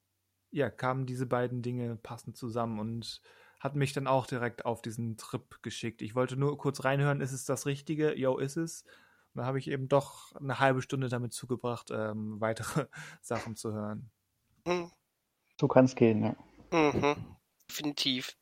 [0.50, 3.20] ja, kamen diese beiden Dinge passend zusammen und
[3.58, 6.00] hat mich dann auch direkt auf diesen Trip geschickt.
[6.00, 8.18] Ich wollte nur kurz reinhören, ist es das Richtige?
[8.18, 8.84] Jo, ist es.
[9.34, 12.86] Und da habe ich eben doch eine halbe Stunde damit zugebracht, ähm, weitere
[13.20, 14.10] Sachen zu hören.
[14.66, 14.90] Hm.
[15.60, 16.36] So kann es gehen, ja.
[16.72, 17.36] Mhm.
[17.68, 18.36] Definitiv.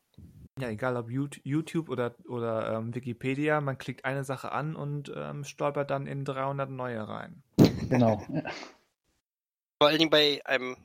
[0.61, 5.12] Ja, egal ob Yout- YouTube oder, oder ähm, Wikipedia, man klickt eine Sache an und
[5.14, 7.44] ähm, stolpert dann in 300 neue rein.
[7.88, 8.26] Genau.
[9.78, 10.76] Vor allen Dingen bei einem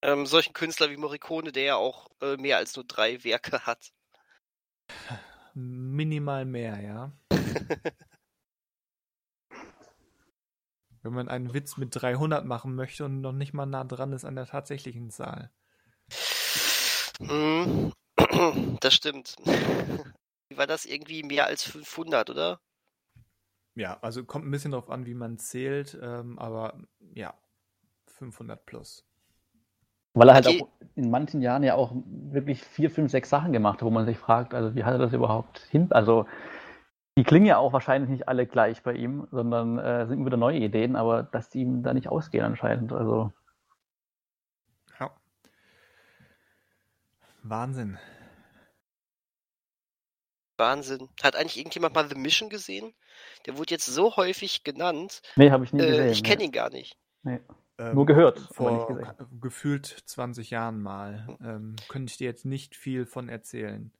[0.00, 3.92] ähm, solchen Künstler wie Morricone, der ja auch äh, mehr als nur drei Werke hat.
[5.54, 7.12] Minimal mehr, ja.
[11.02, 14.24] Wenn man einen Witz mit 300 machen möchte und noch nicht mal nah dran ist
[14.24, 15.50] an der tatsächlichen Zahl.
[17.18, 17.92] Hm.
[18.80, 19.36] Das stimmt.
[20.48, 22.60] Wie war das irgendwie mehr als 500, oder?
[23.74, 26.74] Ja, also kommt ein bisschen drauf an, wie man zählt, ähm, aber
[27.14, 27.34] ja,
[28.06, 29.06] 500 plus.
[30.14, 30.60] Weil er halt Okay.
[30.60, 34.04] auch in manchen Jahren ja auch wirklich vier, fünf, sechs Sachen gemacht hat, wo man
[34.04, 35.90] sich fragt, also wie hat er das überhaupt hin?
[35.90, 36.26] Also
[37.18, 40.36] die klingen ja auch wahrscheinlich nicht alle gleich bei ihm, sondern äh, sind immer wieder
[40.36, 42.92] neue Ideen, aber dass die ihm da nicht ausgehen anscheinend.
[42.92, 43.32] Also
[45.00, 45.12] Ja.
[47.42, 47.98] Wahnsinn.
[50.58, 51.08] Wahnsinn.
[51.22, 52.94] Hat eigentlich irgendjemand mal The Mission gesehen?
[53.46, 55.22] Der wurde jetzt so häufig genannt.
[55.36, 56.08] nee, habe ich nie Äh, gesehen.
[56.10, 56.44] ich kenne nee.
[56.46, 56.96] ihn gar nicht.
[57.22, 57.40] Nee.
[57.78, 59.04] Ähm, Nur gehört, aber Vor nicht gesehen.
[59.04, 61.36] ka- gefühlt 20 Jahren mal.
[61.42, 63.92] Ähm, könnte ich dir jetzt nicht viel von erzählen.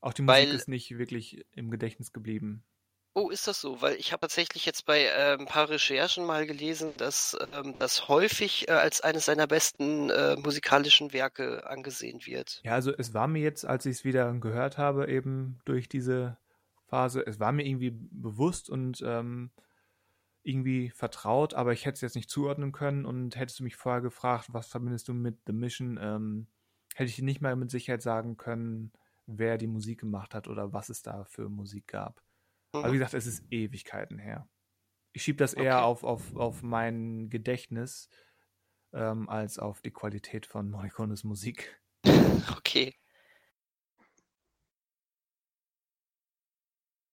[0.00, 2.64] Auch die Musik Weil- ist nicht wirklich im Gedächtnis geblieben.
[3.14, 3.82] Oh, ist das so?
[3.82, 8.08] Weil ich habe tatsächlich jetzt bei äh, ein paar Recherchen mal gelesen, dass ähm, das
[8.08, 12.60] häufig äh, als eines seiner besten äh, musikalischen Werke angesehen wird.
[12.64, 16.36] Ja, also es war mir jetzt, als ich es wieder gehört habe, eben durch diese
[16.86, 19.50] Phase, es war mir irgendwie bewusst und ähm,
[20.42, 24.00] irgendwie vertraut, aber ich hätte es jetzt nicht zuordnen können und hättest du mich vorher
[24.00, 26.46] gefragt, was verbindest du mit The Mission, ähm,
[26.94, 28.92] hätte ich nicht mal mit Sicherheit sagen können,
[29.26, 32.22] wer die Musik gemacht hat oder was es da für Musik gab.
[32.80, 32.98] Aber wie Mhm.
[32.98, 34.48] gesagt, es ist Ewigkeiten her.
[35.12, 35.84] Ich schiebe das eher Okay.
[35.84, 38.10] auf, auf, auf mein Gedächtnis
[38.92, 41.80] ähm, als auf die Qualität von Morricones Musik.
[42.58, 42.94] Okay.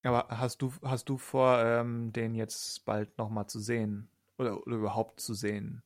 [0.04, 4.10] Aber hast du, hast du vor, ähm, den jetzt bald nochmal zu sehen?
[4.38, 5.84] oder, oder überhaupt zu sehen?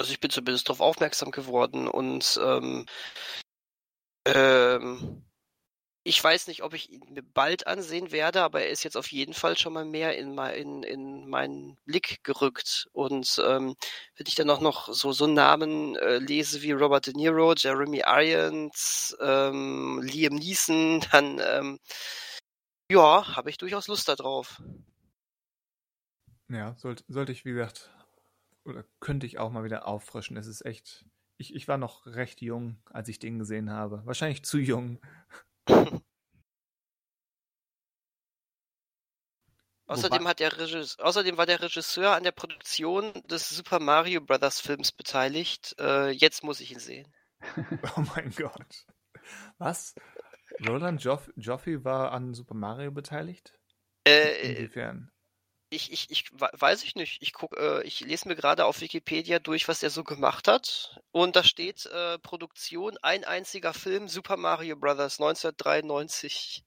[0.00, 2.86] Also ich bin zumindest darauf aufmerksam geworden und ähm,
[4.26, 5.27] ähm,
[6.08, 9.12] ich weiß nicht, ob ich ihn mir bald ansehen werde, aber er ist jetzt auf
[9.12, 12.88] jeden Fall schon mal mehr in, in, in meinen Blick gerückt.
[12.92, 13.76] Und ähm,
[14.16, 18.04] wenn ich dann auch noch so, so Namen äh, lese wie Robert De Niro, Jeremy
[18.06, 21.78] Irons, ähm, Liam Neeson, dann ähm,
[22.90, 24.62] ja, habe ich durchaus Lust darauf.
[26.48, 27.90] Ja, sollte, sollte ich, wie gesagt,
[28.64, 30.38] oder könnte ich auch mal wieder auffrischen.
[30.38, 31.04] Es ist echt.
[31.36, 34.00] Ich, ich war noch recht jung, als ich den gesehen habe.
[34.06, 34.98] Wahrscheinlich zu jung.
[39.88, 40.52] Außerdem, hat der
[40.98, 45.74] Außerdem war der Regisseur an der Produktion des Super Mario Brothers Films beteiligt.
[45.78, 47.10] Äh, jetzt muss ich ihn sehen.
[47.96, 48.86] oh mein Gott.
[49.56, 49.94] Was?
[50.66, 53.54] Roland Joff Joffe war an Super Mario beteiligt?
[54.06, 55.10] Äh, Inwiefern?
[55.70, 57.20] Ich, ich, ich weiß ich nicht.
[57.20, 61.00] Ich guck, äh, ich lese mir gerade auf Wikipedia durch, was er so gemacht hat.
[61.10, 66.64] Und da steht äh, Produktion ein einziger Film, Super Mario Brothers 1993.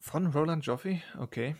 [0.00, 1.02] Von Roland Joffe?
[1.18, 1.56] Okay.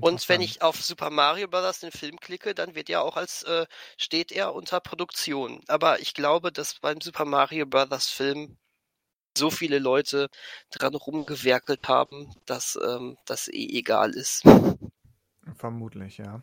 [0.00, 1.80] Und wenn ich auf Super Mario Bros.
[1.80, 5.62] den Film klicke, dann wird ja auch als äh, steht er unter Produktion.
[5.68, 8.08] Aber ich glaube, dass beim Super Mario Bros.
[8.08, 8.58] Film
[9.36, 10.28] so viele Leute
[10.70, 14.42] dran rumgewerkelt haben, dass ähm, das eh egal ist.
[15.56, 16.42] Vermutlich, ja.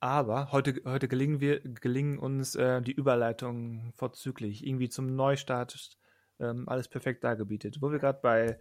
[0.00, 4.66] Aber heute, heute gelingen, wir, gelingen uns äh, die Überleitungen vorzüglich.
[4.66, 5.96] Irgendwie zum Neustart
[6.40, 7.80] ähm, alles perfekt dargebietet.
[7.80, 8.58] Wo wir gerade bei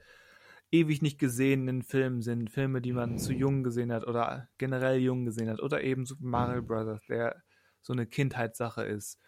[0.71, 5.25] ewig nicht gesehenen Filmen sind, Filme, die man zu jung gesehen hat oder generell jung
[5.25, 7.43] gesehen hat oder eben Super Mario Bros., der
[7.81, 9.19] so eine Kindheitssache ist.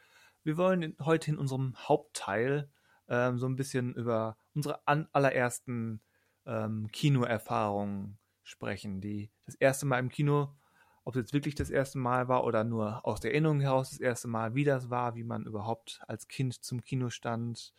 [0.45, 2.69] Wir wollen heute in unserem Hauptteil
[3.07, 6.01] ähm, so ein bisschen über unsere allerersten
[6.45, 10.55] ähm, Kinoerfahrungen sprechen, die das erste Mal im Kino,
[11.03, 13.99] ob es jetzt wirklich das erste Mal war oder nur aus der Erinnerung heraus das
[13.99, 17.73] erste Mal, wie das war, wie man überhaupt als Kind zum Kino stand,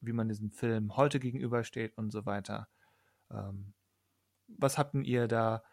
[0.00, 2.68] wie man diesem Film heute gegenübersteht und so weiter.
[3.28, 3.74] Ähm,
[4.46, 5.64] was habt ihr da,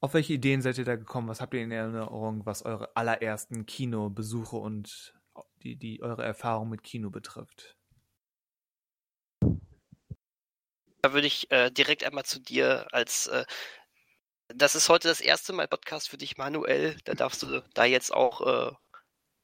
[0.00, 1.28] auf welche Ideen seid ihr da gekommen?
[1.28, 5.14] Was habt ihr in Erinnerung, was eure allerersten Kinobesuche und
[5.62, 7.76] die, die eure Erfahrung mit Kino betrifft?
[11.02, 13.44] Da würde ich äh, direkt einmal zu dir als äh,
[14.48, 16.96] das ist heute das erste Mal Podcast für dich, Manuel.
[17.04, 18.72] Da darfst du da jetzt auch äh,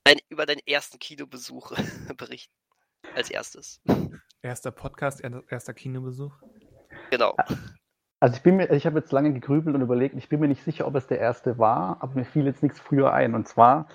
[0.05, 1.73] ein, über deinen ersten Kinobesuch
[2.17, 2.55] berichten
[3.15, 3.81] als erstes.
[4.43, 6.35] Erster Podcast, erster Kinobesuch?
[7.11, 7.37] Genau.
[8.23, 10.63] Also ich bin mir, ich habe jetzt lange gegrübelt und überlegt, ich bin mir nicht
[10.63, 13.35] sicher, ob es der erste war, aber mir fiel jetzt nichts früher ein.
[13.35, 13.89] Und zwar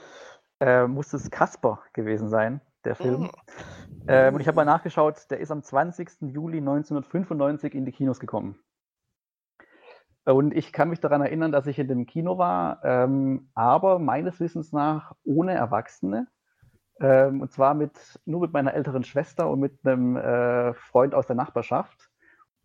[0.60, 3.30] äh, muss es Casper gewesen sein, der Film.
[3.32, 3.38] Oh.
[4.10, 6.24] Ähm, und ich habe mal nachgeschaut, der ist am 20.
[6.24, 8.60] Juli 1995 in die Kinos gekommen.
[10.26, 14.42] Und ich kann mich daran erinnern, dass ich in dem Kino war, ähm, aber meines
[14.42, 16.28] Wissens nach ohne Erwachsene.
[17.00, 21.28] Ähm, und zwar mit, nur mit meiner älteren Schwester und mit einem äh, Freund aus
[21.28, 22.10] der Nachbarschaft.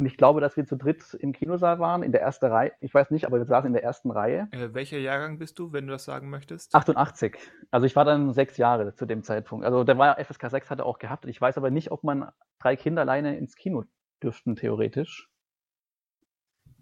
[0.01, 2.73] Und ich glaube, dass wir zu dritt im Kinosaal waren, in der ersten Reihe.
[2.81, 4.49] Ich weiß nicht, aber wir saßen in der ersten Reihe.
[4.51, 6.75] Äh, welcher Jahrgang bist du, wenn du das sagen möchtest?
[6.75, 7.39] 88.
[7.71, 9.65] Also ich war dann sechs Jahre zu dem Zeitpunkt.
[9.65, 11.27] Also der war FSK 6 hatte auch gehabt.
[11.27, 13.85] Ich weiß aber nicht, ob man drei Kinder alleine ins Kino
[14.23, 15.29] dürften, theoretisch.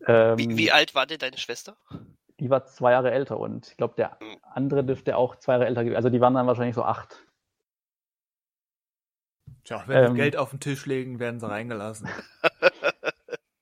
[0.07, 1.77] Ähm, wie, wie alt war denn deine Schwester?
[2.39, 4.39] Die war zwei Jahre älter und ich glaube, der hm.
[4.43, 5.97] andere dürfte auch zwei Jahre älter gewesen.
[5.97, 7.27] Also die waren dann wahrscheinlich so acht.
[9.65, 12.09] Tja, wenn ähm, sie Geld auf den Tisch legen, werden sie reingelassen.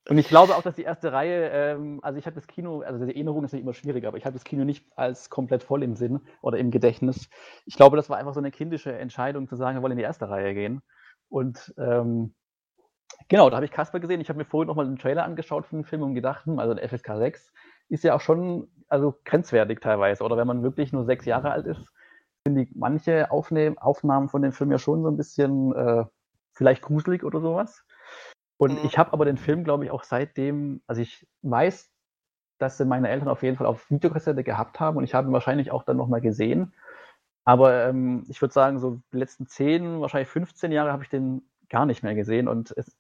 [0.08, 3.04] Und ich glaube auch, dass die erste Reihe, ähm, also ich habe das Kino, also
[3.04, 5.82] die Erinnerung ist nicht immer schwierig, aber ich habe das Kino nicht als komplett voll
[5.82, 7.28] im Sinn oder im Gedächtnis.
[7.66, 10.04] Ich glaube, das war einfach so eine kindische Entscheidung zu sagen, wir wollen in die
[10.04, 10.80] erste Reihe gehen.
[11.28, 12.34] Und ähm,
[13.28, 14.22] genau, da habe ich Kasper gesehen.
[14.22, 16.72] Ich habe mir vorhin nochmal den Trailer angeschaut von dem Film und gedacht, hm, also
[16.72, 17.52] der FSK 6
[17.90, 20.24] ist ja auch schon also grenzwertig teilweise.
[20.24, 21.92] Oder wenn man wirklich nur sechs Jahre alt ist,
[22.46, 26.04] finde ich manche Aufnahmen von dem Film ja schon so ein bisschen äh,
[26.54, 27.84] vielleicht gruselig oder sowas.
[28.58, 28.86] Und mhm.
[28.86, 31.90] ich habe aber den Film, glaube ich, auch seitdem, also ich weiß,
[32.58, 35.70] dass meine Eltern auf jeden Fall auf Videokassette gehabt haben und ich habe ihn wahrscheinlich
[35.70, 36.74] auch dann nochmal gesehen.
[37.44, 41.48] Aber ähm, ich würde sagen, so die letzten 10, wahrscheinlich 15 Jahre habe ich den
[41.70, 42.48] gar nicht mehr gesehen.
[42.48, 42.96] Und es,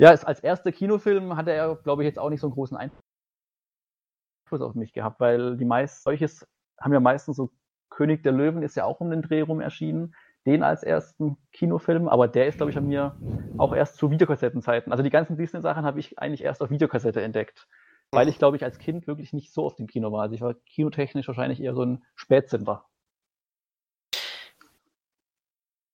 [0.00, 2.76] ja, es, als erster Kinofilm hatte er, glaube ich, jetzt auch nicht so einen großen
[2.76, 6.46] Einfluss auf mich gehabt, weil die meist solches
[6.80, 7.50] haben ja meistens so
[7.90, 10.14] König der Löwen ist ja auch um den Dreh rum erschienen.
[10.46, 13.16] Den als ersten Kinofilm, aber der ist, glaube ich, an mir
[13.58, 14.92] auch erst zu Videokassettenzeiten.
[14.92, 17.66] Also die ganzen Disney-Sachen habe ich eigentlich erst auf Videokassette entdeckt.
[18.12, 20.22] Weil ich, glaube ich, als Kind wirklich nicht so oft im Kino war.
[20.22, 22.86] Also ich war kinotechnisch wahrscheinlich eher so ein Spätzünder.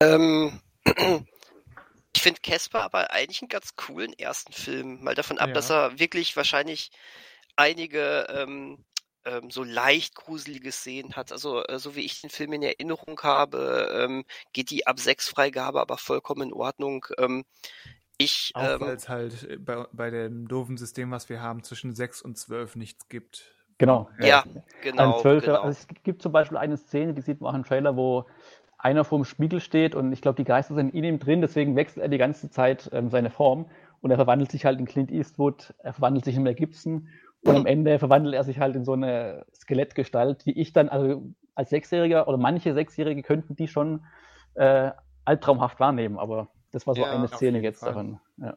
[0.02, 0.60] Ähm,
[2.14, 5.02] ich finde Casper aber eigentlich einen ganz coolen ersten Film.
[5.02, 5.54] Mal davon ab, Ja.
[5.54, 6.90] dass er wirklich wahrscheinlich
[7.56, 8.84] einige ähm,
[9.24, 11.32] ähm, so leicht gruselige Szenen hat.
[11.32, 15.28] Also äh, so wie ich den Film in Erinnerung habe, ähm, geht die ab 6
[15.28, 17.06] Freigabe aber vollkommen in Ordnung.
[17.18, 17.44] Ähm,
[18.18, 21.62] ich Auch ähm, weil es halt äh, bei, bei dem doofen System, was wir haben,
[21.62, 23.52] zwischen 6 und 12 nichts gibt.
[23.78, 24.08] Genau.
[24.20, 25.62] ja, Ein genau, Zwölfer, genau.
[25.62, 28.26] also es gibt zum Beispiel eine Szene, die sieht man auch im Trailer, wo
[28.78, 31.74] einer vor dem Spiegel steht und ich glaube, die Geister sind in ihm drin, deswegen
[31.74, 33.70] wechselt er die ganze Zeit ähm, seine Form
[34.00, 37.08] und er verwandelt sich halt in Clint Eastwood, er verwandelt sich in Mel Gibson
[37.44, 41.32] und am Ende verwandelt er sich halt in so eine Skelettgestalt, die ich dann, also
[41.54, 44.04] als Sechsjähriger oder manche Sechsjährige könnten die schon
[44.54, 44.92] äh,
[45.24, 47.90] albtraumhaft wahrnehmen, aber das war so Ja, eine Szene jetzt Fall.
[47.90, 48.20] daran.
[48.38, 48.56] Ja.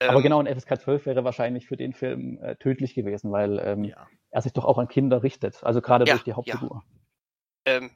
[0.00, 3.58] Aber Ähm, genau, ein FSK 12 wäre wahrscheinlich für den Film äh, tödlich gewesen, weil
[3.58, 4.06] ähm, Ja.
[4.30, 5.62] er sich doch auch an Kinder richtet.
[5.64, 6.32] Also gerade durch die.
[6.32, 6.82] Hauptfigur.
[7.64, 7.90] Ähm,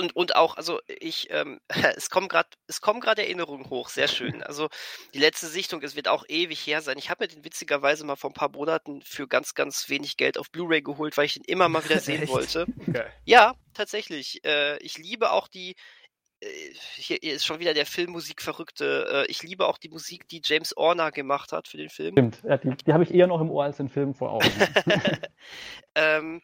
[0.00, 1.60] und, und auch, also ich, ähm,
[1.96, 4.42] es kommen gerade, es kommen gerade Erinnerungen hoch, sehr schön.
[4.50, 4.68] Also
[5.14, 6.98] die letzte Sichtung, es wird auch ewig her sein.
[6.98, 10.38] Ich habe mir den witzigerweise mal vor ein paar Monaten für ganz, ganz wenig Geld
[10.38, 12.32] auf Blu-ray geholt, weil ich den immer mal wieder sehen Echt?
[12.32, 12.66] wollte.
[12.92, 13.12] Geil.
[13.24, 14.44] Ja, tatsächlich.
[14.44, 15.76] Äh, ich liebe auch die,
[16.40, 16.46] äh,
[16.96, 19.26] hier, hier ist schon wieder der Filmmusikverrückte.
[19.28, 22.14] Äh, ich liebe auch die Musik, die James Orner gemacht hat für den Film.
[22.14, 24.50] Stimmt, ja, die, die habe ich eher noch im Ohr als den Film vor Augen.
[25.94, 26.42] ähm,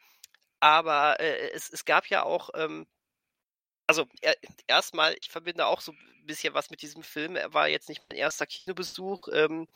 [0.60, 2.86] aber äh, es, es gab ja auch, ähm,
[3.86, 4.34] also er,
[4.66, 7.36] erstmal, ich verbinde auch so ein bisschen was mit diesem Film.
[7.36, 9.68] Er war jetzt nicht mein erster Kinobesuch, ähm,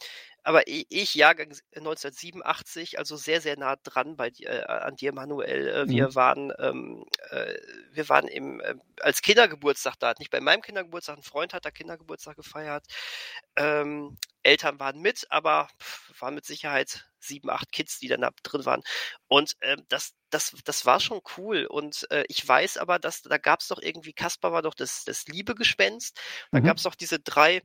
[0.42, 5.68] aber ich, Jahrgang 1987, also sehr, sehr nah dran bei dir, äh, an dir, Manuel.
[5.68, 6.16] Äh, wir Mhm.
[6.16, 7.54] waren, ähm, äh,
[7.92, 11.70] wir waren im, äh, als Kindergeburtstag da, nicht bei meinem Kindergeburtstag, ein Freund hat da
[11.70, 12.86] Kindergeburtstag gefeiert.
[13.56, 18.30] Ähm, Eltern waren mit, aber pff, waren mit Sicherheit sieben, acht Kids, die dann da
[18.42, 18.82] drin waren.
[19.28, 21.66] Und ähm, das, das, das war schon cool.
[21.66, 25.04] Und äh, ich weiß aber, dass da gab es doch irgendwie, Kaspar war doch das,
[25.04, 26.18] das Liebegespenst.
[26.52, 26.66] Da Mhm.
[26.66, 27.62] gab es doch diese drei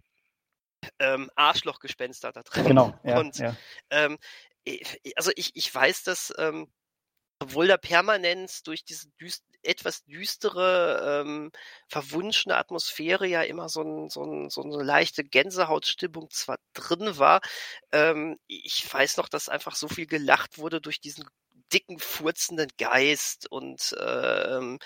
[0.99, 2.65] ähm, Arschlochgespenster da drin.
[2.67, 3.55] genau, ja, Und ja.
[3.89, 4.17] ähm,
[5.15, 6.67] also ich, ich weiß, dass ähm,
[7.39, 11.51] obwohl da permanent durch diese düst etwas düstere, ähm,
[11.89, 17.41] verwunschene Atmosphäre ja immer so, ein, so, ein, so eine leichte Gänsehautstimmung zwar drin war,
[17.91, 21.25] ähm, ich weiß noch, dass einfach so viel gelacht wurde durch diesen
[21.73, 24.79] dicken, furzenden Geist und ähm,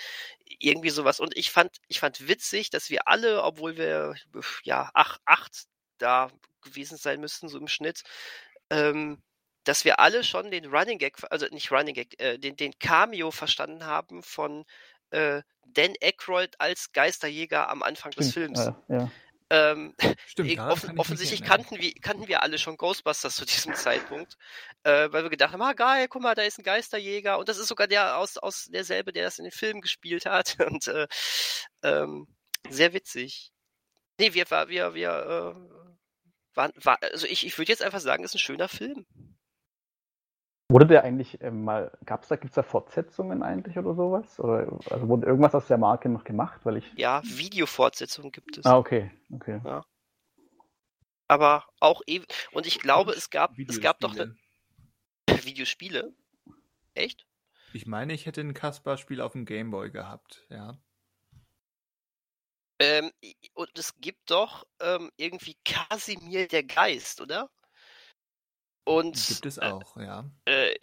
[0.46, 1.20] irgendwie sowas.
[1.20, 4.16] Und ich fand, ich fand witzig, dass wir alle, obwohl wir
[4.64, 5.66] ja acht, acht
[5.98, 6.32] da
[6.62, 8.04] gewesen sein müssten, so im Schnitt,
[8.70, 9.22] ähm,
[9.64, 13.32] dass wir alle schon den Running Gag, also nicht Running Gag, äh, den, den Cameo
[13.32, 14.66] verstanden haben von
[15.12, 18.60] äh, Dan Aykroyd als Geisterjäger am Anfang des Films.
[18.60, 19.12] äh, ja.
[19.52, 19.96] Ähm,
[20.28, 24.38] Stimmt, offen, offensichtlich kannten wir, kannten wir alle schon Ghostbusters zu diesem Zeitpunkt,
[24.84, 27.58] äh, weil wir gedacht haben, ah geil, guck mal, da ist ein Geisterjäger und das
[27.58, 31.08] ist sogar der aus, aus derselbe, der das in den Film gespielt hat und äh,
[31.82, 32.28] ähm,
[32.70, 33.52] sehr witzig.
[34.20, 38.36] Nee, wir, wir, wir äh, waren, war, also ich, ich würde jetzt einfach sagen, ist
[38.36, 39.06] ein schöner Film.
[40.72, 44.40] Wurde der eigentlich ähm, mal, gab's da, gibt's da Fortsetzungen eigentlich oder sowas?
[44.40, 46.62] Oder also wurde irgendwas aus der Marke noch gemacht?
[46.64, 46.94] Weil ich.
[46.96, 48.66] Ja, Videofortsetzungen gibt es.
[48.66, 49.60] Ah, okay, okay.
[51.28, 52.28] Aber auch ewig.
[52.52, 54.38] Und ich glaube, es gab, es gab doch Videospiele.
[55.28, 56.14] eine Videospiele.
[56.94, 57.26] Echt?
[57.74, 60.80] Ich meine, ich hätte ein Kaspar-Spiel auf dem Gameboy gehabt, ja.
[62.80, 63.12] Ähm,
[63.54, 67.50] und es gibt doch ähm, irgendwie Kasimir der Geist, oder?
[68.84, 70.26] Und Gibt es auch, ja.
[70.46, 70.76] äh,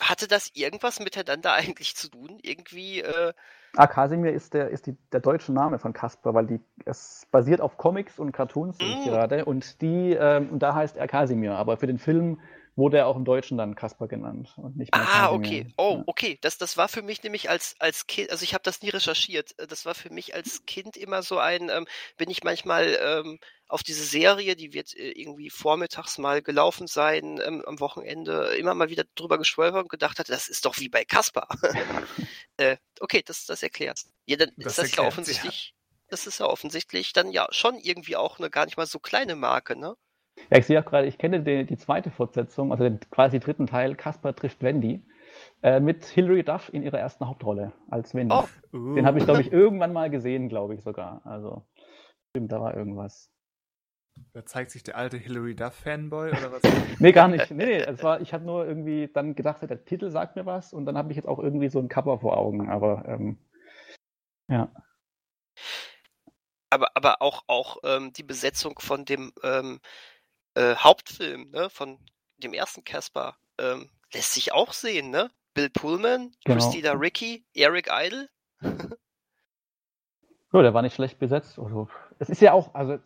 [0.00, 2.38] hatte das irgendwas miteinander eigentlich zu tun?
[2.42, 3.32] Irgendwie, äh,
[3.76, 7.60] Ah, Kasimir ist der, ist die, der deutsche Name von Kasper, weil die, es basiert
[7.60, 9.04] auf Comics und Cartoons sehe ich Mm.
[9.04, 12.40] gerade und die, ähm, und da heißt er Kasimir, aber für den Film
[12.78, 15.66] wurde er auch im Deutschen dann Kasper genannt und nicht mehr Ah, okay.
[15.76, 16.04] Oh, Ja.
[16.06, 16.38] okay.
[16.40, 19.54] Das, das war für mich nämlich als, als Kind, also ich habe das nie recherchiert.
[19.58, 21.86] Das war für mich als Kind immer so ein, ähm,
[22.16, 23.38] bin ich manchmal ähm,
[23.68, 28.74] auf diese Serie, die wird äh, irgendwie vormittags mal gelaufen sein, ähm, am Wochenende, immer
[28.74, 31.48] mal wieder drüber gestolpert und gedacht hatte, das ist doch wie bei Kaspar.
[32.56, 34.04] äh, okay, das, das erklärt.
[34.26, 35.08] Ja, dann Das ist das ja erklärt's, ja.
[35.08, 35.74] offensichtlich,
[36.08, 39.36] das ist ja offensichtlich dann ja schon irgendwie auch eine gar nicht mal so kleine
[39.36, 39.96] Marke, ne?
[40.50, 43.66] Ja, ich sehe auch gerade, ich kenne die, die zweite Fortsetzung, also den quasi dritten
[43.66, 45.02] Teil, Kasper trifft Wendy,
[45.62, 48.34] äh, mit Hilary Duff in ihrer ersten Hauptrolle als Wendy.
[48.34, 48.94] Oh.
[48.94, 51.20] Den habe ich, glaube ich, irgendwann mal gesehen, glaube ich sogar.
[51.24, 51.66] Also,
[52.30, 53.30] stimmt, da war irgendwas.
[54.32, 56.62] Da zeigt sich der alte Hilary Duff-Fanboy oder was?
[56.98, 57.50] Nee, gar nicht.
[57.50, 60.72] Nee, nee, es war, ich habe nur irgendwie dann gedacht, der Titel sagt mir was
[60.72, 63.38] und dann habe ich jetzt auch irgendwie so ein Cover vor Augen, aber ähm,
[64.48, 64.70] ja.
[66.70, 69.80] aber, aber auch, auch ähm, die Besetzung von dem ähm,
[70.58, 71.98] äh, Hauptfilm, ne, von
[72.38, 75.30] dem ersten Casper, ähm, lässt sich auch sehen, ne?
[75.54, 76.56] Bill Pullman, Genau.
[76.56, 78.28] Christina Ricci, Eric Idle.
[80.50, 81.58] Ja, der war nicht schlecht besetzt.
[81.58, 82.98] Also, es ist ja auch, also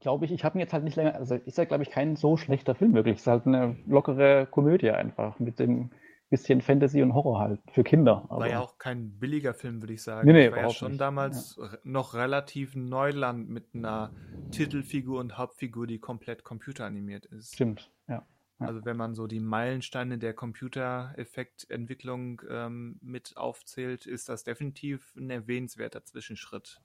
[0.00, 2.16] glaube ich, ich habe ihn jetzt halt nicht länger, also ist ja, glaube ich, kein
[2.16, 3.14] so schlechter Film wirklich.
[3.16, 5.92] Es ist halt eine lockere Komödie einfach mit dem
[6.30, 8.24] bisschen Fantasy und Horror halt für Kinder.
[8.28, 10.26] War aber- ja auch kein billiger Film, würde ich sagen.
[10.26, 11.00] Nee, nee, war ja schon nicht.
[11.00, 14.12] damals re- noch relativ Neuland mit einer
[14.52, 17.54] Titelfigur und Hauptfigur, die komplett computeranimiert ist.
[17.54, 18.24] Stimmt, ja.
[18.60, 18.66] ja.
[18.66, 25.30] Also wenn man so die Meilensteine der Computereffektentwicklung ähm, mit aufzählt, ist das definitiv ein
[25.30, 26.80] erwähnenswerter Zwischenschritt.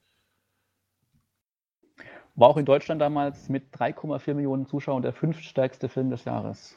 [2.35, 6.75] War auch in Deutschland damals mit 3,4 Millionen Zuschauern der fünftstärkste Film des Jahres.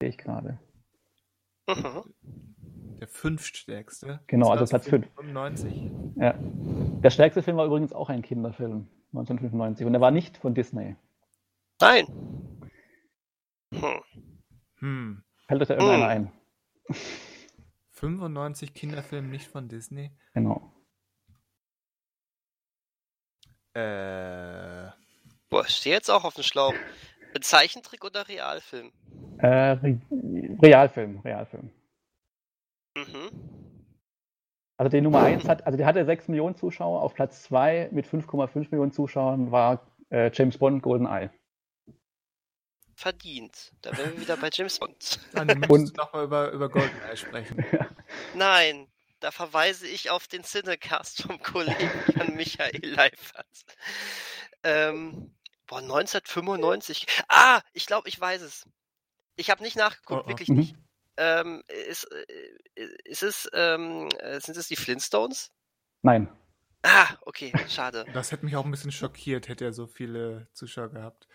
[0.00, 0.58] Sehe ich gerade.
[1.68, 2.14] Mhm.
[2.98, 4.20] Der fünftstärkste.
[4.26, 5.06] Genau, also Platz fünf.
[5.14, 5.90] 95.
[6.16, 6.34] Ja.
[6.36, 9.86] Der stärkste Film war übrigens auch ein Kinderfilm, 1995.
[9.86, 10.96] Und er war nicht von Disney.
[11.80, 12.06] Nein.
[13.72, 14.00] Hm.
[14.78, 15.24] Hm.
[15.46, 16.30] Fällt euch da irgendeiner Hm.
[16.90, 16.96] ein?
[17.92, 20.10] 95 Kinderfilme nicht von Disney.
[20.34, 20.72] Genau.
[23.74, 24.90] Äh,
[25.50, 26.74] Boah, ich stehe jetzt auch auf dem Schlauch.
[27.38, 28.90] Ein Zeichentrick oder Realfilm?
[29.38, 30.00] Äh, Re
[30.60, 31.70] Realfilm, Realfilm.
[32.96, 33.30] Mhm.
[34.76, 37.00] Also die Nummer 1 hat, also die hatte 6 Millionen Zuschauer.
[37.00, 41.30] Auf Platz 2 mit 5,5 Millionen Zuschauern war äh, James Bond GoldenEye.
[42.96, 43.72] Verdient.
[43.82, 45.20] Da wären wir wieder bei James Bond.
[45.32, 47.64] dann müsstest Und- du doch mal über, über GoldenEye sprechen.
[48.34, 48.88] Nein,
[49.20, 53.64] da verweise ich auf den Cinecast vom Kollegen Jan Michael Leifert.
[54.64, 55.32] Ähm,
[55.68, 57.06] boah, 1995.
[57.28, 58.64] Ah, ich glaube, ich weiß es.
[59.36, 60.28] Ich habe nicht nachgeguckt, Oh, oh.
[60.28, 60.56] wirklich Mhm.
[60.56, 60.74] nicht.
[61.16, 65.50] Ähm, ist, äh, ist es, ähm, äh, sind es die Flintstones?
[66.02, 66.28] Nein.
[66.84, 68.04] Ah, okay, schade.
[68.14, 71.26] Das hätte mich auch ein bisschen schockiert, hätte er so viele Zuschauer gehabt.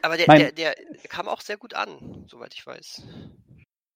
[0.00, 0.74] Aber der, Mein- der, der
[1.10, 3.02] kam auch sehr gut an, soweit ich weiß.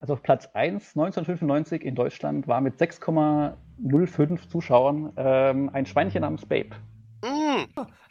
[0.00, 6.44] Also auf Platz 1 1995 in Deutschland war mit 6,05 Zuschauern ähm, ein Schweinchen namens
[6.46, 6.76] Babe.
[7.22, 7.64] Mm.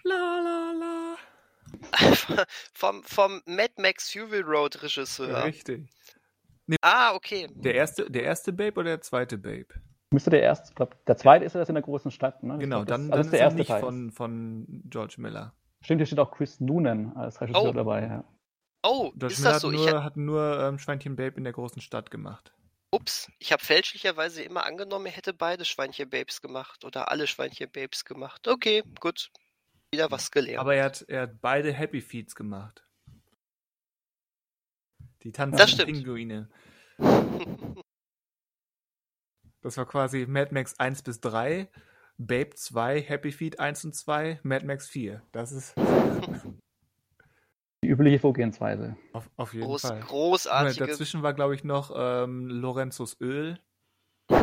[0.04, 0.49] La la.
[2.74, 5.44] vom, vom Mad Max Fury Road Regisseur.
[5.46, 5.90] Richtig.
[6.82, 7.48] Ah, okay.
[7.56, 9.68] Der erste, der erste Babe oder der zweite Babe?
[10.12, 12.42] Müsste der erste, ich glaub, der zweite ist ja das in der großen Stadt.
[12.44, 12.58] Ne?
[12.58, 13.80] Genau, das, dann, also dann das ist der er erste nicht Teil.
[13.80, 15.54] von, von George Miller.
[15.82, 17.72] Stimmt, hier steht auch Chris Noonan als Regisseur Oh.
[17.74, 18.02] dabei.
[18.04, 18.24] Ja.
[18.84, 19.72] Oh, George ist Miller das hat so?
[19.72, 22.54] Ich nur, hab, hat nur ähm, Schweinchen Babe in der großen Stadt gemacht.
[22.92, 28.48] ups, ich habe fälschlicherweise immer angenommen, er hätte beide Schweinchen-Babes gemacht oder alle Schweinchen-Babes gemacht.
[28.48, 29.30] Okay, gut.
[29.92, 30.60] Wieder was gelernt.
[30.60, 32.86] Aber er hat, er hat beide Happy Feets gemacht.
[35.24, 35.86] Die tanzenden.
[35.86, 36.50] Pinguine.
[39.62, 41.68] Das war quasi Mad Max 1 bis 3,
[42.18, 45.22] Babe 2, Happy Feet 1 und 2, Mad Max 4.
[45.34, 45.76] Das ist
[47.84, 48.96] Die übliche Vorgehensweise.
[49.12, 50.00] auf, auf jeden Groß, Fall.
[50.00, 50.88] großartige.
[50.88, 53.60] Dazwischen war, glaube ich, noch ähm, Lorenzos Öl.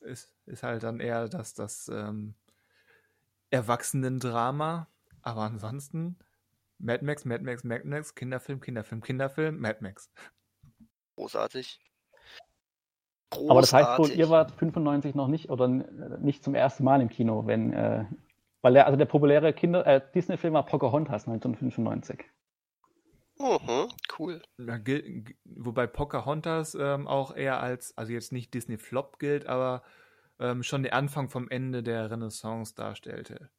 [0.00, 2.34] Ist, ist halt dann eher das, das ähm,
[3.56, 4.86] Erwachsenen-Drama.
[5.22, 6.18] Aber ansonsten
[6.78, 10.10] Mad Max, Mad Max, Mad Max, Kinderfilm, Kinderfilm, Kinderfilm, Mad Max.
[11.16, 11.80] Großartig.
[13.30, 14.18] Aber das heißt wohl, Großartig.
[14.18, 18.04] ihr wart 95 noch nicht oder n- nicht zum ersten Mal im Kino, wenn, äh,
[18.62, 22.24] weil der, also der populäre Kinder, äh, Disney-Film war Pocahontas 1995.
[23.38, 23.88] Mhm,
[24.18, 24.42] cool.
[24.58, 24.78] Ja,
[25.44, 29.82] wobei Pocahontas ähm, auch eher als, also jetzt nicht Disney Flop gilt, aber
[30.40, 33.50] ähm, schon der Anfang vom Ende der Renaissance darstellte.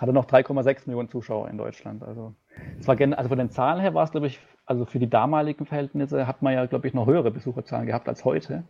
[0.00, 2.02] Hatte noch 3,6 Millionen Zuschauer in Deutschland.
[2.02, 2.34] Also,
[2.78, 5.66] es war also von den Zahlen her war es, glaube ich, also für die damaligen
[5.66, 8.64] Verhältnisse hat man ja, glaube ich, noch höhere Besucherzahlen gehabt als heute.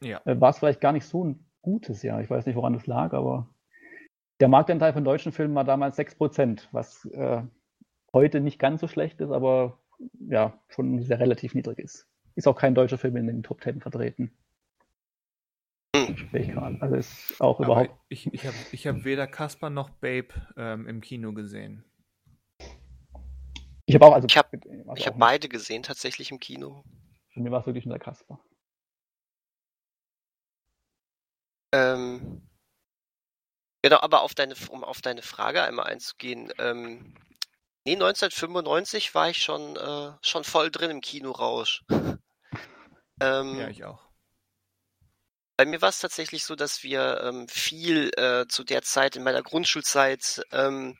[0.00, 0.20] Ja.
[0.24, 2.20] Äh, war es vielleicht gar nicht so ein gutes Jahr.
[2.20, 3.48] Ich weiß nicht, woran das lag, aber
[4.40, 7.42] der Marktanteil von deutschen Filmen war damals 6%, was äh,
[8.12, 9.78] heute nicht ganz so schlecht ist, aber
[10.28, 12.06] ja, schon sehr relativ niedrig ist.
[12.34, 14.30] Ist auch kein deutscher Film in den Top 10 vertreten.
[16.04, 16.28] Hm.
[16.32, 16.80] Ich gerade.
[16.80, 18.00] Also ist auch Aber überhaupt.
[18.08, 21.84] ich, ich habe ich hab weder Casper noch Babe ähm, im Kino gesehen.
[23.86, 25.18] Ich habe auch, also Ich hab- also habe nicht.
[25.18, 26.84] beide gesehen, tatsächlich im Kino.
[27.32, 28.40] Für mich war es wirklich nur der Kasper.
[31.72, 32.42] Ähm,
[33.82, 36.52] genau, aber auf deine, um auf deine Frage einmal einzugehen.
[36.58, 37.14] Ähm,
[37.84, 41.84] nee, 1995 war ich schon, äh, schon voll drin im Kinorausch.
[43.20, 44.05] ähm, Ja, ich auch.
[45.56, 49.22] Bei mir war es tatsächlich so, dass wir ähm, viel äh, zu der Zeit in
[49.22, 50.98] meiner Grundschulzeit ähm,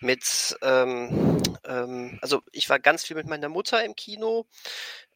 [0.00, 4.46] mit, ähm, ähm, also ich war ganz viel mit meiner Mutter im Kino.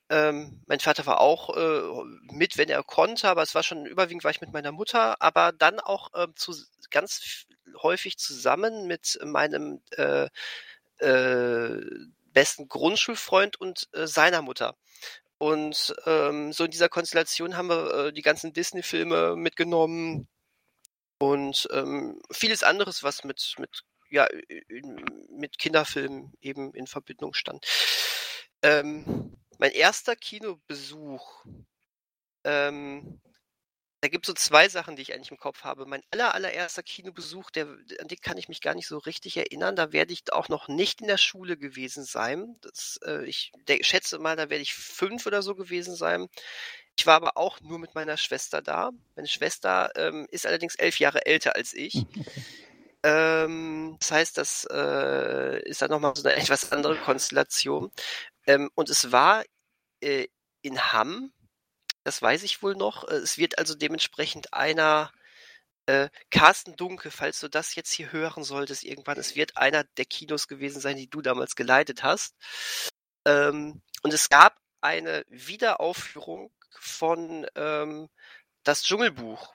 [0.08, 1.82] Ähm, mein Vater war auch äh,
[2.32, 5.52] mit, wenn er konnte, aber es war schon überwiegend war ich mit meiner Mutter, aber
[5.52, 6.52] dann auch ähm, zu,
[6.90, 7.46] ganz
[7.82, 10.28] häufig zusammen mit meinem äh,
[10.98, 11.80] äh,
[12.32, 14.76] besten Grundschulfreund und äh, seiner Mutter.
[15.40, 20.28] Und ähm, so in dieser Konstellation haben wir äh, die ganzen Disney-Filme mitgenommen
[21.18, 24.28] und ähm, vieles anderes, was mit, mit ja,
[25.30, 27.64] mit Kinderfilmen eben in Verbindung stand.
[28.60, 31.46] Ähm, mein erster Kinobesuch,
[32.44, 33.22] ähm,
[34.01, 35.85] da gibt es so zwei Sachen, die ich eigentlich im Kopf habe.
[35.85, 39.77] Mein aller, allererster Kinobesuch, der, an den kann ich mich gar nicht so richtig erinnern.
[39.77, 42.56] Da werde ich auch noch nicht in der Schule gewesen sein.
[42.62, 46.28] Das, äh, ich der, schätze mal, da werde ich fünf oder so gewesen sein.
[46.98, 48.90] Ich war aber auch nur mit meiner Schwester da.
[49.16, 51.94] Meine Schwester ähm, ist allerdings elf Jahre älter als ich.
[51.94, 52.06] Hm.
[53.02, 57.90] Ähm, das heißt, das äh, ist dann nochmal so eine etwas andere Konstellation.
[58.47, 59.44] Ähm, und es war
[60.01, 60.27] äh,
[60.62, 61.32] in Hamm,
[62.05, 63.09] das weiß ich wohl noch.
[63.09, 65.12] Äh, es wird also dementsprechend einer
[65.86, 70.05] äh, Carsten Dunke, falls du das jetzt hier hören solltest irgendwann, es wird einer der
[70.05, 72.36] Kinos gewesen sein, die du damals geleitet hast.
[73.27, 78.09] Ähm, und es gab eine Wiederaufführung von ähm,
[78.62, 79.55] Das Dschungelbuch,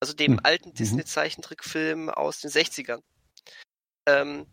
[0.00, 0.40] also dem mhm.
[0.42, 3.02] alten Disney-Zeichentrickfilm aus den 60ern.
[4.06, 4.46] Ähm,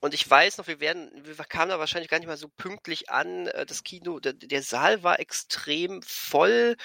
[0.00, 3.10] und ich weiß noch, wir werden, wir kamen da wahrscheinlich gar nicht mal so pünktlich
[3.10, 3.46] an.
[3.48, 6.76] Äh, das Kino, der, der Saal war extrem voll.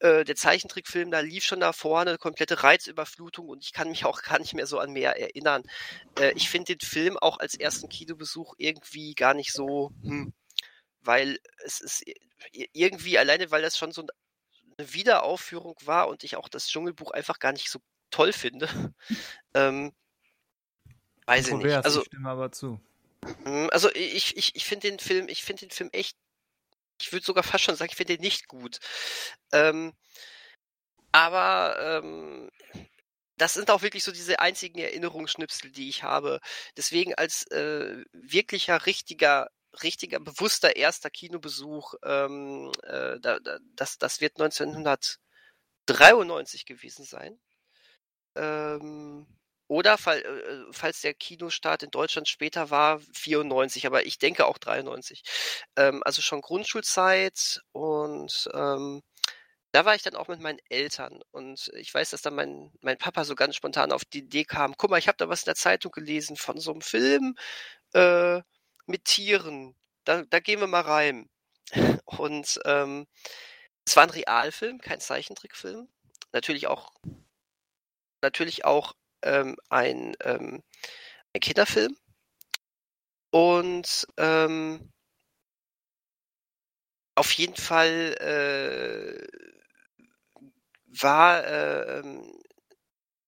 [0.00, 4.22] Äh, der Zeichentrickfilm, da lief schon da vorne komplette Reizüberflutung und ich kann mich auch
[4.22, 5.62] gar nicht mehr so an mehr erinnern.
[6.18, 10.32] Äh, ich finde den Film auch als ersten Kinobesuch irgendwie gar nicht so, hm,
[11.00, 12.04] weil es ist
[12.52, 14.02] irgendwie alleine, weil das schon so
[14.78, 17.80] eine Wiederaufführung war und ich auch das Dschungelbuch einfach gar nicht so
[18.10, 18.68] toll finde.
[19.54, 19.92] ähm,
[21.28, 21.84] Weiß ich nicht.
[21.84, 22.80] Also, ich stimme aber zu.
[23.44, 26.16] Hm, also ich, ich, ich finde den Film, ich finde den Film echt,
[27.00, 28.78] ich würde sogar fast schon sagen, ich finde den nicht gut.
[29.52, 29.92] Ähm,
[31.12, 32.50] aber ähm,
[33.36, 36.40] das sind auch wirklich so diese einzigen Erinnerungsschnipsel, die ich habe.
[36.78, 39.50] Deswegen als äh, wirklicher, richtiger,
[39.82, 47.38] richtiger, bewusster erster Kinobesuch, ähm, äh, da, da, das, das wird 1993 gewesen sein.
[48.34, 49.26] Ähm,
[49.68, 54.58] oder äh, äh, falls der Kinostart in Deutschland später war, 94, aber ich denke auch
[54.58, 55.22] 93.
[55.76, 59.02] Ähm, also schon Grundschulzeit und ähm,
[59.72, 62.98] da war ich dann auch mit meinen Eltern und ich weiß, dass dann mein, mein
[62.98, 65.46] Papa so ganz spontan auf die Idee kam, guck mal, ich habe da was in
[65.46, 67.36] der Zeitung gelesen von so einem Film
[67.94, 68.40] äh,
[68.86, 69.76] mit Tieren.
[70.04, 71.28] Da, da gehen wir mal rein.
[72.06, 73.06] Und ähm,
[73.86, 75.88] es war ein Realfilm, kein Zeichentrickfilm.
[76.32, 76.92] Natürlich auch
[78.22, 80.62] natürlich auch ähm, ein, ähm,
[81.34, 81.96] ein Kinderfilm.
[83.30, 84.92] Und ähm,
[87.14, 89.26] auf jeden Fall äh,
[90.86, 92.02] war äh,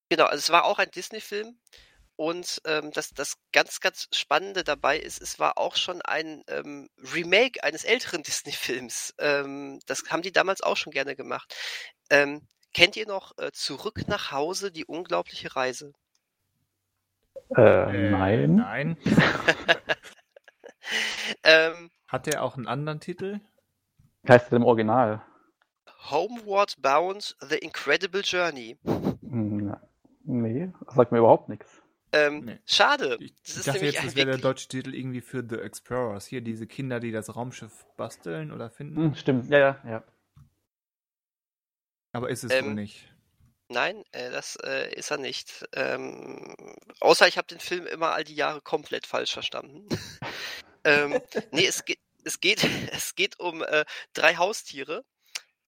[0.09, 1.59] genau, also es war auch ein Disney-Film.
[2.17, 6.91] Und ähm, das, das ganz, ganz Spannende dabei ist, es war auch schon ein ähm,
[7.15, 9.15] Remake eines älteren Disney-Films.
[9.19, 11.55] Ähm, das haben die damals auch schon gerne gemacht.
[12.11, 15.93] Ähm, Kennt ihr noch äh, Zurück nach Hause, die unglaubliche Reise?
[17.57, 18.57] Äh, äh nein.
[18.57, 18.97] Nein.
[21.43, 23.41] ähm, Hat der auch einen anderen Titel?
[24.23, 25.23] Wie heißt der im Original?
[26.11, 28.79] Homeward Bound, The Incredible Journey.
[28.85, 29.77] Hm,
[30.25, 31.83] nee, das sagt mir überhaupt nichts.
[32.13, 32.59] Ähm, nee.
[32.67, 33.17] Schade.
[33.21, 36.27] Ich, ich dachte jetzt, das wäre der deutsche Titel irgendwie für The Explorers.
[36.27, 38.97] Hier diese Kinder, die das Raumschiff basteln oder finden.
[38.97, 40.03] Hm, stimmt, ja, ja, ja.
[42.13, 43.09] Aber ist es ähm, wohl nicht.
[43.69, 45.65] Nein, äh, das äh, ist er nicht.
[45.75, 46.57] Ähm,
[47.01, 49.87] außer ich habe den Film immer all die Jahre komplett falsch verstanden.
[50.85, 51.21] ähm,
[51.53, 55.05] nee, es geht, es geht, es geht um äh, drei Haustiere.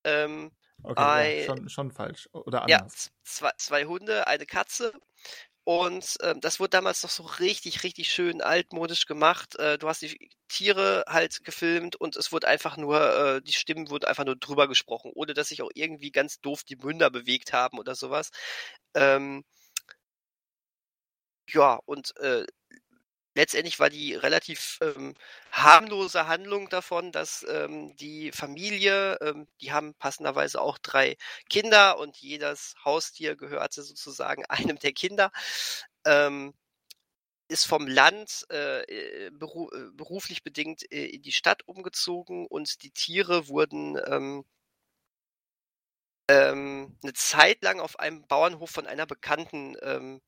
[0.03, 0.51] Ähm,
[0.83, 2.29] okay, ein, ja, schon, schon falsch.
[2.33, 3.07] Oder anders.
[3.07, 4.93] Ja, zwei, zwei Hunde, eine Katze
[5.65, 9.57] und ähm, das wurde damals noch so richtig, richtig schön altmodisch gemacht.
[9.59, 13.89] Äh, du hast die Tiere halt gefilmt und es wurde einfach nur, äh, die Stimmen
[13.91, 17.53] wurden einfach nur drüber gesprochen, ohne dass sich auch irgendwie ganz doof die Münder bewegt
[17.53, 18.31] haben oder sowas.
[18.95, 19.45] Ähm,
[21.49, 22.45] ja, und äh,
[23.35, 25.15] letztendlich war die relativ ähm,
[25.51, 31.17] harmlose Handlung davon, dass ähm, die Familie, ähm, die haben passenderweise auch drei
[31.49, 35.31] Kinder und jedes Haustier gehörte sozusagen einem der Kinder.
[36.07, 36.55] Ähm,
[37.49, 42.83] ist vom Land äh, äh beru äh, beruflich bedingt äh, in die Stadt umgezogen und
[42.83, 44.45] die Tiere wurden ähm,
[46.29, 50.21] ähm, eine Zeit lang auf einem Bauernhof von einer Bekannten ähm,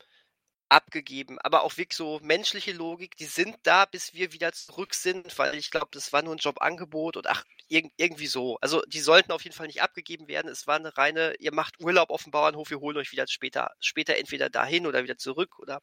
[0.68, 1.38] abgegeben.
[1.40, 5.54] Aber auch wirklich so menschliche Logik, die sind da, bis wir wieder zurück sind, weil
[5.56, 8.58] ich glaube, das war nur ein Jobangebot und ach, irg irgendwie so.
[8.60, 10.50] Also die sollten auf jeden Fall nicht abgegeben werden.
[10.50, 13.70] Es war eine reine, ihr macht Urlaub auf dem Bauernhof, wir holen euch wieder später,
[13.80, 15.80] später entweder dahin oder wieder zurück oder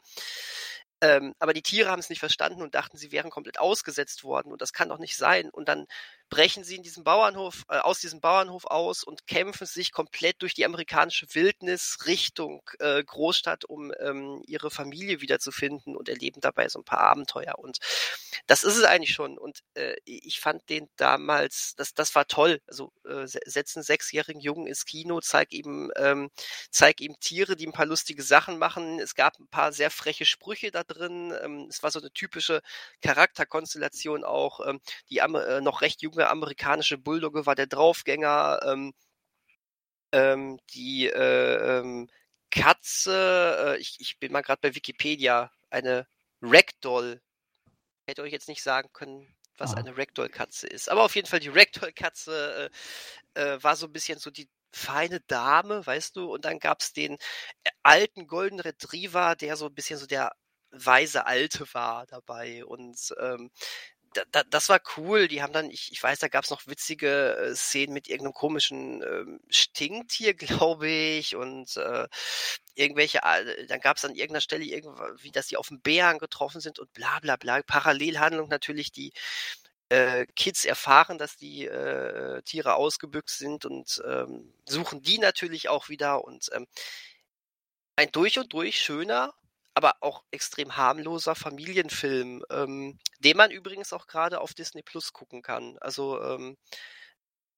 [1.04, 4.52] ähm, aber die Tiere haben es nicht verstanden und dachten, sie wären komplett ausgesetzt worden
[4.52, 5.50] und das kann doch nicht sein.
[5.50, 5.88] Und dann
[6.32, 10.54] brechen sie in diesem Bauernhof, äh, aus diesem Bauernhof aus und kämpfen sich komplett durch
[10.56, 16.80] die amerikanische Wildnis Richtung äh, Großstadt, um ähm, ihre Familie wiederzufinden und erleben dabei so
[16.80, 17.60] ein paar Abenteuer.
[17.60, 17.80] Und
[18.48, 19.38] das ist es eigentlich schon.
[19.38, 22.62] Und äh, ich fand den damals, das, das war toll.
[22.66, 26.30] Also äh, setzen sechsjährigen Jungen ins Kino, zeig ihm, ähm,
[26.72, 29.00] zeig ihm Tiere, die ein paar lustige Sachen machen.
[29.00, 31.34] Es gab ein paar sehr freche Sprüche da drin.
[31.44, 32.62] Ähm, es war so eine typische
[33.02, 34.66] Charakterkonstellation auch.
[34.66, 34.80] Ähm,
[35.10, 38.60] die äh, noch recht junge amerikanische Bulldogge war der Draufgänger.
[38.66, 38.94] Ähm,
[40.14, 42.10] ähm, die äh, ähm,
[42.52, 46.06] Katze, äh, ich, ich bin mal gerade bei Wikipedia, eine
[46.42, 47.22] Ragdoll.
[48.08, 49.78] Hätte euch jetzt nicht sagen können, was ah.
[49.78, 50.90] eine Ragdoll-Katze ist.
[50.90, 52.70] Aber auf jeden Fall die Ragdoll-Katze
[53.36, 56.92] äh, äh, war so ein bisschen so die feine Dame, weißt du, und dann gab's
[56.94, 57.14] den
[57.64, 60.32] äh, alten Golden Retriever, der so ein bisschen so der
[60.72, 63.52] weise Alte war dabei und ähm,
[64.14, 65.28] da, da, das war cool.
[65.28, 69.02] Die haben dann, ich, ich weiß, da gab's noch witzige äh, Szenen mit irgendeinem komischen
[69.04, 72.08] ähm, Stinktier, glaube ich, und äh,
[72.76, 76.80] irgendwelche, äh, dann gab's an irgendeiner Stelle irgendwie, dass die auf den Bären getroffen sind
[76.80, 77.62] und bla bla bla.
[77.64, 79.14] Parallelhandlung natürlich, die
[79.90, 85.90] äh, Kids erfahren, dass die äh, Tiere ausgebüxt sind und ähm, suchen die natürlich auch
[85.90, 86.68] wieder und ähm,
[87.96, 89.34] ein durch und durch schöner,
[89.74, 95.42] aber auch extrem harmloser Familienfilm, ähm, den man übrigens auch gerade auf Disney Plus gucken
[95.42, 95.78] kann.
[95.80, 96.58] Also ähm,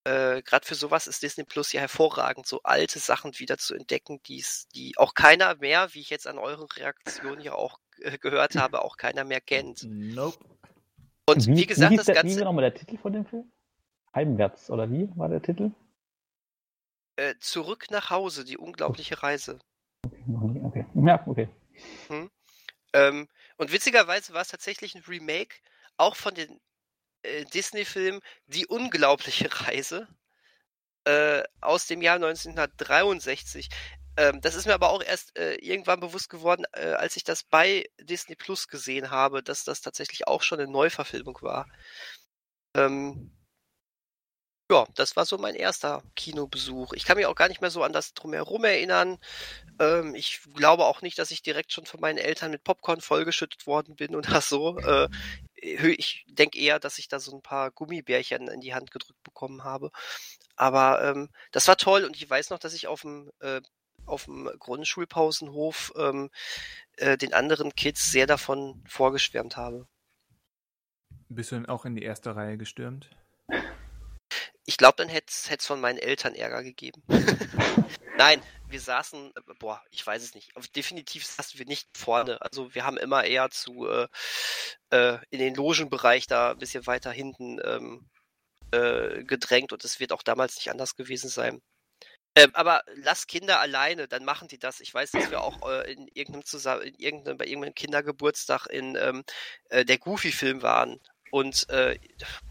[0.06, 4.22] äh, gerade für sowas ist Disney Plus ja hervorragend, so alte Sachen wieder zu entdecken,
[4.23, 8.56] die's, die auch keiner mehr, wie ich jetzt an euren Reaktionen ja auch äh, gehört
[8.56, 9.84] habe, auch keiner mehr kennt.
[9.84, 10.38] Nope.
[11.26, 12.35] Und wie, wie gesagt, wie das der, Ganze.
[12.35, 13.49] Wie war nochmal der Titel von dem Film?
[14.14, 15.72] Heimwärts, oder wie war der Titel?
[17.15, 19.60] Äh, zurück nach Hause, die unglaubliche Reise.
[20.03, 20.85] Okay, okay.
[20.95, 21.49] Ja, okay.
[22.08, 22.30] Hm.
[22.94, 23.28] Ähm,
[23.58, 25.58] und witzigerweise war es tatsächlich ein Remake,
[25.98, 26.60] auch von den
[27.24, 30.08] äh, Disney-Film Die unglaubliche Reise
[31.06, 33.70] äh, aus dem Jahr 1963.
[34.18, 37.44] Ähm, das ist mir aber auch erst äh, irgendwann bewusst geworden, äh, als ich das
[37.44, 41.68] bei Disney Plus gesehen habe, dass das tatsächlich auch schon eine Neuverfilmung war.
[42.76, 43.32] Ähm,
[44.74, 46.94] ja, das war so mein erster Kinobesuch.
[46.94, 49.20] Ich kann mich auch gar nicht mehr so an das drumherum erinnern.
[49.80, 53.68] Ähm, ich glaube auch nicht, dass ich direkt schon von meinen Eltern mit Popcorn vollgeschüttet
[53.68, 54.78] worden bin oder so.
[54.80, 55.10] Äh,
[55.56, 59.64] ich denke eher, dass ich da so ein paar Gummibärchen in die Hand gedrückt bekommen
[59.64, 59.91] habe.
[60.56, 63.62] Aber ähm, das war toll und ich weiß noch, dass ich auf dem äh,
[64.06, 66.30] auf dem Grundschulpausenhof ähm,
[66.98, 69.88] äh, den anderen Kids sehr davon vorgeschwärmt habe.
[71.30, 73.10] Bist du denn auch in die erste Reihe gestürmt?
[74.65, 77.03] Ich glaube, dann hätte es von meinen Eltern Ärger gegeben.
[78.18, 80.52] Nein, wir saßen, boah, ich weiß es nicht.
[80.76, 82.41] Definitiv saßen wir nicht vorne.
[82.41, 84.07] Also wir haben immer eher zu äh,
[84.91, 88.10] äh, in den Logenbereich da ein bisschen weiter hinten ähm,
[88.72, 91.61] äh, gedrängt und es wird auch damals nicht anders gewesen sein.
[92.35, 94.80] Ähm, aber lass Kinder alleine, dann machen die das.
[94.80, 98.95] Ich weiß, dass wir auch äh, in irgendeinem zusammen, in irgendeinem, bei irgendeinem Kindergeburtstag in
[98.95, 99.23] ähm,
[99.69, 100.99] äh, der Goofy-Film waren
[101.34, 101.98] und äh,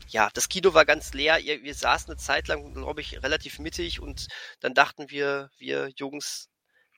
[0.09, 1.39] ja, das Kino war ganz leer.
[1.39, 4.27] Wir saßen eine Zeit lang, glaube ich, relativ mittig und
[4.59, 6.51] dann dachten wir, wir Jungs,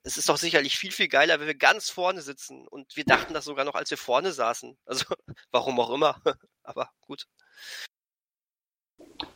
[0.03, 2.67] es ist doch sicherlich viel, viel geiler, wenn wir ganz vorne sitzen.
[2.67, 4.79] Und wir dachten das sogar noch, als wir vorne saßen.
[4.87, 5.05] Also,
[5.51, 6.23] warum auch immer.
[6.63, 7.27] Aber gut.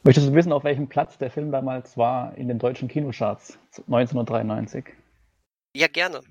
[0.03, 4.87] Möchtest du wissen, auf welchem Platz der Film damals war in den deutschen Kinocharts 1993?
[5.75, 6.23] Ja, gerne.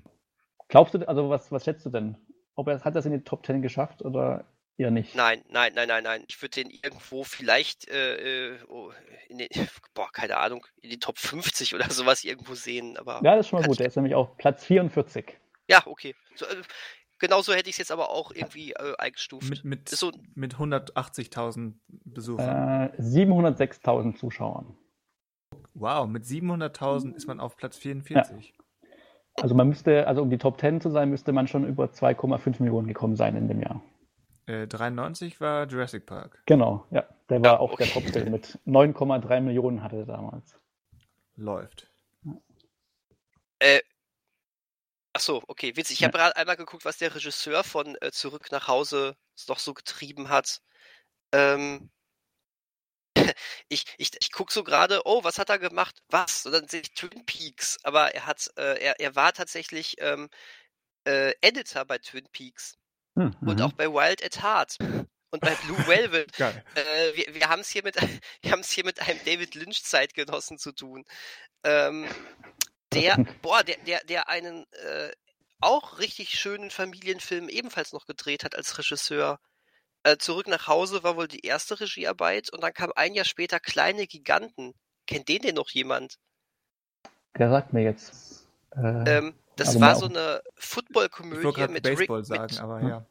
[0.66, 2.16] Glaubst du, also was, was schätzt du denn?
[2.56, 4.44] Ob er hat das in die Top 10 geschafft oder
[4.78, 5.14] ja nicht.
[5.14, 6.24] Nein, nein, nein, nein, nein.
[6.28, 8.90] Ich würde den irgendwo vielleicht äh, äh oh,
[9.28, 9.48] in den,
[9.94, 12.96] boah, keine Ahnung, in die Top 50 oder sowas irgendwo sehen.
[12.96, 13.78] Aber ja, das ist schon mal gut.
[13.78, 15.36] Der ist nämlich auf Platz 44.
[15.68, 16.14] Ja, okay.
[16.34, 16.62] So, äh,
[17.18, 19.50] genauso hätte ich es jetzt aber auch irgendwie äh, eingestuft.
[19.50, 22.90] Mit, mit, so, mit 180.000 Besuchern.
[22.96, 24.76] Äh, 706.000 Zuschauern.
[25.74, 28.54] Wow, mit 700.000 ist man auf Platz 44.
[28.56, 28.64] Ja.
[29.42, 32.60] Also man müsste, also um die Top 10 zu sein, müsste man schon über 2,5
[32.62, 33.80] Millionen gekommen sein in dem Jahr.
[34.48, 36.42] 93 äh, war Jurassic Park.
[36.46, 37.06] Genau, ja.
[37.28, 37.84] Der war ja, auch okay.
[37.84, 40.58] der Topfilm mit 9,3 Millionen hatte er damals.
[41.36, 41.90] Läuft.
[43.58, 43.82] Äh,
[45.12, 45.94] ach so, okay, witzig.
[45.94, 46.08] Ich ja.
[46.08, 49.16] habe gerade einmal geguckt, was der Regisseur von äh, Zurück nach Hause
[49.48, 50.62] noch so getrieben hat.
[51.32, 51.90] Ähm,
[53.68, 56.02] ich, ich, ich gucke so gerade, oh, was hat er gemacht?
[56.08, 56.46] Was?
[56.46, 57.78] Und dann sehe ich Twin Peaks.
[57.84, 60.30] Aber er hat, äh, er, er war tatsächlich ähm,
[61.04, 62.78] äh, Editor bei Twin Peaks.
[63.18, 63.48] Mhm.
[63.48, 64.78] Und auch bei Wild at Heart
[65.30, 66.38] und bei Blue Velvet.
[66.40, 67.96] äh, wir wir haben es hier, mit,
[68.42, 71.04] hier mit einem David Lynch-Zeitgenossen zu tun.
[71.64, 72.06] Ähm,
[72.92, 75.10] der, boah, der, der, der einen äh,
[75.60, 79.40] auch richtig schönen Familienfilm ebenfalls noch gedreht hat als Regisseur.
[80.04, 83.58] Äh, Zurück nach Hause war wohl die erste Regiearbeit und dann kam ein Jahr später
[83.58, 84.74] Kleine Giganten.
[85.08, 86.18] Kennt den denn noch jemand?
[87.36, 88.46] Der sagt mir jetzt.
[88.76, 92.88] Äh, Ähm, das aber war so eine Football-Komödie mit Baseball Rick, sagen, mit, aber Ja.
[92.88, 93.06] ja.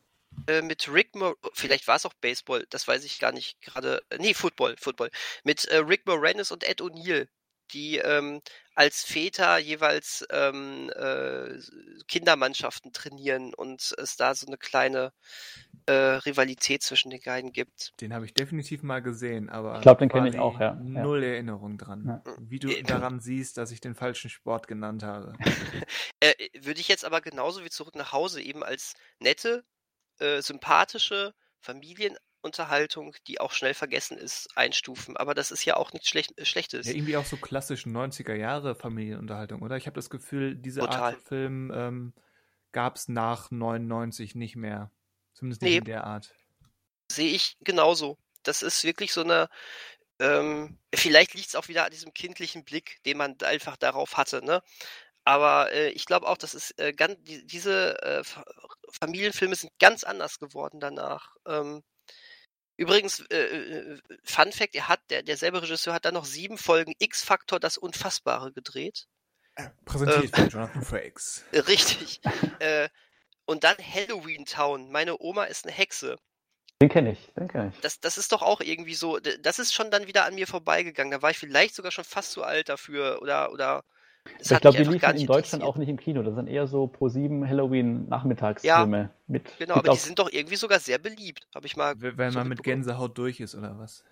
[0.47, 4.01] äh, mit Rick Mo vielleicht war es auch Baseball, das weiß ich gar nicht gerade.
[4.09, 5.09] äh, Nee, Football, Football.
[5.43, 7.27] Mit äh, Rick Moranis und Ed O'Neill,
[7.71, 8.41] die ähm,
[8.75, 11.59] als Väter jeweils ähm, äh,
[12.07, 15.13] Kindermannschaften trainieren und es da so eine kleine
[15.87, 17.93] äh, Rivalität zwischen den beiden gibt.
[18.01, 20.73] Den habe ich definitiv mal gesehen, aber Ich glaub, den kenn ich auch, ja.
[20.73, 20.75] Ja.
[20.75, 22.21] Null Erinnerung dran.
[22.25, 22.35] Ja.
[22.39, 25.33] Wie du daran siehst, dass ich den falschen Sport genannt habe.
[26.19, 29.63] Äh, würde ich jetzt aber genauso wie zurück nach Hause eben als nette,
[30.17, 31.35] äh, sympathische
[32.41, 35.17] Familienunterhaltung, die auch schnell vergessen ist, einstufen.
[35.17, 36.87] Aber das ist ja auch nichts Schlech äh, Schlechtes.
[36.87, 39.77] Ja, irgendwie auch so klassisch 90er Jahre Familienunterhaltung, oder?
[39.77, 41.01] Ich habe das Gefühl, diese Total.
[41.01, 42.13] Art von Film ähm,
[42.71, 44.91] gab es nach 99 nicht mehr.
[45.33, 45.77] Zumindest nicht Nee.
[45.77, 46.33] in der Art.
[47.11, 48.17] Sehe ich genauso.
[48.43, 49.49] Das ist wirklich so eine,
[50.19, 54.43] ähm, vielleicht liegt es auch wieder an diesem kindlichen Blick, den man einfach darauf hatte,
[54.43, 54.61] ne?
[55.25, 58.45] Aber äh, ich glaube auch, das ist äh, ganz, die, diese äh, Fa-
[59.01, 61.35] Familienfilme sind ganz anders geworden danach.
[61.45, 61.83] Ähm,
[62.77, 66.93] übrigens, äh, äh, Fun Fact, er hat, der, derselbe Regisseur hat dann noch sieben Folgen
[66.99, 69.07] X-Factor das Unfassbare gedreht.
[69.85, 71.43] Präsentiert von Jonathan Frakes.
[71.51, 72.21] Äh, Richtig.
[72.59, 72.89] äh,
[73.45, 74.91] und dann Halloween Town.
[74.91, 76.17] Meine Oma ist eine Hexe.
[76.81, 77.81] Den kenne ich, den kenne ich.
[77.81, 81.11] Das, das ist doch auch irgendwie so, das ist schon dann wieder an mir vorbeigegangen.
[81.11, 83.83] Da war ich vielleicht sogar schon fast zu alt dafür oder, oder
[84.39, 86.23] das ich glaube, die liefen in Deutschland auch nicht im Kino.
[86.23, 89.09] Das sind eher so pro 7 Halloween-Nachmittagsfilme.
[89.27, 91.95] mit Genau, gibt aber die sind doch irgendwie sogar sehr beliebt, habe ich mal.
[91.97, 92.63] Wenn so man mit.
[92.63, 94.03] Gänsehaut durch ist, oder was?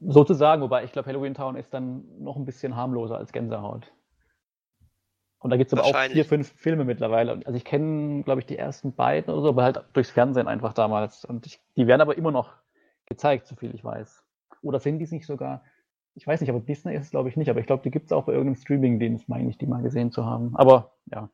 [0.00, 3.90] Sozusagen, wobei ich glaube, Halloween Town ist dann noch ein bisschen harmloser als Gänsehaut.
[5.40, 7.40] Und da gibt es aber auch vier, fünf Filme mittlerweile.
[7.44, 10.72] Also ich kenne, glaube ich, die ersten beiden oder so, aber halt durchs Fernsehen einfach
[10.72, 11.24] damals.
[11.24, 12.54] Und ich, die werden aber immer noch
[13.06, 14.24] gezeigt, soviel ich weiß.
[14.62, 15.62] Oder sind die es nicht sogar?
[16.18, 17.48] Ich weiß nicht, aber Disney ist es, glaube ich, nicht.
[17.48, 20.10] Aber ich glaube, die gibt es auch bei irgendeinem Streaming-Dienst, meine ich, die mal gesehen
[20.10, 20.56] zu haben.
[20.56, 21.30] Aber ja.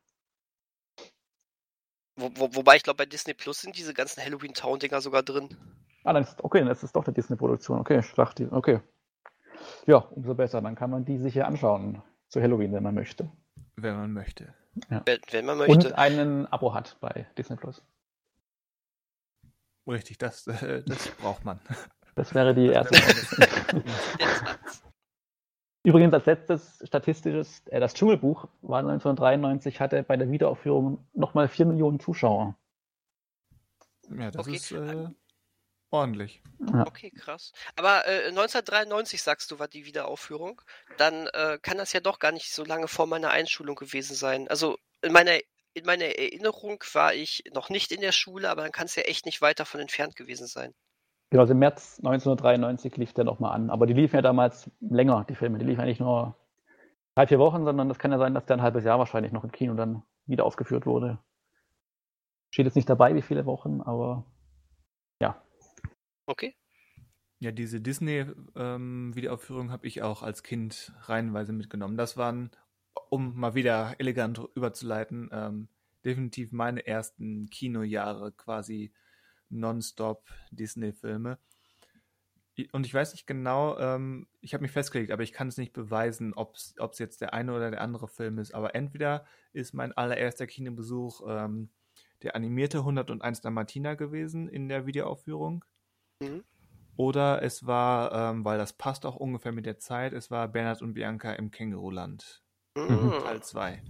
[2.15, 5.49] Wo, wo, wobei ich glaube, bei Disney Plus sind diese ganzen Halloween Town-Dinger sogar drin.
[6.03, 7.79] Ah, dann ist, okay, dann ist es doch eine Disney-Produktion.
[7.79, 8.79] Okay, ich dachte, okay.
[9.87, 10.61] Ja, umso besser.
[10.61, 13.31] Dann kann man die sich ja anschauen zu Halloween, wenn man möchte.
[13.75, 14.53] Wenn man möchte.
[14.87, 15.97] Wenn, wenn man Und möchte.
[15.97, 17.81] einen Abo hat bei Disney Plus.
[19.87, 21.59] Richtig, das, äh, das braucht man.
[22.15, 22.95] Das wäre die erste.
[25.83, 31.67] Übrigens als letztes statistisches, äh, das Dschungelbuch war 1993, hatte bei der Wiederaufführung nochmal 4
[31.67, 32.57] Millionen Zuschauer.
[34.09, 34.55] Ja, das Okay.
[34.55, 35.07] ist äh,
[35.91, 36.41] ordentlich.
[36.87, 37.51] Okay, krass.
[37.75, 40.61] Aber äh, 1993 sagst du, war die Wiederaufführung.
[40.97, 44.47] Dann äh, kann das ja doch gar nicht so lange vor meiner Einschulung gewesen sein.
[44.47, 45.37] Also in meiner,
[45.73, 49.03] in meiner Erinnerung war ich noch nicht in der Schule, aber dann kann es ja
[49.03, 50.73] echt nicht weit davon entfernt gewesen sein.
[51.29, 53.69] Genau, also im März 1993 lief der nochmal an.
[53.69, 55.57] Aber die liefen ja damals länger, die Filme.
[55.57, 56.35] Die liefen ja nicht nur
[57.15, 59.43] drei, vier Wochen, sondern das kann ja sein, dass der ein halbes Jahr wahrscheinlich noch
[59.43, 61.19] im Kino dann wieder aufgeführt wurde.
[62.51, 64.25] Steht jetzt nicht dabei, wie viele Wochen, aber
[66.27, 66.55] Okay.
[67.39, 71.97] Ja, diese Disney-Wiederaufführung habe ich auch als Kind reihenweise mitgenommen.
[71.97, 72.49] Das waren,
[73.09, 75.67] um mal wieder elegant überzuleiten, ähm,
[76.03, 78.91] definitiv meine ersten Kinojahre, quasi
[79.49, 81.37] nonstop Disney-Filme.
[82.71, 85.73] Und ich weiß nicht genau, ähm, ich habe mich festgelegt, aber ich kann es nicht
[85.73, 88.53] beweisen, ob es jetzt der eine oder der andere Film ist.
[88.53, 91.69] Aber entweder ist mein allererster Kinobesuch ähm,
[92.23, 95.65] der animierte 101 Dalmatiner gewesen in der Wiederaufführung.
[96.21, 96.43] Mhm.
[96.97, 100.81] Oder es war, ähm, weil das passt auch ungefähr mit der Zeit, es war Bernhard
[100.81, 102.41] und Bianca im Känguruland,
[102.77, 103.11] Mhm.
[103.23, 103.81] Teil 2.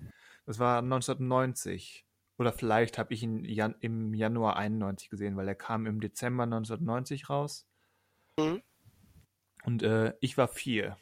[0.45, 2.05] Das war 1990.
[2.37, 6.43] Oder vielleicht habe ich ihn Jan im Januar 91 gesehen, weil er kam im Dezember
[6.43, 7.67] 1990 raus.
[8.37, 8.61] Mhm.
[9.63, 10.97] Und äh, ich war vier.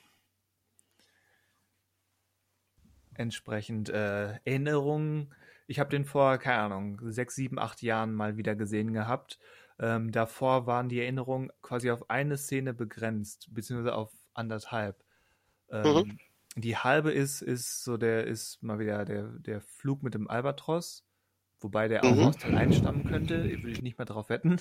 [3.15, 5.33] Entsprechend äh, Erinnerungen.
[5.67, 9.39] Ich habe den vor, keine Ahnung, sechs, sieben, acht Jahren mal wieder gesehen gehabt.
[9.79, 15.03] Ähm, davor waren die Erinnerungen quasi auf eine Szene begrenzt, beziehungsweise auf anderthalb.
[15.69, 16.19] Ähm,
[16.55, 21.03] Die halbe ist, ist so der, ist mal wieder der, der Flug mit dem Albatros,
[21.63, 22.23] wobei der auch Mhm.
[22.23, 24.57] aus Teil 1 stammen könnte, will ich nicht mehr drauf wetten.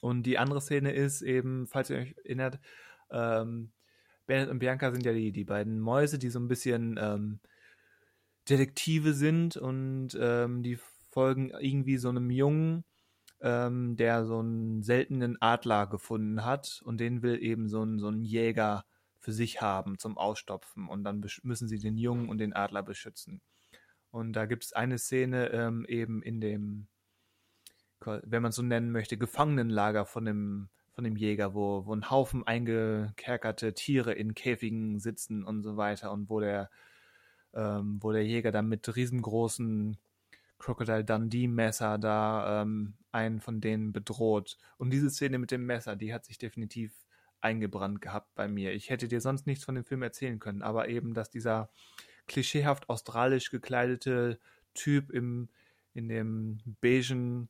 [0.00, 2.58] Und die andere Szene ist eben, falls ihr euch erinnert,
[3.10, 3.72] ähm,
[4.26, 7.40] Bennett und Bianca sind ja die, die beiden Mäuse, die so ein bisschen ähm,
[8.48, 10.78] Detektive sind und ähm, die
[11.10, 12.84] folgen irgendwie so einem Jungen,
[13.40, 18.08] ähm, der so einen seltenen Adler gefunden hat und den will eben so ein, so
[18.08, 18.84] ein Jäger
[19.18, 23.42] für sich haben zum Ausstopfen und dann müssen sie den Jungen und den Adler beschützen.
[24.10, 26.88] Und da gibt es eine Szene ähm, eben in dem
[28.04, 32.46] wenn man so nennen möchte, Gefangenenlager von dem, von dem Jäger, wo, wo ein Haufen
[32.46, 36.70] eingekerkerte Tiere in Käfigen sitzen und so weiter und wo der,
[37.54, 39.98] ähm, wo der Jäger dann mit riesengroßen
[40.58, 44.58] Crocodile Dundee Messer da ähm, einen von denen bedroht.
[44.76, 46.92] Und diese Szene mit dem Messer, die hat sich definitiv
[47.40, 48.72] eingebrannt gehabt bei mir.
[48.72, 51.70] Ich hätte dir sonst nichts von dem Film erzählen können, aber eben, dass dieser
[52.30, 54.38] klischeehaft australisch gekleidete
[54.72, 55.48] Typ im,
[55.94, 57.48] in dem beigen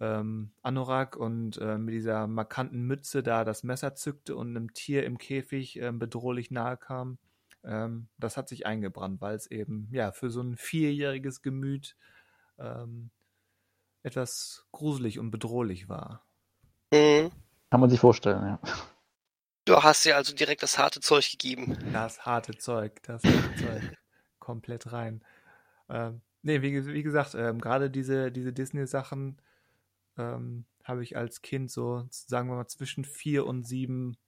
[0.00, 5.04] ähm, Anorak und äh, mit dieser markanten Mütze da das Messer zückte und einem Tier
[5.04, 7.18] im Käfig äh, bedrohlich nahe kam,
[7.62, 11.96] ähm, das hat sich eingebrannt, weil es eben ja für so ein vierjähriges Gemüt
[12.58, 13.10] ähm,
[14.02, 16.26] etwas gruselig und bedrohlich war.
[16.92, 17.30] Mhm.
[17.70, 18.60] Kann man sich vorstellen, ja.
[19.72, 21.78] Du hast dir also direkt das harte Zeug gegeben.
[21.94, 23.98] Das harte Zeug, das harte Zeug.
[24.38, 25.24] Komplett rein.
[25.88, 29.40] Ähm, nee, wie, wie gesagt, ähm, gerade diese, diese Disney-Sachen
[30.18, 34.18] ähm, habe ich als Kind so, sagen wir mal, zwischen vier und sieben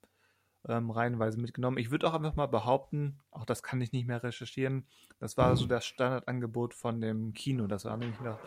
[0.66, 1.76] ähm, reihenweise mitgenommen.
[1.76, 4.86] Ich würde auch einfach mal behaupten, auch das kann ich nicht mehr recherchieren,
[5.18, 7.66] das war so das Standardangebot von dem Kino.
[7.66, 8.40] Das war nämlich noch,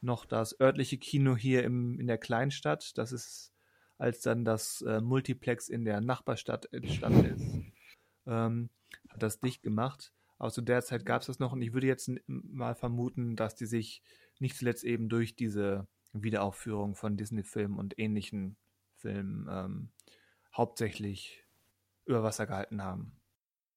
[0.00, 2.96] noch das örtliche Kino hier im, in der Kleinstadt.
[2.96, 3.52] Das ist
[3.98, 7.60] als dann das äh, Multiplex in der Nachbarstadt entstanden ist,
[8.26, 8.70] ähm,
[9.08, 10.12] hat das dicht gemacht.
[10.38, 13.56] Aber zu der Zeit gab es das noch und ich würde jetzt mal vermuten, dass
[13.56, 14.02] die sich
[14.38, 18.56] nicht zuletzt eben durch diese Wiederaufführung von Disney-Filmen und ähnlichen
[18.94, 19.90] Filmen ähm,
[20.56, 21.44] hauptsächlich
[22.04, 23.18] über Wasser gehalten haben.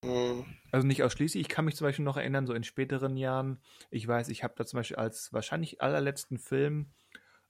[0.04, 0.46] Mhm.
[0.72, 1.42] Also nicht ausschließlich.
[1.42, 4.54] Ich kann mich zum Beispiel noch erinnern, so in späteren Jahren, ich weiß, ich habe
[4.56, 6.92] da zum Beispiel als wahrscheinlich allerletzten Film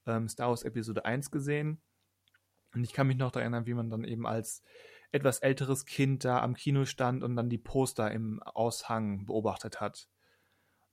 [0.06, 1.82] ähm, Star Wars Episode 1 gesehen
[2.74, 4.62] und ich kann mich noch daran erinnern, wie man dann eben als
[5.10, 10.08] etwas älteres Kind da am Kino stand und dann die Poster im Aushang beobachtet hat.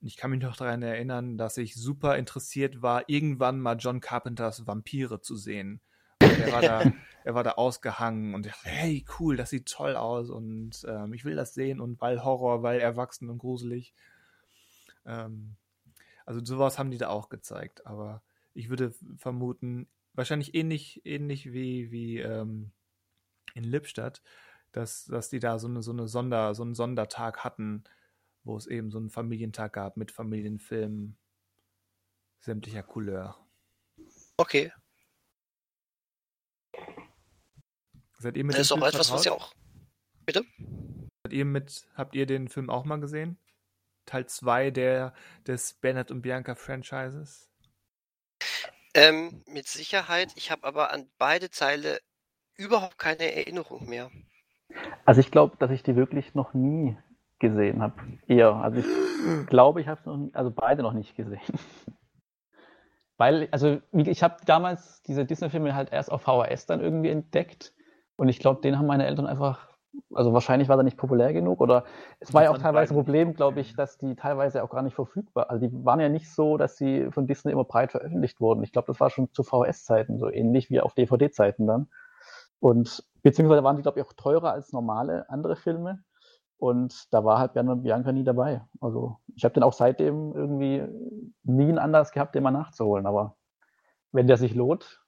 [0.00, 4.00] Und ich kann mich noch daran erinnern, dass ich super interessiert war, irgendwann mal John
[4.00, 5.80] Carpenters Vampire zu sehen.
[6.22, 6.82] Und er war da,
[7.24, 11.24] er war da ausgehangen und dachte, hey, cool, das sieht toll aus und ähm, ich
[11.24, 13.94] will das sehen und weil Horror, weil erwachsen und gruselig.
[15.06, 15.56] Ähm,
[16.26, 21.90] also sowas haben die da auch gezeigt, aber ich würde vermuten, wahrscheinlich ähnlich, ähnlich wie,
[21.90, 22.72] wie ähm,
[23.54, 24.22] in Lippstadt,
[24.72, 27.84] dass, dass die da so eine, so eine Sonder, so einen Sondertag hatten,
[28.44, 31.16] wo es eben so einen Familientag gab mit Familienfilmen
[32.40, 33.36] sämtlicher Couleur.
[34.36, 34.72] Okay.
[38.18, 39.54] Seid ihr mit das ist auch etwas, was ja auch.
[40.24, 40.44] Bitte?
[41.24, 43.38] Seid ihr mit, habt ihr den Film auch mal gesehen?
[44.06, 44.70] Teil 2
[45.46, 47.49] des Bernhard und Bianca Franchises?
[48.94, 50.32] Ähm, mit Sicherheit.
[50.36, 52.00] Ich habe aber an beide Teile
[52.56, 54.10] überhaupt keine Erinnerung mehr.
[55.04, 56.96] Also ich glaube, dass ich die wirklich noch nie
[57.38, 57.94] gesehen habe.
[58.26, 58.54] Eher.
[58.54, 61.40] Also ich glaube, ich habe noch nie, also beide noch nicht gesehen.
[63.16, 67.74] Weil, also ich habe damals diese Disney-Filme halt erst auf VHS dann irgendwie entdeckt
[68.16, 69.69] und ich glaube, den haben meine Eltern einfach
[70.12, 71.84] also wahrscheinlich war er nicht populär genug oder
[72.18, 74.94] es war ja auch teilweise ein Problem, glaube ich, dass die teilweise auch gar nicht
[74.94, 78.62] verfügbar, also die waren ja nicht so, dass sie von Disney immer breit veröffentlicht wurden.
[78.62, 81.88] Ich glaube, das war schon zu VHS-Zeiten so ähnlich wie auf DVD-Zeiten dann.
[82.60, 86.04] Und beziehungsweise waren die, glaube ich, auch teurer als normale andere Filme.
[86.58, 88.62] Und da war halt Björn und Bianca nie dabei.
[88.80, 90.84] Also ich habe den auch seitdem irgendwie
[91.42, 93.06] nie einen Anlass gehabt, den mal nachzuholen.
[93.06, 93.36] Aber
[94.12, 94.99] wenn der sich lohnt,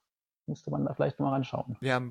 [0.47, 1.77] müsste man da vielleicht mal reinschauen.
[1.81, 2.01] Ja,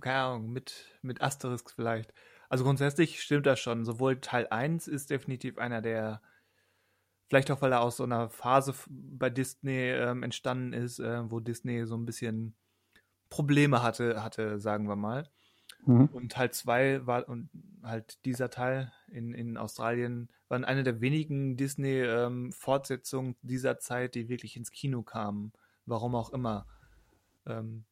[0.00, 2.12] keine Ahnung, mit, mit Asterisk vielleicht.
[2.48, 3.84] Also grundsätzlich stimmt das schon.
[3.84, 6.20] Sowohl Teil 1 ist definitiv einer der,
[7.28, 11.38] vielleicht auch weil er aus so einer Phase bei Disney ähm, entstanden ist, äh, wo
[11.40, 12.56] Disney so ein bisschen
[13.28, 15.30] Probleme hatte, hatte, sagen wir mal.
[15.86, 16.06] Mhm.
[16.06, 17.48] Und Teil 2 war, und
[17.82, 24.28] halt dieser Teil in, in Australien, waren eine der wenigen Disney-Fortsetzungen ähm, dieser Zeit, die
[24.28, 25.52] wirklich ins Kino kamen.
[25.86, 26.66] Warum auch immer
[27.50, 27.84] ähm,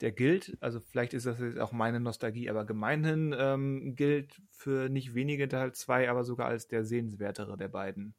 [0.00, 4.88] der gilt, also vielleicht ist das jetzt auch meine Nostalgie, aber gemeinhin ähm, gilt für
[4.88, 8.14] nicht wenige Teil 2, aber sogar als der sehenswertere der beiden.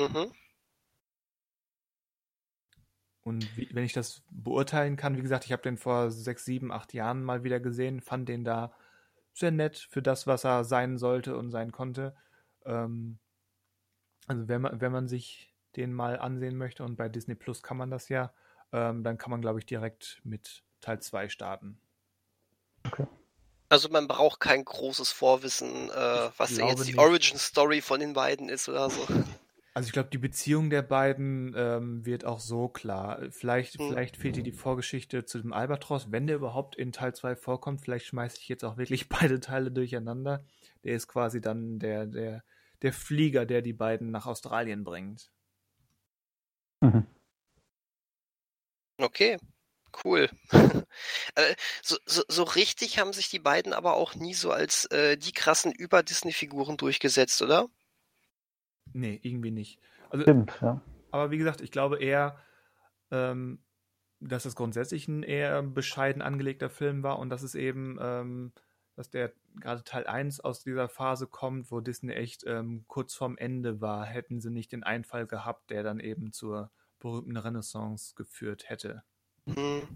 [0.00, 0.32] Mhm.
[3.22, 6.72] Und wie, wenn ich das beurteilen kann, wie gesagt, ich habe den vor sechs, sieben,
[6.72, 8.72] acht Jahren mal wieder gesehen, fand den da
[9.32, 12.16] sehr nett für das, was er sein sollte und sein konnte.
[12.64, 13.18] Ähm,
[14.26, 17.76] also wenn man, wenn man sich den mal ansehen möchte und bei Disney Plus kann
[17.76, 18.32] man das ja,
[18.72, 21.80] ähm, dann kann man, glaube ich, direkt mit Teil 2 starten.
[22.86, 23.06] Okay.
[23.68, 28.14] Also man braucht kein großes Vorwissen, äh, was ja jetzt die Origin Story von den
[28.14, 29.06] beiden ist oder so.
[29.72, 33.20] Also ich glaube, die Beziehung der beiden ähm, wird auch so klar.
[33.30, 33.88] Vielleicht, hm.
[33.88, 37.80] vielleicht fehlt dir die Vorgeschichte zu dem Albatros, wenn der überhaupt in Teil 2 vorkommt.
[37.80, 40.44] Vielleicht schmeiße ich jetzt auch wirklich beide Teile durcheinander.
[40.82, 42.42] Der ist quasi dann der, der,
[42.82, 45.30] der Flieger, der die beiden nach Australien bringt.
[46.80, 47.06] Mhm.
[49.00, 49.38] Okay,
[50.04, 50.28] cool.
[51.36, 55.16] Äh, so, so, so richtig haben sich die beiden aber auch nie so als äh,
[55.16, 57.68] die krassen Über-Disney-Figuren durchgesetzt, oder?
[58.92, 59.78] Nee, irgendwie nicht.
[60.10, 60.80] Also, Stimmt, ja.
[61.12, 62.40] aber wie gesagt, ich glaube eher,
[63.12, 63.62] ähm,
[64.18, 68.52] dass es grundsätzlich ein eher bescheiden angelegter Film war und dass es eben, ähm,
[68.96, 73.38] dass der gerade Teil 1 aus dieser Phase kommt, wo Disney echt ähm, kurz vorm
[73.38, 76.70] Ende war, hätten sie nicht den Einfall gehabt, der dann eben zur
[77.00, 79.02] berühmten Renaissance geführt hätte.
[79.46, 79.88] Hm.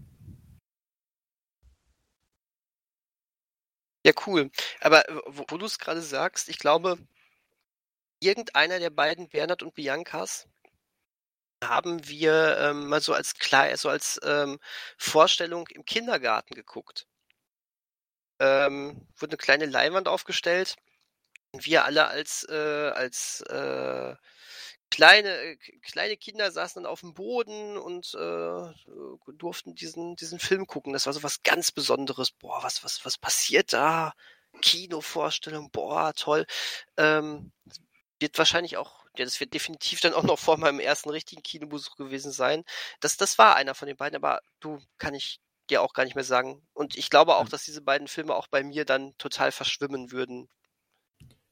[4.05, 4.51] Ja, cool.
[4.81, 6.97] Aber wo, wo du es gerade sagst, ich glaube,
[8.19, 10.47] irgendeiner der beiden, Bernhard und Biancas,
[11.63, 13.33] haben wir ähm, mal so als
[13.75, 14.59] so als ähm,
[14.97, 17.07] Vorstellung im Kindergarten geguckt.
[18.39, 20.75] Ähm, wurde eine kleine Leinwand aufgestellt
[21.51, 24.15] und wir alle als äh, als äh,
[24.91, 28.73] kleine äh, kleine Kinder saßen dann auf dem Boden und äh,
[29.33, 30.93] durften diesen diesen Film gucken.
[30.93, 32.31] Das war so was ganz Besonderes.
[32.31, 34.13] Boah, was was was passiert da?
[34.61, 36.45] Kinovorstellung, boah, toll.
[36.97, 37.51] Ähm,
[38.19, 41.95] wird wahrscheinlich auch, ja, das wird definitiv dann auch noch vor meinem ersten richtigen Kinobesuch
[41.97, 42.63] gewesen sein.
[43.01, 45.39] Das, das war einer von den beiden, aber du kann ich
[45.69, 46.61] dir auch gar nicht mehr sagen.
[46.73, 50.49] Und ich glaube auch, dass diese beiden Filme auch bei mir dann total verschwimmen würden.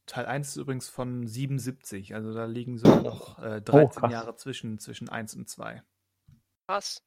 [0.06, 4.36] Teil 1 ist übrigens von 77, also da liegen sogar noch äh, 13 Oh, Jahre
[4.36, 5.82] zwischen, zwischen 1 und 2.
[6.68, 7.02] Krass.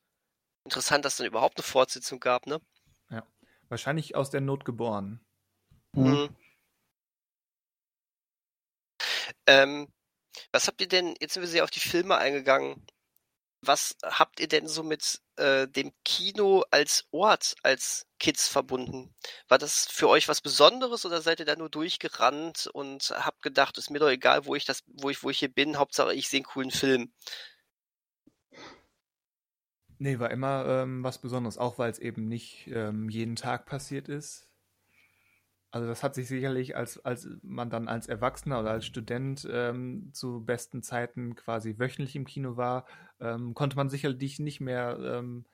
[0.65, 2.61] Interessant, dass es dann überhaupt eine Fortsetzung gab, ne?
[3.69, 5.21] Wahrscheinlich aus der Not geboren.
[5.93, 6.05] Mhm.
[6.11, 6.37] Mhm.
[9.47, 9.93] Ähm,
[10.53, 12.87] was habt ihr denn, jetzt sind wir sehr auf die Filme eingegangen.
[13.63, 19.15] Was habt ihr denn so mit äh, dem Kino als Ort, als Kids verbunden?
[19.49, 23.79] War das für euch was Besonderes oder seid ihr da nur durchgerannt und habt gedacht,
[23.79, 26.29] ist mir doch egal, wo ich das, wo ich, wo ich hier bin, Hauptsache ich
[26.29, 27.13] sehe einen coolen Film?
[29.99, 34.09] Nee, war immer ähm, was Besonderes, auch weil es eben nicht ähm, jeden Tag passiert
[34.09, 34.46] ist.
[35.77, 40.11] Also das hat sich sicherlich, als, als man dann als Erwachsener oder als Student ähm,
[40.13, 42.87] zu besten Zeiten quasi wöchentlich im Kino war,
[43.21, 45.47] ähm, konnte man sicherlich nicht mehr ähm,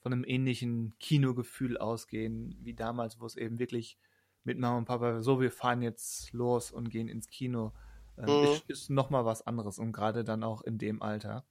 [0.00, 3.98] von einem ähnlichen Kinogefühl ausgehen wie damals, wo es eben wirklich
[4.44, 7.72] mit Mama und Papa so, wir fahren jetzt los und gehen ins Kino,
[8.18, 8.42] ähm, Mhm.
[8.42, 11.46] ist, ist nochmal was anderes und gerade dann auch in dem Alter.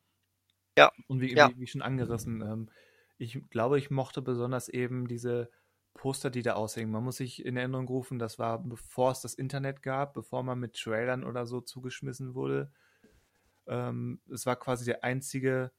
[0.78, 1.50] Ja, Und wie, ja.
[1.54, 2.70] wie, wie schon angerissen, ähm,
[3.18, 5.50] ich glaube, ich mochte besonders eben diese
[5.94, 6.92] Poster, die da aushängen.
[6.92, 10.60] Man muss sich in Erinnerung rufen, das war bevor es das Internet gab, bevor man
[10.60, 12.72] mit Trailern oder so zugeschmissen wurde.
[13.68, 15.72] Ähm, es war quasi der einzige,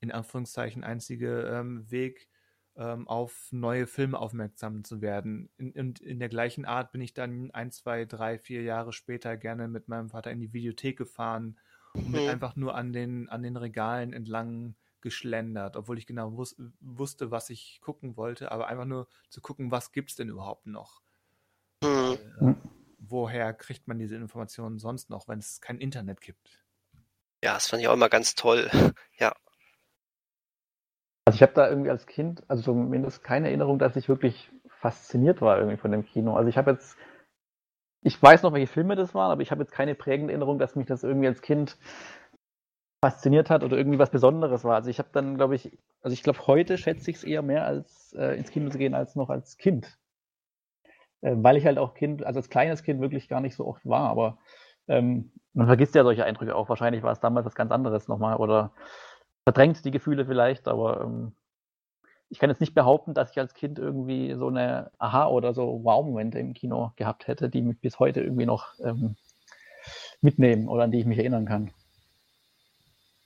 [0.00, 2.28] in Anführungszeichen, einzige ähm, Weg,
[2.76, 5.50] ähm, auf neue Filme aufmerksam zu werden.
[5.58, 9.36] In, in, in der gleichen Art bin ich dann ein, zwei, drei, vier Jahre später
[9.36, 11.58] gerne mit meinem Vater in die Videothek gefahren
[12.04, 12.28] und Mhm.
[12.28, 17.50] einfach nur an den, an den Regalen entlang geschlendert, obwohl ich genau wus wusste, was
[17.50, 21.02] ich gucken wollte, aber einfach nur zu gucken, was gibt's denn überhaupt noch?
[21.84, 22.18] Hm.
[22.40, 22.54] Äh,
[22.98, 26.58] woher kriegt man diese Informationen sonst noch, wenn es kein Internet gibt?
[27.44, 28.68] Ja, das fand ich auch immer ganz toll.
[29.18, 29.32] Ja.
[31.26, 35.40] Also ich habe da irgendwie als Kind, also zumindest keine Erinnerung, dass ich wirklich fasziniert
[35.40, 36.36] war irgendwie von dem Kino.
[36.36, 36.98] Also ich habe jetzt,
[38.02, 40.76] ich weiß noch, welche Filme das waren, aber ich habe jetzt keine prägende Erinnerung, dass
[40.76, 41.78] mich das irgendwie als Kind
[43.04, 44.76] fasziniert hat oder irgendwie was Besonderes war.
[44.76, 47.66] Also ich habe dann, glaube ich, also ich glaube, heute schätze ich es eher mehr
[47.66, 49.98] als äh, ins Kino zu gehen als noch als Kind.
[51.20, 53.84] Äh, weil ich halt auch Kind, also als kleines Kind wirklich gar nicht so oft
[53.84, 54.38] war, aber
[54.88, 56.70] ähm, man vergisst ja solche Eindrücke auch.
[56.70, 58.72] Wahrscheinlich war es damals was ganz anderes nochmal oder
[59.42, 61.32] verdrängt die Gefühle vielleicht, aber ähm,
[62.30, 65.84] ich kann jetzt nicht behaupten, dass ich als Kind irgendwie so eine Aha- oder so
[65.84, 69.16] Wow-Momente im Kino gehabt hätte, die mich bis heute irgendwie noch ähm,
[70.22, 71.70] mitnehmen oder an die ich mich erinnern kann.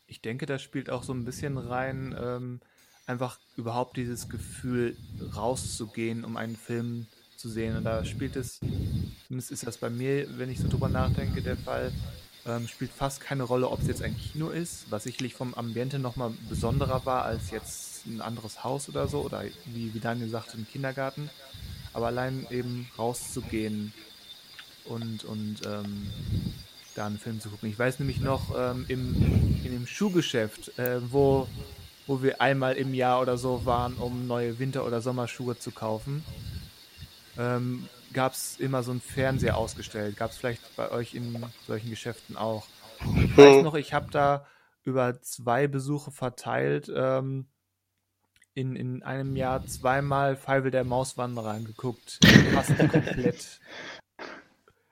[0.09, 2.61] Ich denke, das spielt auch so ein bisschen rein, ähm,
[3.07, 4.97] einfach überhaupt dieses Gefühl
[5.37, 7.07] rauszugehen, um einen Film
[7.37, 7.77] zu sehen.
[7.77, 8.59] Und da spielt es,
[9.27, 11.93] zumindest ist das bei mir, wenn ich so drüber nachdenke, der Fall,
[12.47, 15.99] ähm, spielt fast keine Rolle, ob es jetzt ein Kino ist, was sicherlich vom Ambiente
[15.99, 20.57] nochmal besonderer war als jetzt ein anderes Haus oder so, oder wie, wie Daniel sagte,
[20.57, 21.29] im Kindergarten.
[21.93, 23.93] Aber allein eben rauszugehen
[24.85, 26.07] und, und ähm,
[26.99, 27.71] da einen Film zu gucken.
[27.71, 29.15] Ich weiß nämlich noch ähm, im,
[29.65, 31.47] in dem Schuhgeschäft, äh, wo,
[32.07, 36.25] wo wir einmal im Jahr oder so waren, um neue Winter- oder Sommerschuhe zu kaufen,
[37.39, 40.17] ähm, gab es immer so einen Fernseher ausgestellt.
[40.17, 42.67] Gab es vielleicht bei euch in solchen Geschäften auch.
[43.01, 43.63] Ich weiß Hm.
[43.63, 44.47] noch, ich habe da
[44.85, 47.47] über zwei Besuche verteilt ähm,
[48.55, 52.19] in, in einem Jahr zweimal Feivel der Mauswanderer angeguckt.
[52.53, 53.61] Fast komplett.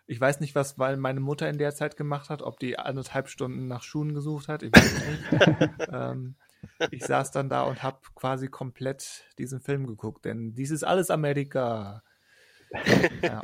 [0.07, 3.29] Ich weiß nicht, was weil meine Mutter in der Zeit gemacht hat, ob die anderthalb
[3.29, 4.63] Stunden nach Schuhen gesucht hat.
[4.63, 5.89] Ich weiß es nicht.
[5.93, 6.37] ähm,
[6.91, 11.11] ich saß dann da und habe quasi komplett diesen Film geguckt, denn dies ist alles
[11.11, 12.03] Amerika.
[13.23, 13.41] Ja.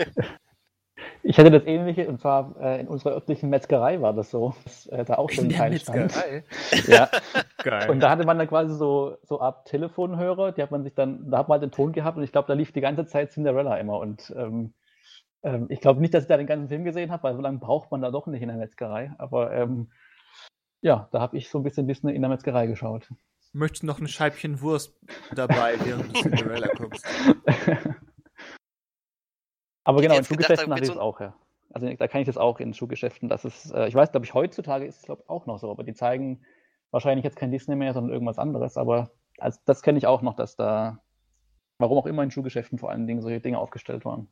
[1.24, 4.86] Ich hatte das ähnliche, und zwar äh, in unserer örtlichen Metzgerei war das so, dass
[4.86, 6.12] äh, da auch schon ein Teil stand.
[6.86, 7.09] Ja.
[7.62, 7.90] Geil.
[7.90, 11.30] Und da hatte man dann quasi so, so Art Telefonhörer, die hat man sich dann,
[11.30, 13.30] da hat man halt den Ton gehabt und ich glaube, da lief die ganze Zeit
[13.30, 13.98] Cinderella immer.
[13.98, 14.74] Und ähm,
[15.43, 17.59] ähm, ich glaube nicht, dass ich da den ganzen Film gesehen habe, weil so lange
[17.59, 19.12] braucht man da doch nicht in der Metzgerei.
[19.19, 19.90] Aber ähm,
[20.81, 23.09] ja, da habe ich so ein bisschen Disney in der Metzgerei geschaut.
[23.52, 24.98] Möchtest du noch ein Scheibchen Wurst
[25.35, 27.06] dabei, während du Cinderella guckst?
[29.85, 31.35] Aber genau, in Schuhgeschäften habe ich es auch, ja.
[31.74, 33.28] Also da kann ich das auch in Schuhgeschäften.
[33.28, 35.82] Das ist, äh, ich weiß, glaube ich, heutzutage ist es glaube auch noch so, aber
[35.82, 36.44] die zeigen
[36.90, 38.77] wahrscheinlich jetzt kein Disney mehr, sondern irgendwas anderes.
[38.77, 41.02] Aber also, das kenne ich auch noch, dass da,
[41.78, 44.28] warum auch immer in Schuhgeschäften vor allen Dingen solche Dinge aufgestellt waren.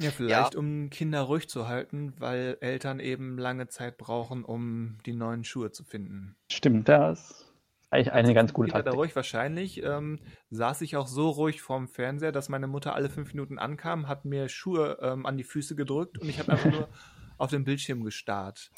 [0.00, 0.60] Ja, vielleicht ja.
[0.60, 5.72] um Kinder ruhig zu halten, weil Eltern eben lange Zeit brauchen, um die neuen Schuhe
[5.72, 6.36] zu finden.
[6.48, 7.50] Stimmt, das
[7.90, 8.92] eigentlich eine ganz coole Taktik.
[8.92, 10.20] Da ruhig wahrscheinlich ähm,
[10.50, 14.24] saß ich auch so ruhig vorm Fernseher, dass meine Mutter alle fünf Minuten ankam, hat
[14.24, 16.88] mir Schuhe ähm, an die Füße gedrückt und ich habe einfach nur
[17.38, 18.70] auf den Bildschirm gestarrt.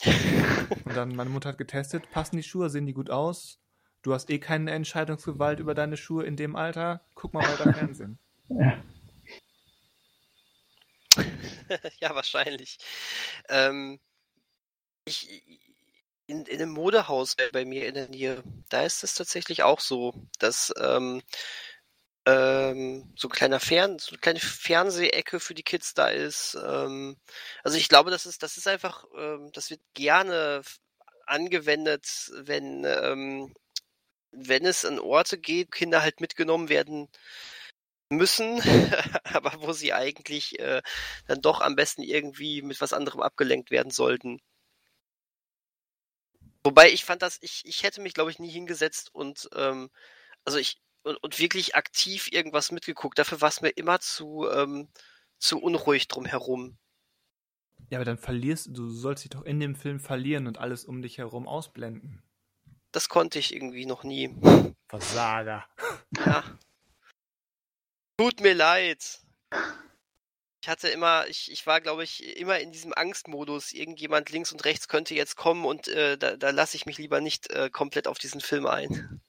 [0.85, 3.61] Und dann meine Mutter hat getestet, passen die Schuhe, sehen die gut aus?
[4.03, 7.03] Du hast eh keine Entscheidungsgewalt über deine Schuhe in dem Alter.
[7.15, 8.19] Guck mal weiter Fernsehen.
[8.49, 8.79] Ja.
[12.01, 12.79] ja, wahrscheinlich.
[13.49, 14.01] Ähm,
[15.05, 15.43] ich,
[16.27, 20.15] in, in einem Modehaus bei mir in der Nähe, da ist es tatsächlich auch so,
[20.39, 21.23] dass ähm,
[22.27, 26.57] ähm, so ein kleiner Fern, so eine kleine Fernsehecke für die Kids da ist.
[26.65, 27.17] Ähm,
[27.65, 30.63] also ich glaube, das ist, das ist einfach, ähm, das wird gerne
[31.27, 33.55] angewendet, wenn, ähm,
[34.31, 37.09] wenn es an Orte geht, Kinder halt mitgenommen werden
[38.17, 38.61] müssen,
[39.25, 40.83] aber wo sie eigentlich äh,
[41.27, 44.41] dann doch am besten irgendwie mit was anderem abgelenkt werden sollten.
[46.65, 49.91] Wobei ich fand das, ich, ich hätte mich, glaube ich, nie hingesetzt und ähm,
[50.45, 53.19] also ich und, und wirklich aktiv irgendwas mitgeguckt.
[53.19, 54.89] Dafür war es mir immer zu, ähm,
[55.39, 56.79] zu unruhig drumherum.
[57.91, 61.03] Ja, aber dann verlierst du, sollst dich doch in dem Film verlieren und alles um
[61.03, 62.23] dich herum ausblenden.
[62.93, 64.35] Das konnte ich irgendwie noch nie.
[64.89, 65.67] Versager.
[66.17, 66.45] Ja.
[68.17, 69.21] Tut mir leid.
[70.63, 73.73] Ich hatte immer, ich, ich war, glaube ich, immer in diesem Angstmodus.
[73.73, 77.21] Irgendjemand links und rechts könnte jetzt kommen und äh, da, da lasse ich mich lieber
[77.21, 79.21] nicht äh, komplett auf diesen Film ein.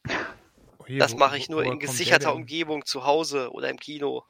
[0.77, 4.25] Oh je, das mache ich nur in gesicherter Umgebung zu Hause oder im Kino.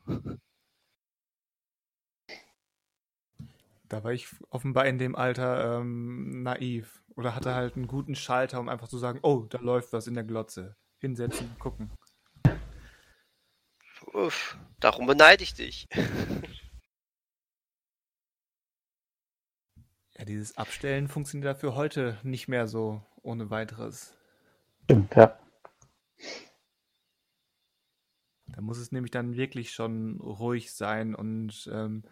[3.89, 7.03] Da war ich offenbar in dem Alter ähm, naiv.
[7.15, 10.15] Oder hatte halt einen guten Schalter, um einfach zu sagen, oh, da läuft was in
[10.15, 10.75] der Glotze.
[10.99, 11.91] Hinsetzen, gucken.
[14.13, 15.87] Uff, darum beneide ich dich.
[20.15, 24.15] Ja, dieses Abstellen funktioniert dafür heute nicht mehr so ohne weiteres.
[24.83, 25.39] Stimmt, ja.
[28.45, 32.03] Da muss es nämlich dann wirklich schon ruhig sein und ähm,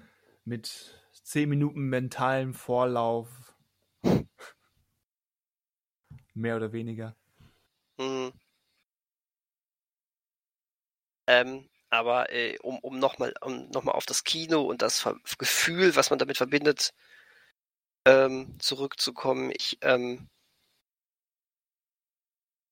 [0.45, 3.55] mit zehn Minuten mentalem Vorlauf.
[6.33, 7.15] Mehr oder weniger.
[7.99, 8.31] Mhm.
[11.27, 15.07] Ähm, aber äh, um, um nochmal um noch auf das Kino und das
[15.37, 16.93] Gefühl, was man damit verbindet,
[18.05, 19.51] ähm, zurückzukommen.
[19.55, 20.27] Ich, ähm,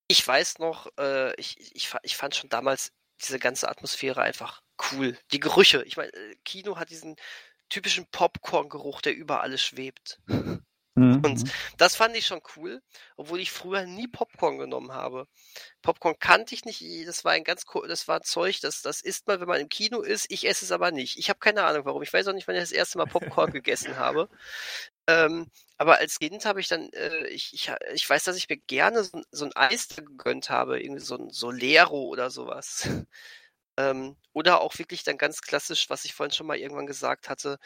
[0.08, 5.16] ich weiß noch, äh, ich, ich, ich fand schon damals diese ganze Atmosphäre einfach cool.
[5.32, 5.82] Die Gerüche.
[5.84, 7.16] Ich meine, äh, Kino hat diesen
[7.68, 10.20] typischen Popcorn-Geruch, der über alles schwebt.
[11.00, 11.24] Mhm.
[11.24, 11.50] Und mhm.
[11.78, 12.82] das fand ich schon cool,
[13.16, 15.26] obwohl ich früher nie Popcorn genommen habe.
[15.82, 19.40] Popcorn kannte ich nicht, das war ein ganz das war Zeug, das, das isst man,
[19.40, 21.18] wenn man im Kino ist, ich esse es aber nicht.
[21.18, 22.02] Ich habe keine Ahnung warum.
[22.02, 24.28] Ich weiß auch nicht, wann ich das erste Mal Popcorn gegessen habe.
[25.06, 28.58] Ähm, aber als Kind habe ich dann, äh, ich, ich, ich weiß, dass ich mir
[28.58, 32.88] gerne so, so ein Eis gegönnt habe, irgendwie so ein Solero oder sowas.
[33.78, 37.58] ähm, oder auch wirklich dann ganz klassisch, was ich vorhin schon mal irgendwann gesagt hatte,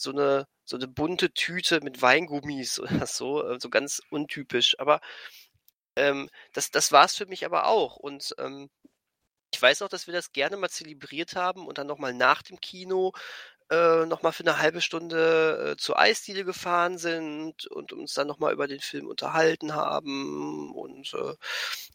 [0.00, 4.78] so eine, so eine bunte Tüte mit Weingummis oder so, äh, so ganz untypisch.
[4.78, 5.00] Aber
[5.96, 7.96] ähm, das, das war es für mich aber auch.
[7.96, 8.70] Und ähm,
[9.52, 12.60] ich weiß auch, dass wir das gerne mal zelebriert haben und dann nochmal nach dem
[12.60, 13.12] Kino
[13.70, 18.52] äh, nochmal für eine halbe Stunde äh, zur Eisdiele gefahren sind und uns dann nochmal
[18.52, 20.72] über den Film unterhalten haben.
[20.74, 21.34] Und äh,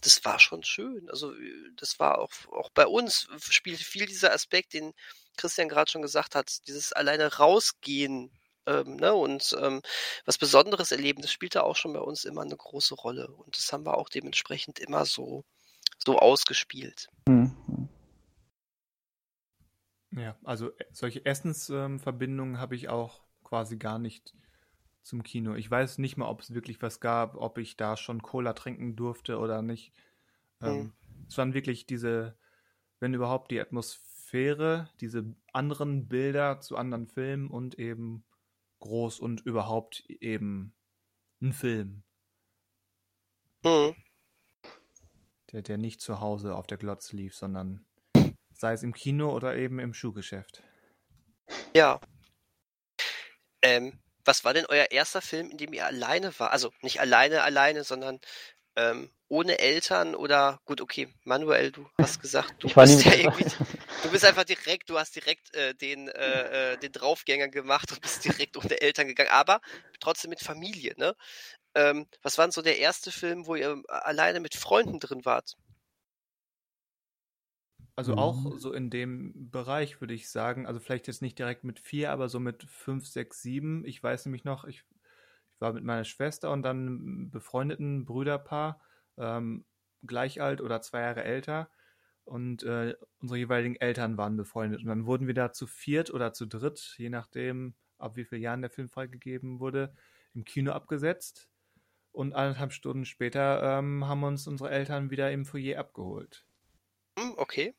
[0.02, 1.10] das war schon schön.
[1.10, 4.94] Also äh, das war auch, auch bei uns, spielt viel dieser Aspekt, den
[5.38, 8.32] Christian gerade schon gesagt hat, dieses alleine rausgehen
[8.66, 9.82] ähm, ne, und ähm,
[10.26, 13.28] was Besonderes erleben, das spielte auch schon bei uns immer eine große Rolle.
[13.28, 15.44] Und das haben wir auch dementsprechend immer so,
[15.98, 17.07] so ausgespielt.
[17.28, 17.56] Mhm.
[20.12, 24.34] Ja, also äh, solche Essensverbindungen ähm, habe ich auch quasi gar nicht
[25.02, 25.53] zum Kino.
[25.56, 28.95] Ich weiß nicht mal, ob es wirklich was gab, ob ich da schon Cola trinken
[28.95, 29.94] durfte oder nicht.
[30.62, 30.68] Mhm.
[30.68, 30.94] Ähm,
[31.28, 32.36] es waren wirklich diese,
[32.99, 38.26] wenn überhaupt, die Atmosphäre, diese anderen Bilder zu anderen Filmen und eben
[38.80, 40.73] groß und überhaupt eben
[41.41, 42.03] ein Film,
[43.65, 43.95] Mhm.
[45.52, 47.85] der, der nicht zu Hause auf der Glotze lief, sondern
[48.53, 50.61] sei es im Kino oder eben im Schuhgeschäft.
[51.76, 51.99] Ja.
[53.64, 56.52] Ähm, was war denn euer erster Film, in dem ihr alleine war?
[56.52, 58.19] Also nicht alleine, alleine, sondern
[58.76, 63.45] ähm, ohne Eltern oder gut, okay, Manuel, du hast gesagt, du bist ja irgendwie,
[64.02, 68.02] du bist einfach direkt, du hast direkt äh, den, äh, äh, den Draufgänger gemacht und
[68.02, 69.61] bist direkt ohne Eltern gegangen, aber
[69.99, 71.15] trotzdem mit Familie, ne?
[71.76, 75.56] Ähm, was war denn so der erste Film, wo ihr alleine mit Freunden drin wart?
[77.95, 78.18] Also Mhm.
[78.18, 82.11] auch so in dem Bereich würde ich sagen, also vielleicht jetzt nicht direkt mit vier,
[82.11, 83.85] aber so mit fünf, sechs, sieben.
[83.85, 84.84] Ich weiß nämlich noch, ich,
[85.53, 88.81] ich war mit meiner Schwester und dann einem befreundeten Brüderpaar,
[89.18, 89.66] ähm,
[90.06, 91.70] gleich alt oder zwei Jahre älter.
[92.26, 94.82] Und äh, unsere jeweiligen Eltern waren befreundet.
[94.82, 98.42] Und dann wurden wir da zu viert oder zu dritt, je nachdem, ab wie vielen
[98.42, 99.94] Jahren der Film freigegeben wurde,
[100.34, 101.50] im Kino abgesetzt.
[102.12, 106.48] Und eineinhalb Stunden später ähm, haben uns unsere Eltern wieder im Foyer abgeholt.
[107.18, 107.74] Hm, okay.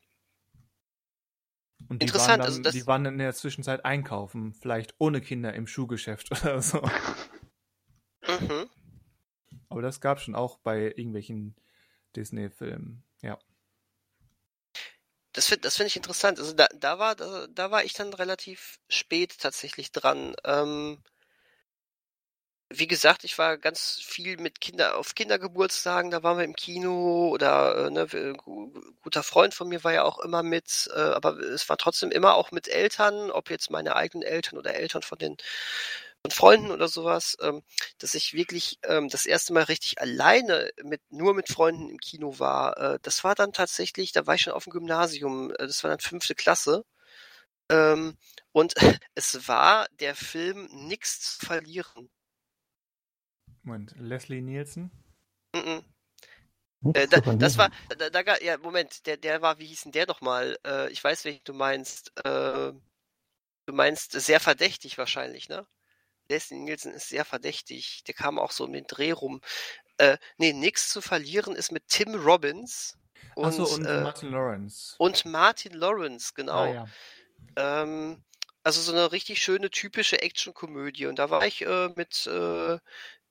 [1.88, 5.20] Und die Interessant, waren dann, also das- die waren in der Zwischenzeit einkaufen, vielleicht ohne
[5.20, 6.80] Kinder im Schuhgeschäft oder so.
[8.28, 8.68] Mhm.
[9.68, 11.54] Aber das gab schon auch bei irgendwelchen
[12.16, 13.02] Disney-Filmen.
[13.22, 13.38] Ja.
[15.32, 16.38] Das finde das find ich interessant.
[16.40, 20.34] Also da, da war da, da war ich dann relativ spät tatsächlich dran.
[20.44, 21.00] Ähm,
[22.68, 27.28] wie gesagt, ich war ganz viel mit Kinder auf Kindergeburtstagen, da waren wir im Kino
[27.30, 28.06] oder äh, ne,
[28.36, 28.72] gu-
[29.02, 32.34] guter Freund von mir war ja auch immer mit, äh, aber es war trotzdem immer
[32.34, 35.36] auch mit Eltern, ob jetzt meine eigenen Eltern oder Eltern von den
[36.26, 37.62] von Freunden oder sowas, ähm,
[37.98, 42.38] dass ich wirklich ähm, das erste Mal richtig alleine mit nur mit Freunden im Kino
[42.38, 42.76] war.
[42.78, 45.90] Äh, das war dann tatsächlich, da war ich schon auf dem Gymnasium, äh, das war
[45.90, 46.84] dann fünfte Klasse.
[47.70, 48.16] Ähm,
[48.52, 48.74] und
[49.14, 52.10] es war der Film Nix zu verlieren.
[53.62, 54.90] Moment, Leslie Nielsen?
[55.54, 55.84] Mhm.
[56.80, 59.92] Nichts Äh, da, das war, da, da, ja, Moment, der, der war, wie hieß denn
[59.92, 60.58] der nochmal?
[60.66, 62.12] Äh, ich weiß, welchen du meinst.
[62.24, 62.72] Äh,
[63.66, 65.66] du meinst sehr verdächtig wahrscheinlich, ne?
[66.28, 68.04] Leslie Nielsen ist sehr verdächtig.
[68.06, 69.40] Der kam auch so um den Dreh rum.
[69.98, 72.98] Äh, nee, nix zu verlieren ist mit Tim Robbins
[73.34, 74.94] und, Achso, und äh, Martin Lawrence.
[74.98, 76.64] und Martin Lawrence, genau.
[76.64, 76.86] Ah, ja.
[77.56, 78.22] Ähm,
[78.62, 81.06] also so eine richtig schöne typische Actionkomödie.
[81.06, 82.78] Und da war ich äh, mit äh,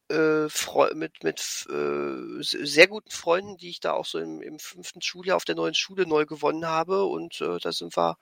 [0.09, 0.47] äh,
[0.93, 5.35] mit mit äh, sehr guten Freunden, die ich da auch so im, im fünften Schuljahr
[5.35, 7.03] auf der neuen Schule neu gewonnen habe.
[7.05, 8.17] Und äh, da sind wir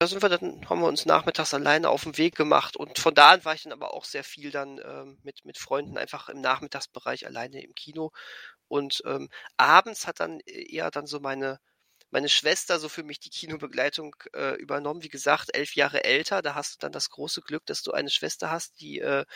[0.00, 3.14] da sind wir dann, haben wir uns nachmittags alleine auf den Weg gemacht und von
[3.14, 6.30] da an war ich dann aber auch sehr viel dann ähm, mit, mit Freunden einfach
[6.30, 8.10] im Nachmittagsbereich alleine im Kino.
[8.66, 9.28] Und ähm,
[9.58, 11.60] abends hat dann eher dann so meine,
[12.10, 15.02] meine Schwester so für mich die Kinobegleitung äh, übernommen.
[15.02, 16.40] Wie gesagt, elf Jahre älter.
[16.40, 19.26] Da hast du dann das große Glück, dass du eine Schwester hast, die äh,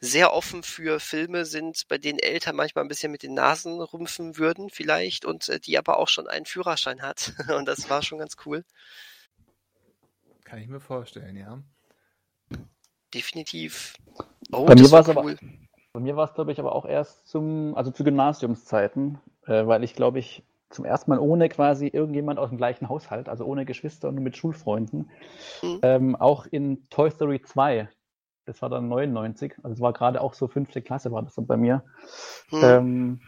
[0.00, 4.38] sehr offen für Filme sind, bei denen Eltern manchmal ein bisschen mit den Nasen rümpfen
[4.38, 7.32] würden vielleicht und äh, die aber auch schon einen Führerschein hat.
[7.48, 8.64] Und das war schon ganz cool.
[10.52, 11.62] Kann ich mir vorstellen, ja.
[13.14, 13.94] Definitiv.
[14.52, 15.38] Oh, Bei mir war aber- cool.
[15.94, 19.82] Bei mir war es, glaube ich, aber auch erst zum, also zu Gymnasiumszeiten, äh, weil
[19.82, 23.64] ich, glaube ich, zum ersten Mal ohne quasi irgendjemand aus dem gleichen Haushalt, also ohne
[23.64, 25.10] Geschwister und nur mit Schulfreunden,
[25.62, 25.78] Mhm.
[25.80, 27.88] ähm, auch in Toy Story 2,
[28.44, 31.46] das war dann 99, also es war gerade auch so fünfte Klasse war das dann
[31.46, 31.82] bei mir.
[32.50, 32.60] Hm.
[32.62, 33.20] Ähm,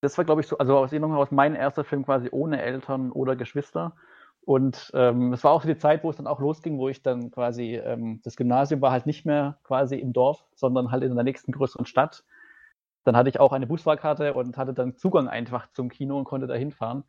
[0.00, 3.12] das war, glaube ich, so, also aus Erinnerung heraus mein erster Film quasi ohne Eltern
[3.12, 3.94] oder Geschwister.
[4.44, 7.30] Und ähm, es war auch die Zeit, wo es dann auch losging, wo ich dann
[7.30, 11.24] quasi, ähm, das Gymnasium war halt nicht mehr quasi im Dorf, sondern halt in der
[11.24, 12.24] nächsten größeren Stadt.
[13.04, 16.46] Dann hatte ich auch eine Busfahrkarte und hatte dann Zugang einfach zum Kino und konnte
[16.46, 17.04] da hinfahren.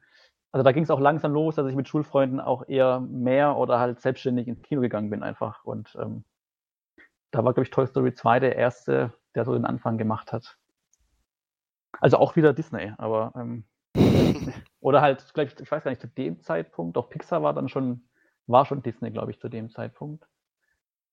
[0.53, 3.79] Also da ging es auch langsam los, dass ich mit Schulfreunden auch eher mehr oder
[3.79, 5.65] halt selbstständig ins Kino gegangen bin einfach.
[5.65, 6.23] Und ähm,
[7.31, 10.57] da war, glaube ich, Toy Story 2 der erste, der so den Anfang gemacht hat.
[11.99, 13.65] Also auch wieder Disney, aber ähm,
[14.79, 18.07] oder halt, ich, ich weiß gar nicht, zu dem Zeitpunkt, auch Pixar war dann schon,
[18.47, 20.25] war schon Disney, glaube ich, zu dem Zeitpunkt.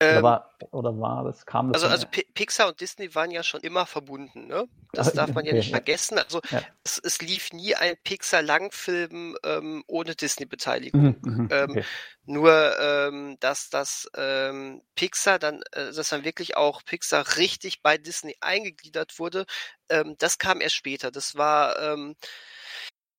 [0.06, 3.30] Oder Ähm, war, oder war das, kam das also, also Pi- Pixar und Disney waren
[3.30, 4.68] ja schon immer verbunden, ne?
[4.94, 6.18] Das Ah, darf man ja nicht vergessen.
[6.18, 6.66] Also Ja.
[6.84, 11.08] es, es lief nie ein Pixar-Langfilm ähm, ohne Disney-Beteiligung.
[11.08, 11.86] Mhm, mhm, ähm, okay.
[12.26, 17.96] Nur, ähm, dass das ähm, Pixar dann, äh, dass dann wirklich auch Pixar richtig bei
[17.98, 19.46] Disney eingegliedert wurde,
[19.88, 21.10] ähm, das kam erst später.
[21.10, 22.14] Das war, ähm,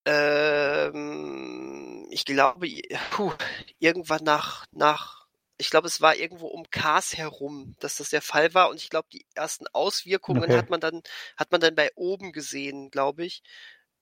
[0.06, 2.68] ähm, ich glaube,
[3.12, 3.32] puh,
[3.80, 5.24] irgendwann nach nach
[5.58, 8.70] ich glaube, es war irgendwo um Cars herum, dass das der Fall war.
[8.70, 10.56] Und ich glaube, die ersten Auswirkungen Okay.
[10.56, 11.02] hat man dann,
[11.38, 13.44] hat man dann bei oben gesehen, glaube ich.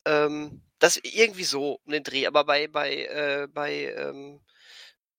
[0.05, 4.41] Ähm, das irgendwie so um den Dreh, aber bei, bei, äh, bei, ähm,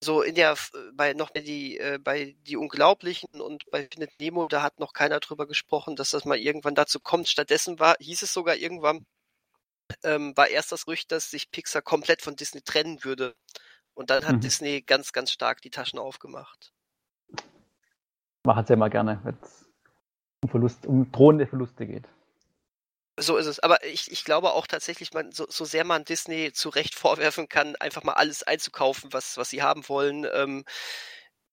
[0.03, 4.49] so in der, F- bei noch die, äh, bei die Unglaublichen und bei Findet Nemo,
[4.49, 7.29] da hat noch keiner drüber gesprochen, dass das mal irgendwann dazu kommt.
[7.29, 9.07] Stattdessen war, hieß es sogar irgendwann,
[10.03, 13.35] ähm, war erst das Gerücht, dass sich Pixar komplett von Disney trennen würde.
[13.95, 14.41] Und dann hat Mhm.
[14.41, 16.73] Disney ganz, ganz stark die Taschen aufgemacht.
[18.45, 19.67] Machen sie ja mal gerne, wenn es
[20.43, 22.09] um, Verlust, um drohende Verluste geht.
[23.21, 23.61] So ist es.
[23.61, 27.49] Aber ich, ich glaube auch tatsächlich, man, so, so sehr man Disney zu Recht vorwerfen
[27.49, 30.27] kann, einfach mal alles einzukaufen, was, was sie haben wollen.
[30.33, 30.65] Ähm,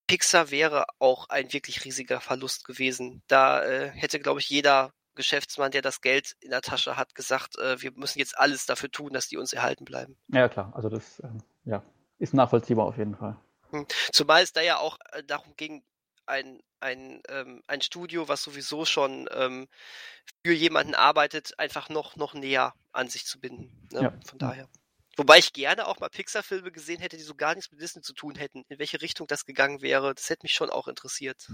[0.08, 3.22] Pixar wäre auch ein wirklich riesiger Verlust gewesen.
[3.28, 7.60] Da äh, hätte, glaube ich, jeder Geschäftsmann, der das Geld in der Tasche hat, gesagt,
[7.60, 10.18] äh, wir müssen jetzt alles dafür tun, dass die uns erhalten bleiben.
[10.30, 11.84] Ja, klar, also das ähm, ja,
[12.20, 13.36] ist nachvollziehbar auf jeden Fall.
[14.14, 15.84] Zumal es da ja auch äh, darum ging,
[16.26, 19.68] ein, ein, ähm, ein Studio, was sowieso schon ähm,
[20.46, 23.90] für jemanden arbeitet, einfach noch, noch näher an sich zu binden.
[23.92, 24.04] Ne?
[24.04, 24.14] Ja.
[24.26, 24.70] Von daher.
[25.18, 28.14] Wobei ich gerne auch mal Pixar-Filme gesehen hätte, die so gar nichts mit Disney zu
[28.14, 28.64] tun hätten.
[28.70, 31.52] In welche Richtung das gegangen wäre, das hätte mich schon auch interessiert.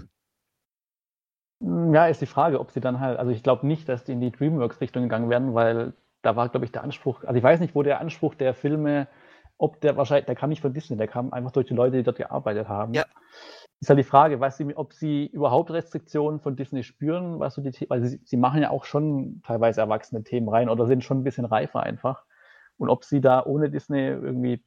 [1.92, 4.20] Ja, ist die Frage, ob sie dann halt, also ich glaube nicht, dass die in
[4.20, 7.74] die DreamWorks-Richtung gegangen werden, weil da war, glaube ich, der Anspruch, also ich weiß nicht,
[7.74, 9.08] wo der Anspruch der Filme,
[9.58, 12.02] ob der wahrscheinlich, der kam nicht von Disney, der kam einfach durch die Leute, die
[12.02, 12.94] dort gearbeitet haben.
[12.94, 13.04] Ja.
[13.80, 17.62] Ist halt die Frage, weiß sie, ob sie überhaupt Restriktionen von Disney spüren, was so
[17.62, 21.20] die, weil sie, sie machen ja auch schon teilweise erwachsene Themen rein oder sind schon
[21.20, 22.24] ein bisschen reifer einfach.
[22.78, 24.62] Und ob sie da ohne Disney irgendwie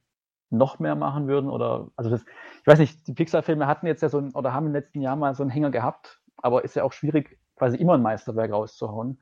[0.50, 2.24] noch mehr machen würden oder, also das,
[2.60, 5.16] ich weiß nicht, die Pixar-Filme hatten jetzt ja so ein, oder haben im letzten Jahr
[5.16, 9.20] mal so einen Hänger gehabt, aber ist ja auch schwierig, quasi immer ein Meisterwerk rauszuhauen.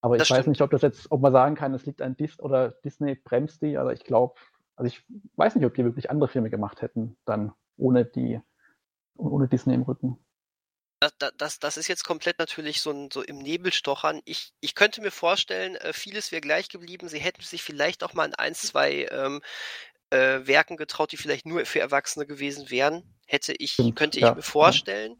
[0.00, 0.48] Aber ich Das weiß stimmt.
[0.48, 3.62] nicht, ob das jetzt, ob man sagen kann, es liegt an Dis oder Disney bremst
[3.62, 4.34] die, aber ich glaube,
[4.76, 5.04] also ich
[5.36, 8.40] weiß nicht, ob die wirklich andere Filme gemacht hätten, dann ohne die,
[9.16, 10.18] ohne Disney im Rücken.
[11.00, 14.20] Das, das, das ist jetzt komplett natürlich so, ein, so im Nebel stochern.
[14.24, 17.08] Ich, ich könnte mir vorstellen, äh, vieles wäre gleich geblieben.
[17.08, 19.40] Sie hätten sich vielleicht auch mal in ein, zwei ähm,
[20.10, 23.02] äh, Werken getraut, die vielleicht nur für Erwachsene gewesen wären.
[23.26, 25.16] Hätte ich, Stimmt, könnte ich ja, mir ja.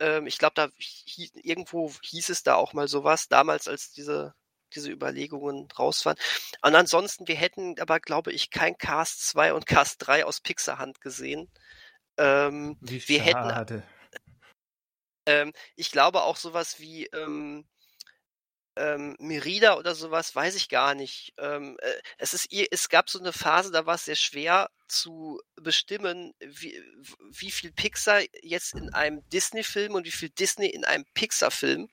[0.00, 4.34] Ähm, ich glaube, da hie, irgendwo hieß es da auch mal sowas, damals, als diese,
[4.74, 6.16] diese Überlegungen raus waren.
[6.62, 11.00] Und ansonsten, wir hätten aber, glaube ich, kein Cast 2 und Cast 3 aus Pixar-Hand
[11.00, 11.50] gesehen.
[12.18, 13.82] Ähm, Wie Wir hätten- schade.
[15.26, 17.66] ähm, ich glaube auch sowas wie ähm,
[18.76, 21.34] ähm, Merida oder sowas, weiß ich gar nicht.
[21.38, 25.40] Ähm, äh, es ist, es gab so eine Phase, da war es sehr schwer zu
[25.56, 26.80] bestimmen, wie,
[27.30, 31.88] wie viel Pixar jetzt in einem Disney-Film und wie viel Disney in einem Pixar-Film,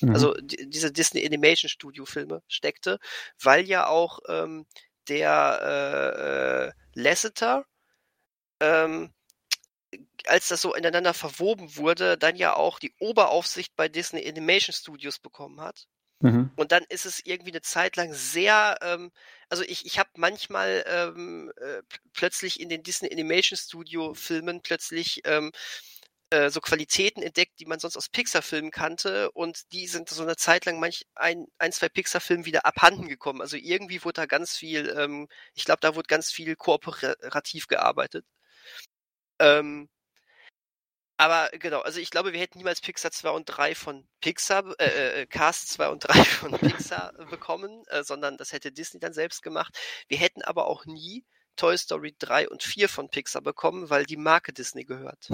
[0.00, 0.14] Mhm.
[0.14, 2.98] also die, diese Disney Animation Studio Filme steckte,
[3.42, 4.66] weil ja auch ähm,
[5.08, 7.64] der äh, äh, Lasseter
[8.60, 9.12] ähm,
[10.26, 15.18] als das so ineinander verwoben wurde, dann ja auch die Oberaufsicht bei Disney Animation Studios
[15.18, 15.86] bekommen hat.
[16.20, 16.50] Mhm.
[16.56, 19.12] Und dann ist es irgendwie eine Zeit lang sehr, ähm,
[19.48, 24.60] also ich, ich habe manchmal ähm, äh, pl- plötzlich in den Disney Animation Studio Filmen
[24.62, 25.52] plötzlich ähm,
[26.30, 30.36] äh, so Qualitäten entdeckt, die man sonst aus Pixar-Filmen kannte und die sind so eine
[30.36, 33.40] Zeit lang manch ein, ein zwei Pixar-Filmen wieder abhanden gekommen.
[33.40, 38.26] Also irgendwie wurde da ganz viel, ähm, ich glaube, da wurde ganz viel kooperativ gearbeitet.
[39.38, 39.88] Ähm,
[41.18, 45.22] aber genau, also ich glaube, wir hätten niemals Pixar 2 und 3 von Pixar, äh,
[45.22, 49.42] äh, Cast 2 und 3 von Pixar bekommen, äh, sondern das hätte Disney dann selbst
[49.42, 49.76] gemacht.
[50.06, 51.24] Wir hätten aber auch nie
[51.56, 55.28] Toy Story 3 und 4 von Pixar bekommen, weil die Marke Disney gehört.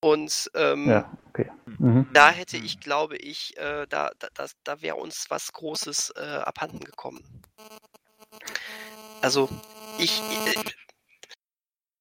[0.00, 1.50] Und ähm, Ja, okay.
[1.78, 2.06] Mhm.
[2.12, 6.20] da hätte ich, glaube ich, äh, da, da, da, da wäre uns was Großes äh,
[6.20, 7.42] abhanden gekommen.
[9.22, 9.48] Also,
[9.98, 10.54] ich, äh,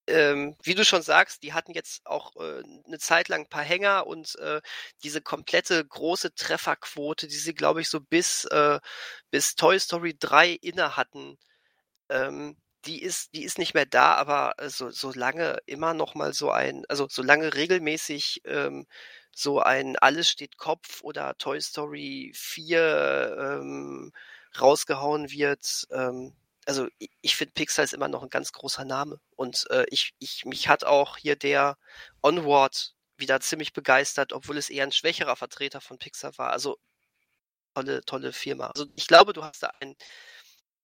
[0.08, 3.64] ähm, wie du schon sagst, die hatten jetzt auch äh, eine Zeit lang ein paar
[3.64, 4.62] Hänger und äh,
[5.04, 8.80] diese komplette große Trefferquote, die sie, glaube ich, so bis, äh,
[9.32, 11.38] bis Toy Story 3 inne hatten,
[12.10, 16.34] ähm, die ist, die ist nicht mehr da, aber äh, so, solange immer noch mal
[16.34, 18.88] so ein, also solange regelmäßig ähm,
[19.32, 24.14] so ein Alles steht Kopf oder Toy Story 4 ähm,
[24.60, 26.34] rausgehauen wird, ähm,
[26.66, 26.88] also
[27.22, 30.68] ich, finde Pixar ist immer noch ein ganz großer Name und äh, ich, ich mich
[30.68, 31.78] hat auch hier der
[32.22, 36.52] Onward wieder ziemlich begeistert, obwohl es eher ein schwächerer Vertreter von Pixar war.
[36.52, 36.78] Also
[37.74, 38.68] tolle, tolle Firma.
[38.68, 39.96] Also ich glaube, du hast da einen,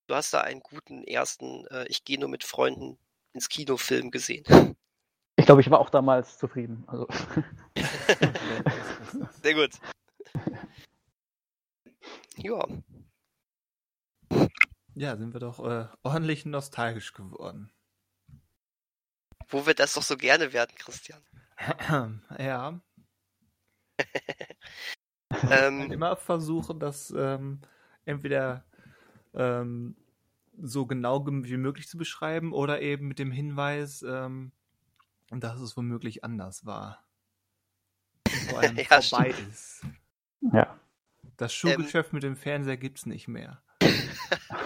[0.08, 2.98] du hast da einen guten ersten, äh, ich gehe nur mit Freunden
[3.34, 4.76] ins Kinofilm gesehen.
[5.36, 6.84] Ich glaube, ich war auch damals zufrieden.
[6.88, 7.08] Also,
[9.44, 9.72] Sehr gut.
[12.42, 12.66] Ja,
[15.00, 17.72] Ja, sind wir doch äh, ordentlich nostalgisch geworden.
[19.48, 21.22] Wo wir das doch so gerne werden, Christian.
[22.38, 22.82] ja.
[25.50, 27.62] ähm, immer versuchen, das ähm,
[28.04, 28.66] entweder
[29.34, 29.96] ähm,
[30.58, 34.52] so genau wie möglich zu beschreiben oder eben mit dem Hinweis, ähm,
[35.30, 37.08] dass es womöglich anders war.
[38.26, 39.82] Und vor allem Ja, vorbei ist.
[40.42, 40.78] Ja.
[41.38, 43.64] Das Schuhgeschäft mit dem Fernseher gibt's nicht mehr.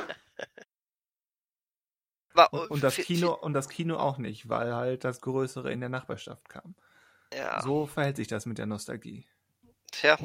[2.33, 5.79] war, Und, und das Kino und das Kino auch nicht, weil halt das Größere in
[5.79, 6.75] der Nachbarschaft kam.
[7.33, 7.61] Ja.
[7.61, 9.27] So verhält sich das mit der Nostalgie.
[9.91, 10.17] Tja.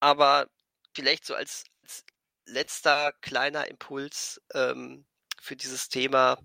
[0.00, 0.48] Aber
[0.94, 2.04] vielleicht so als, als
[2.46, 5.06] letzter kleiner Impuls ähm,
[5.40, 6.38] für dieses Thema.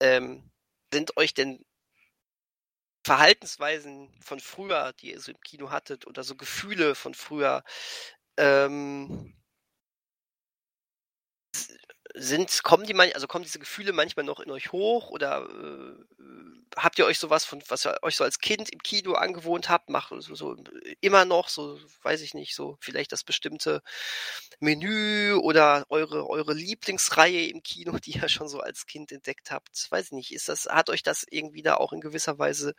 [0.00, 0.50] Ähm,
[0.92, 1.64] sind euch denn
[3.04, 7.62] Verhaltensweisen von früher, die ihr so im Kino hattet, oder so Gefühle von früher,
[8.36, 9.34] ähm,
[12.18, 16.24] sind, kommen die man, also kommen diese Gefühle manchmal noch in euch hoch oder äh,
[16.74, 19.90] habt ihr euch sowas von, was ihr euch so als Kind im Kino angewohnt habt,
[19.90, 20.56] macht so, so
[21.00, 23.82] immer noch, so, weiß ich nicht, so vielleicht das bestimmte
[24.60, 29.86] Menü oder eure, eure Lieblingsreihe im Kino, die ihr schon so als Kind entdeckt habt.
[29.90, 32.74] Weiß ich nicht, ist das, hat euch das irgendwie da auch in gewisser Weise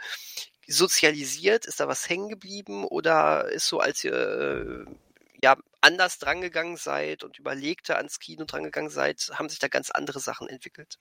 [0.68, 1.66] sozialisiert?
[1.66, 4.86] Ist da was hängen geblieben oder ist so, als ihr äh,
[5.44, 5.58] ja
[5.88, 10.50] anders drangegangen seid und überlegter ans Kino drangegangen seid, haben sich da ganz andere Sachen
[10.50, 10.98] entwickelt?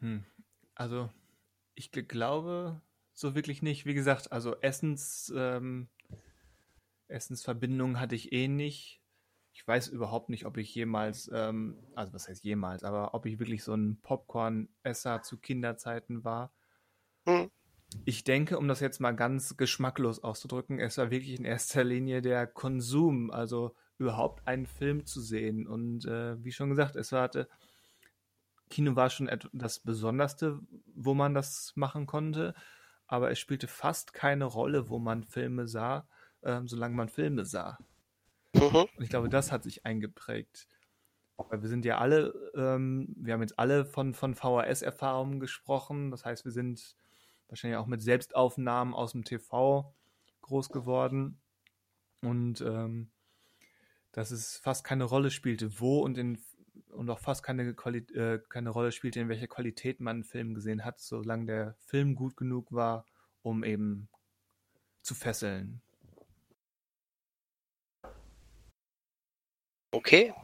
[0.00, 0.24] Hm.
[0.74, 1.10] Also,
[1.74, 2.82] ich gl- glaube
[3.14, 3.86] so wirklich nicht.
[3.86, 5.88] Wie gesagt, also Essens, ähm,
[7.08, 9.02] Essensverbindung hatte ich eh nicht.
[9.52, 13.38] Ich weiß überhaupt nicht, ob ich jemals, ähm, also was heißt jemals, aber ob ich
[13.38, 16.52] wirklich so ein Popcorn-Esser zu Kinderzeiten war.
[17.26, 17.46] Hm.
[18.04, 22.20] Ich denke, um das jetzt mal ganz geschmacklos auszudrücken, es war wirklich in erster Linie
[22.22, 25.66] der Konsum, also überhaupt einen Film zu sehen.
[25.66, 27.48] Und äh, wie schon gesagt, es war, hatte,
[28.68, 30.60] Kino war schon das Besonderste,
[30.94, 32.54] wo man das machen konnte,
[33.06, 36.08] aber es spielte fast keine Rolle, wo man Filme sah,
[36.42, 37.78] ähm, solange man Filme sah.
[38.52, 38.86] Mhm.
[38.96, 40.68] Und ich glaube, das hat sich eingeprägt.
[41.36, 46.10] Weil wir sind ja alle, ähm, wir haben jetzt alle von, von VHS-Erfahrungen gesprochen.
[46.10, 46.96] Das heißt, wir sind
[47.48, 49.94] wahrscheinlich auch mit Selbstaufnahmen aus dem TV
[50.42, 51.40] groß geworden.
[52.22, 53.10] Und ähm,
[54.12, 56.38] dass es fast keine Rolle spielte, wo und in
[56.90, 60.54] und auch fast keine, Quali äh, keine Rolle spielte, in welcher Qualität man einen Film
[60.54, 63.04] gesehen hat, solange der Film gut genug war,
[63.42, 64.08] um eben
[65.02, 65.82] zu fesseln.
[69.92, 70.34] Okay.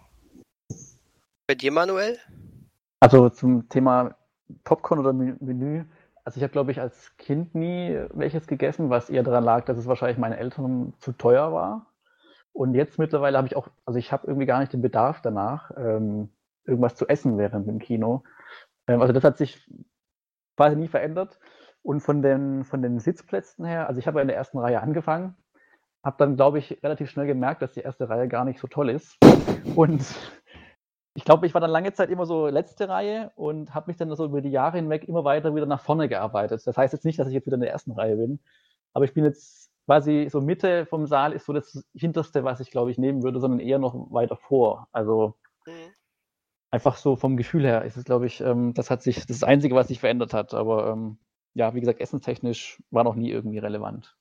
[1.47, 2.19] Bei dir, Manuel?
[3.01, 4.17] Also zum Thema
[4.65, 5.85] Popcorn oder Menü- Menü.
[6.25, 9.77] Also ich habe, glaube ich, als Kind nie welches gegessen, was eher daran lag, dass
[9.77, 11.87] es wahrscheinlich meinen Eltern zu teuer war.
[12.53, 15.71] Und jetzt mittlerweile habe ich auch, also ich habe irgendwie gar nicht den Bedarf danach,
[15.77, 16.29] ähm,
[16.65, 18.23] irgendwas zu essen während dem Kino.
[18.87, 19.69] Ähm, also das hat sich
[20.57, 21.41] quasi nie verändert.
[21.83, 24.81] Und von den, von den Sitzplätzen her, also ich habe ja in der ersten Reihe
[24.81, 25.35] angefangen,
[26.05, 28.91] habe dann, glaube ich, relativ schnell gemerkt, dass die erste Reihe gar nicht so toll
[28.91, 29.19] ist.
[29.75, 30.05] Und
[31.15, 34.15] ich glaube, ich war dann lange Zeit immer so letzte Reihe und habe mich dann
[34.17, 36.67] so über die Jahre hinweg immer weiter wieder nach vorne gearbeitet.
[36.67, 38.41] Das heißt jetzt nicht, dass ich jetzt wieder in der ersten Reihe bin,
[38.95, 42.71] aber ich bin jetzt quasi so Mitte vom Saal ist so das hinterste, was ich
[42.71, 44.89] glaube ich nehmen würde, sondern eher noch weiter vor.
[44.93, 45.37] Also
[45.67, 45.95] Mhm.
[46.71, 49.43] einfach so vom Gefühl her ist es, glaube ich, ähm, das hat sich, das ist
[49.43, 50.55] das Einzige, was sich verändert hat.
[50.55, 51.19] Aber ähm,
[51.55, 54.17] ja, wie gesagt, essenstechnisch war noch nie irgendwie relevant.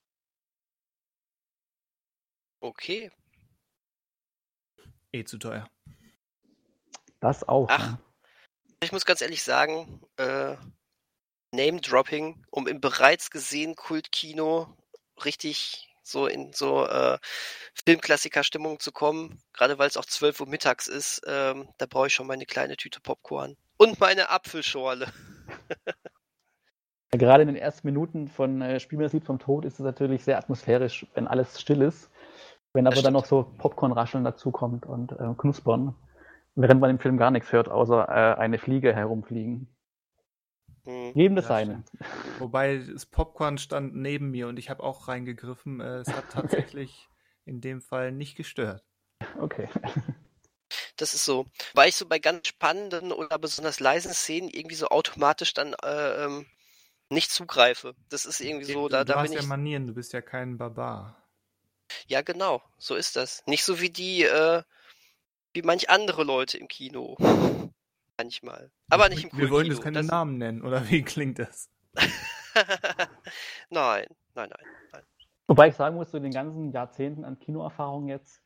[2.63, 3.09] Okay.
[5.13, 5.67] Eh zu teuer.
[7.21, 7.67] Das auch.
[7.69, 7.91] Ach.
[7.91, 7.99] ja.
[8.83, 10.55] Ich muss ganz ehrlich sagen, äh,
[11.51, 14.75] Name-Dropping, um im bereits gesehenen Kultkino
[15.23, 17.17] richtig so in so äh,
[17.85, 22.13] Filmklassiker-Stimmung zu kommen, gerade weil es auch 12 Uhr mittags ist, ähm, da brauche ich
[22.13, 23.55] schon meine kleine Tüte Popcorn.
[23.77, 25.07] Und meine Apfelschorle.
[27.11, 29.79] Gerade in den ersten Minuten von äh, Spiel mir das Lied vom Tod ist es
[29.79, 32.09] natürlich sehr atmosphärisch, wenn alles still ist.
[32.73, 35.93] Wenn aber dann noch so Popcorn-Rascheln dazukommt und äh, Knuspern,
[36.55, 39.75] während man im Film gar nichts hört, außer äh, eine Fliege herumfliegen.
[40.83, 41.11] Hm.
[41.15, 41.83] Jedem das Ja, seine.
[42.39, 45.79] Wobei das Popcorn stand neben mir und ich habe auch reingegriffen.
[45.79, 47.07] Äh, Es hat tatsächlich
[47.45, 48.83] in dem Fall nicht gestört.
[49.39, 49.69] Okay.
[50.97, 51.45] Das ist so.
[51.73, 56.25] Weil ich so bei ganz spannenden oder besonders leisen Szenen irgendwie so automatisch dann äh,
[56.25, 56.45] ähm,
[57.09, 57.93] nicht zugreife.
[58.09, 59.47] Das ist irgendwie so, da, du da hast bin ja ich.
[59.47, 61.17] Manieren, du bist ja kein Barbar.
[62.07, 63.43] Ja, genau, so ist das.
[63.47, 64.63] Nicht so wie die, äh,
[65.53, 67.17] wie manch andere Leute im Kino.
[68.17, 68.71] Manchmal.
[68.89, 71.69] Aber nicht im Wir wollen jetzt keine Namen nennen, oder wie klingt das?
[73.69, 74.05] nein,
[74.35, 75.03] nein, nein, nein.
[75.47, 78.41] Wobei ich sagen muss, so in den ganzen Jahrzehnten an Kinoerfahrung jetzt,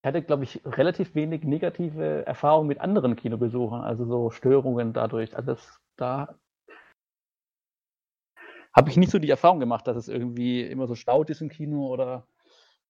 [0.00, 5.36] ich hatte, glaube ich, relativ wenig negative Erfahrungen mit anderen Kinobesuchern, also so Störungen dadurch.
[5.36, 6.38] Also das, da
[8.74, 11.48] habe ich nicht so die Erfahrung gemacht, dass es irgendwie immer so staut ist im
[11.48, 12.26] Kino oder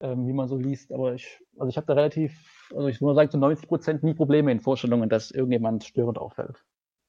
[0.01, 0.93] ähm, wie man so liest.
[0.93, 4.15] Aber ich, also ich habe da relativ, also ich muss sagen, zu 90 Prozent nie
[4.15, 6.65] Probleme in Vorstellungen, dass irgendjemand störend auffällt.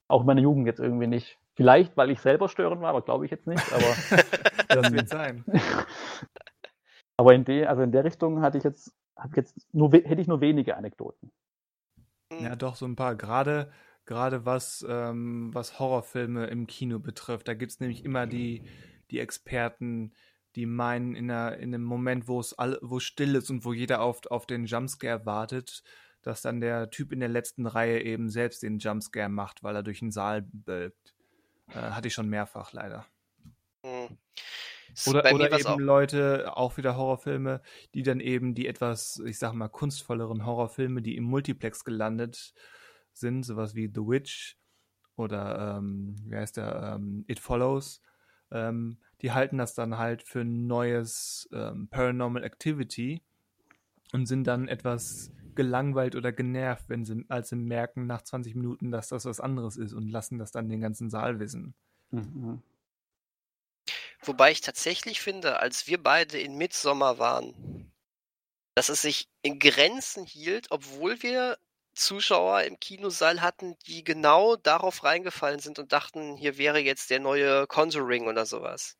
[0.08, 1.38] Auch in meiner Jugend jetzt irgendwie nicht.
[1.56, 3.64] Vielleicht, weil ich selber störend war, aber glaube ich jetzt nicht.
[3.74, 3.84] Aber
[4.82, 5.44] das wird sein.
[7.18, 10.28] aber in der, also in der Richtung hatte ich jetzt, hab jetzt nur, hätte ich
[10.28, 11.32] nur wenige Anekdoten.
[12.40, 13.16] Ja, doch, so ein paar.
[13.16, 13.72] Gerade
[14.08, 17.48] gerade was, ähm, was Horrorfilme im Kino betrifft.
[17.48, 18.64] Da gibt es nämlich immer die,
[19.12, 20.14] die Experten,
[20.58, 23.74] die meinen, in, einer, in einem Moment, wo es all, wo still ist und wo
[23.74, 25.84] jeder auf, auf den Jumpscare wartet,
[26.24, 29.84] dass dann der Typ in der letzten Reihe eben selbst den Jumpscare macht, weil er
[29.84, 31.14] durch den Saal bölkt.
[31.70, 33.06] Äh, hatte ich schon mehrfach leider.
[33.84, 34.18] Mhm.
[35.06, 35.80] Oder, oder eben auch.
[35.80, 37.62] Leute, auch wieder Horrorfilme,
[37.94, 42.56] die dann eben die etwas, ich sag mal, kunstvolleren Horrorfilme, die im Multiplex gelandet
[43.14, 44.58] sind, sowas wie The Witch
[45.18, 48.02] oder ähm, wie heißt der, ähm, It Follows,
[48.50, 53.22] ähm, die halten das dann halt für ein neues ähm, Paranormal Activity
[54.14, 58.92] und sind dann etwas gelangweilt oder genervt, wenn sie, als sie merken nach 20 Minuten,
[58.92, 61.74] dass das was anderes ist und lassen das dann den ganzen Saal wissen.
[62.12, 62.62] Mhm.
[64.22, 67.92] Wobei ich tatsächlich finde, als wir beide in Midsommer waren,
[68.76, 71.58] dass es sich in Grenzen hielt, obwohl wir
[71.96, 77.20] Zuschauer im Kinosaal hatten, die genau darauf reingefallen sind und dachten, hier wäre jetzt der
[77.20, 78.96] neue Conjuring oder sowas.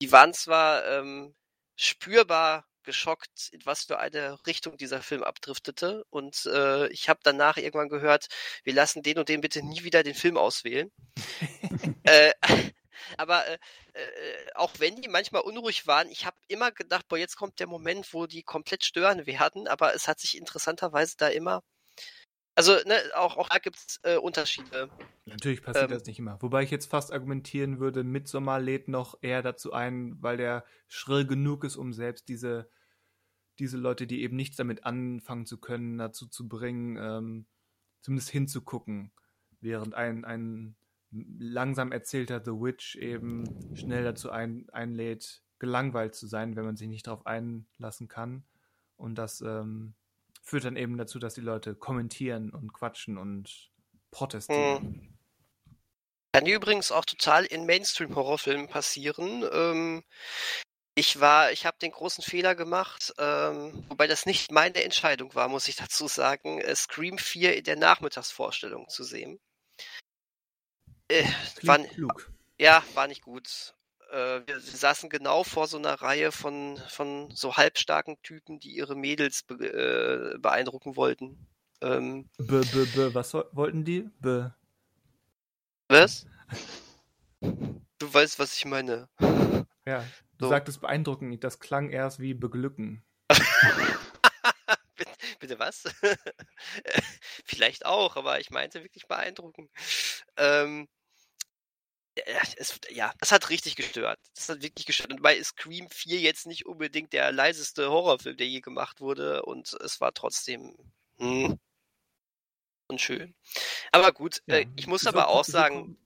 [0.00, 1.34] Die waren zwar ähm,
[1.76, 6.04] spürbar geschockt, in was für eine Richtung dieser Film abdriftete.
[6.10, 8.28] Und äh, ich habe danach irgendwann gehört,
[8.62, 10.92] wir lassen den und den bitte nie wieder den Film auswählen.
[12.04, 12.32] äh,
[13.16, 13.58] aber äh,
[13.94, 17.66] äh, auch wenn die manchmal unruhig waren, ich habe immer gedacht, boah, jetzt kommt der
[17.66, 19.66] Moment, wo die komplett stören werden.
[19.66, 21.62] Aber es hat sich interessanterweise da immer
[22.54, 24.88] also, ne, auch, auch da gibt es äh, Unterschiede.
[25.26, 26.40] Natürlich passiert ähm, das nicht immer.
[26.40, 31.26] Wobei ich jetzt fast argumentieren würde, Midsommar lädt noch eher dazu ein, weil der schrill
[31.26, 32.70] genug ist, um selbst diese,
[33.58, 37.46] diese Leute, die eben nichts damit anfangen zu können, dazu zu bringen, ähm,
[38.02, 39.12] zumindest hinzugucken.
[39.60, 40.76] Während ein, ein
[41.38, 46.88] langsam erzählter The Witch eben schnell dazu ein, einlädt, gelangweilt zu sein, wenn man sich
[46.88, 48.44] nicht darauf einlassen kann.
[48.96, 49.94] Und das ähm,
[50.44, 53.72] führt dann eben dazu, dass die Leute kommentieren und quatschen und
[54.10, 54.78] protestieren.
[54.78, 55.18] Hm.
[56.32, 59.44] Kann übrigens auch total in Mainstream-Horrorfilmen passieren.
[59.52, 60.04] Ähm,
[60.96, 65.48] ich war, ich habe den großen Fehler gemacht, ähm, wobei das nicht meine Entscheidung war,
[65.48, 69.40] muss ich dazu sagen, äh, Scream 4 in der Nachmittagsvorstellung zu sehen.
[71.08, 71.24] Äh,
[71.62, 71.78] war.
[72.58, 73.74] Ja, war nicht gut
[74.14, 78.94] äh, wir, saßen genau vor so einer Reihe von, von so halbstarken Typen, die ihre
[78.94, 81.46] Mädels be, äh, beeindrucken wollten.
[81.80, 84.08] Ähm, be, be, be, was wollten die?
[84.20, 84.54] Be.
[85.88, 86.26] Was?
[87.40, 89.08] Du weißt, was ich meine.
[89.86, 90.04] Ja,
[90.38, 90.48] du so.
[90.48, 93.02] sagtest beeindrucken, das klang erst wie beglücken.
[94.96, 95.10] bitte,
[95.40, 95.84] bitte was?
[97.44, 99.68] Vielleicht auch, aber ich meinte wirklich beeindrucken.
[100.36, 100.88] Ähm,
[102.56, 104.18] es, ja, das hat richtig gestört.
[104.34, 105.12] Das hat wirklich gestört.
[105.12, 109.42] Und bei Scream 4 jetzt nicht unbedingt der leiseste Horrorfilm, der je gemacht wurde.
[109.42, 110.76] Und es war trotzdem
[111.18, 111.58] hm,
[112.88, 113.34] unschön.
[113.92, 115.96] Aber gut, ja, äh, ich muss aber auch sagen.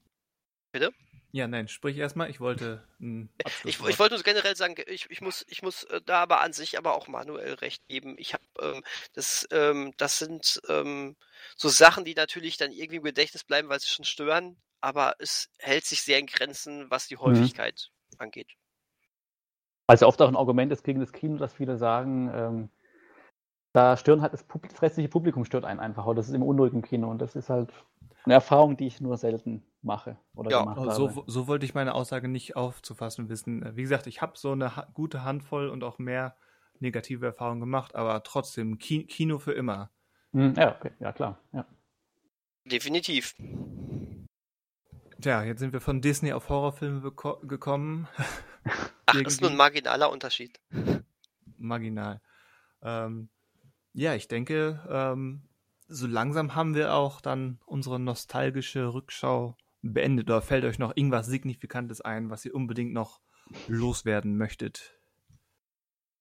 [0.72, 0.92] Bitte?
[1.30, 2.30] Ja, nein, sprich erstmal.
[2.30, 2.82] Ich wollte
[3.64, 6.54] Ich, ich wollte nur generell sagen, ich, ich muss, ich muss äh, da aber an
[6.54, 8.16] sich aber auch manuell recht geben.
[8.18, 8.82] Ich habe ähm,
[9.12, 11.16] das, ähm, das sind ähm,
[11.54, 15.50] so Sachen, die natürlich dann irgendwie im Gedächtnis bleiben, weil sie schon stören aber es
[15.58, 17.20] hält sich sehr in Grenzen, was die mhm.
[17.20, 18.16] Häufigkeit mhm.
[18.18, 18.52] angeht.
[19.86, 22.70] Also oft auch ein Argument ist gegen das Kino, dass viele sagen, ähm,
[23.72, 26.42] da stören halt das, Publikum, das restliche Publikum stört einen einfach, oder das ist im
[26.42, 27.72] unruhigen Kino und das ist halt
[28.24, 31.24] eine Erfahrung, die ich nur selten mache oder ja, gemacht so, habe.
[31.26, 33.64] So wollte ich meine Aussage nicht aufzufassen wissen.
[33.76, 36.36] Wie gesagt, ich habe so eine ha gute Handvoll und auch mehr
[36.80, 39.90] negative Erfahrungen gemacht, aber trotzdem Ki Kino für immer.
[40.32, 41.64] Mhm, ja, okay, ja klar, ja.
[42.64, 43.34] Definitiv.
[45.20, 48.06] Tja, jetzt sind wir von Disney auf Horrorfilme gekommen.
[49.06, 50.60] Ach, das ist nur ein marginaler Unterschied.
[51.56, 52.20] Marginal.
[52.82, 53.28] Ähm,
[53.94, 55.42] ja, ich denke, ähm,
[55.88, 60.30] so langsam haben wir auch dann unsere nostalgische Rückschau beendet.
[60.30, 63.20] Oder fällt euch noch irgendwas Signifikantes ein, was ihr unbedingt noch
[63.66, 64.94] loswerden möchtet?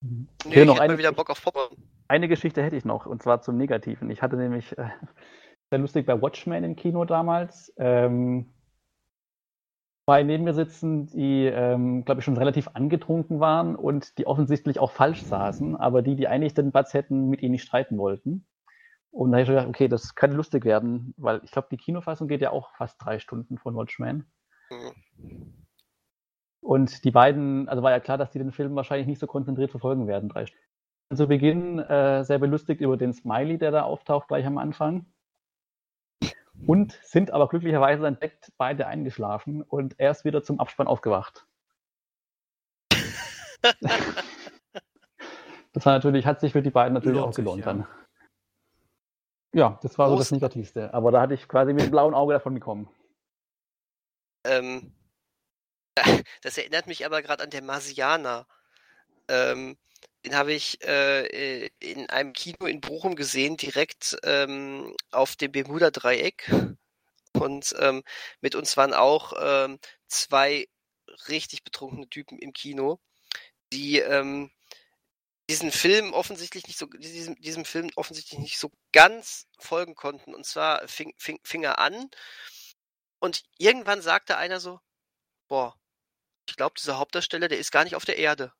[0.02, 1.76] Nee, Hier noch eine, wieder Bock auf Popcorn.
[2.08, 4.10] Eine Geschichte hätte ich noch, und zwar zum Negativen.
[4.10, 4.90] Ich hatte nämlich äh,
[5.70, 7.74] sehr lustig bei Watchmen im Kino damals.
[7.78, 8.54] Ähm,
[10.08, 14.80] zwei neben mir sitzen, die, ähm, glaube ich, schon relativ angetrunken waren und die offensichtlich
[14.80, 18.48] auch falsch saßen, aber die, die eigentlich den Platz hätten, mit ihnen nicht streiten wollten.
[19.12, 22.30] Und da habe ich gedacht, okay, das könnte lustig werden, weil ich glaube, die Kinofassung
[22.30, 24.32] geht ja auch fast drei Stunden von Watchmen.
[24.72, 25.54] Mhm.
[26.62, 29.72] Und die beiden, also war ja klar, dass die den Film wahrscheinlich nicht so konzentriert
[29.72, 30.64] verfolgen werden, drei Stunden.
[31.16, 35.06] Zu Beginn äh, sehr belustigt über den Smiley, der da auftaucht gleich am Anfang.
[36.66, 41.46] Und sind aber glücklicherweise entdeckt beide eingeschlafen und erst wieder zum Abspann aufgewacht.
[45.74, 47.74] das war natürlich, hat sich für die beiden natürlich Lohnt auch gelohnt sich, ja.
[47.74, 47.88] dann.
[49.54, 50.18] Ja, das war Groß.
[50.18, 50.94] so das Negativste.
[50.94, 52.90] Aber da hatte ich quasi mit dem blauen Auge davon gekommen.
[54.46, 54.94] Ähm,
[56.42, 58.48] das erinnert mich aber gerade an der Marsianer.
[59.30, 59.78] Ähm,
[60.28, 66.52] den habe ich äh, in einem Kino in Bochum gesehen, direkt ähm, auf dem Bermuda-Dreieck.
[67.32, 68.04] Und ähm,
[68.42, 70.68] mit uns waren auch ähm, zwei
[71.30, 73.00] richtig betrunkene Typen im Kino,
[73.72, 74.52] die ähm,
[75.50, 80.36] diesen Film offensichtlich nicht so, diesem, diesem Film offensichtlich nicht so ganz folgen konnten.
[80.36, 82.10] Und zwar fing, fing, fing er an
[83.20, 84.82] und irgendwann sagte einer so,
[85.48, 85.80] boah,
[86.50, 88.52] ich glaube, dieser Hauptdarsteller, der ist gar nicht auf der Erde.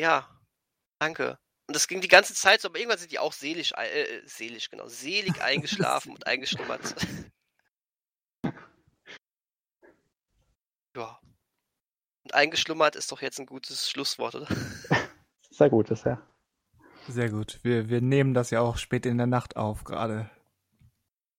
[0.00, 0.28] Ja,
[1.00, 1.38] danke.
[1.66, 4.22] Und das ging die ganze Zeit so, aber irgendwann sind die auch seelisch, äh, äh
[4.26, 6.94] seelisch, genau, selig eingeschlafen und eingeschlummert.
[10.96, 11.20] ja.
[12.24, 14.48] Und eingeschlummert ist doch jetzt ein gutes Schlusswort, oder?
[15.50, 16.22] Sehr gutes, ja.
[17.08, 17.58] Sehr gut.
[17.62, 20.30] Wir, wir nehmen das ja auch spät in der Nacht auf, gerade.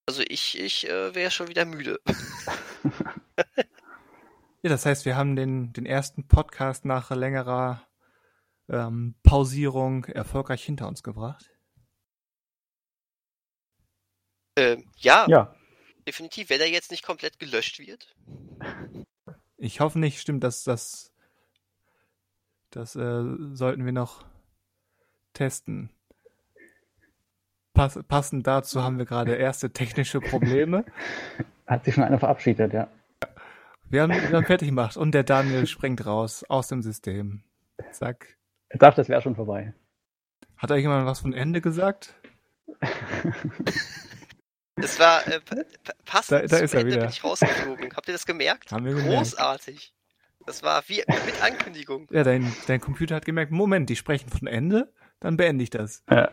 [0.07, 1.99] Also ich, ich äh, wäre schon wieder müde.
[4.63, 7.88] ja, das heißt, wir haben den, den ersten Podcast nach längerer
[8.69, 11.49] ähm, Pausierung erfolgreich hinter uns gebracht.
[14.55, 15.55] Ähm, ja, ja,
[16.07, 16.49] definitiv.
[16.49, 18.15] Wenn er jetzt nicht komplett gelöscht wird.
[19.57, 21.13] Ich hoffe nicht, stimmt, dass das.
[22.71, 23.23] Das äh,
[23.53, 24.25] sollten wir noch
[25.33, 25.89] testen.
[27.73, 30.85] Pass, passend dazu haben wir gerade erste technische Probleme.
[31.65, 32.87] Hat sich schon einer verabschiedet, ja.
[33.85, 37.43] Wir haben, wir haben fertig gemacht und der Daniel springt raus aus dem System.
[37.91, 38.38] Zack.
[38.71, 39.73] Ich dachte, das wäre schon vorbei.
[40.57, 42.13] Hat da jemand was von Ende gesagt?
[44.81, 45.41] Das war äh,
[46.05, 47.01] passend da, da ist er Ende wieder.
[47.01, 47.95] bin ich rausgeflogen.
[47.95, 48.71] Habt ihr das gemerkt?
[48.71, 49.17] Haben wir gemerkt.
[49.17, 49.93] Großartig.
[50.45, 52.07] Das war wie mit Ankündigung.
[52.11, 56.03] Ja, dein, dein Computer hat gemerkt, Moment, die sprechen von Ende, dann beende ich das.
[56.09, 56.31] Ja.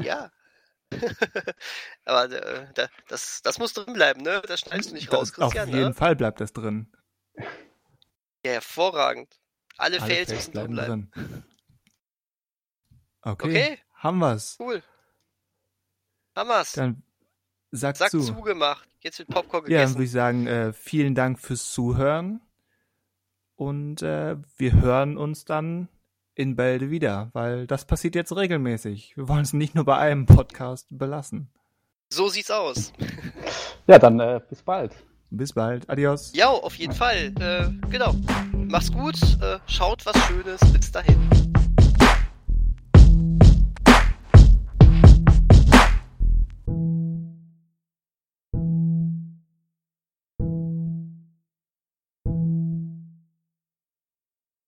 [0.00, 0.30] ja.
[2.04, 4.42] Aber äh, das, das muss drin bleiben, ne?
[4.46, 5.68] Das schneidest du nicht raus, Christian.
[5.68, 5.94] Auf jeden ne?
[5.94, 6.90] Fall bleibt das drin.
[8.44, 9.38] Ja, hervorragend.
[9.76, 11.10] Alle, Alle Fails müssen drin bleiben.
[11.12, 11.44] Drin.
[13.22, 13.48] Okay.
[13.48, 13.78] okay.
[13.94, 14.56] Haben wir's.
[14.58, 14.82] Cool.
[16.34, 16.72] Haben wir's.
[16.72, 17.02] Dann
[17.70, 18.20] sag, sag zu.
[18.20, 18.88] zugemacht.
[19.00, 19.80] Jetzt wird Popcorn gegessen.
[19.80, 22.40] Ja, dann würde ich sagen, äh, vielen Dank fürs Zuhören.
[23.56, 25.88] Und äh, wir hören uns dann
[26.34, 29.16] in Bälde wieder, weil das passiert jetzt regelmäßig.
[29.16, 31.48] Wir wollen es nicht nur bei einem Podcast belassen.
[32.10, 32.92] So sieht's aus.
[33.88, 34.92] Ja, dann äh, bis bald.
[35.30, 35.90] Bis bald.
[35.90, 36.32] Adios.
[36.36, 37.32] Ja, auf jeden Fall.
[37.40, 38.14] Äh, genau.
[38.52, 39.20] Mach's gut.
[39.42, 40.60] Äh, schaut was Schönes.
[40.72, 41.52] Bis dahin.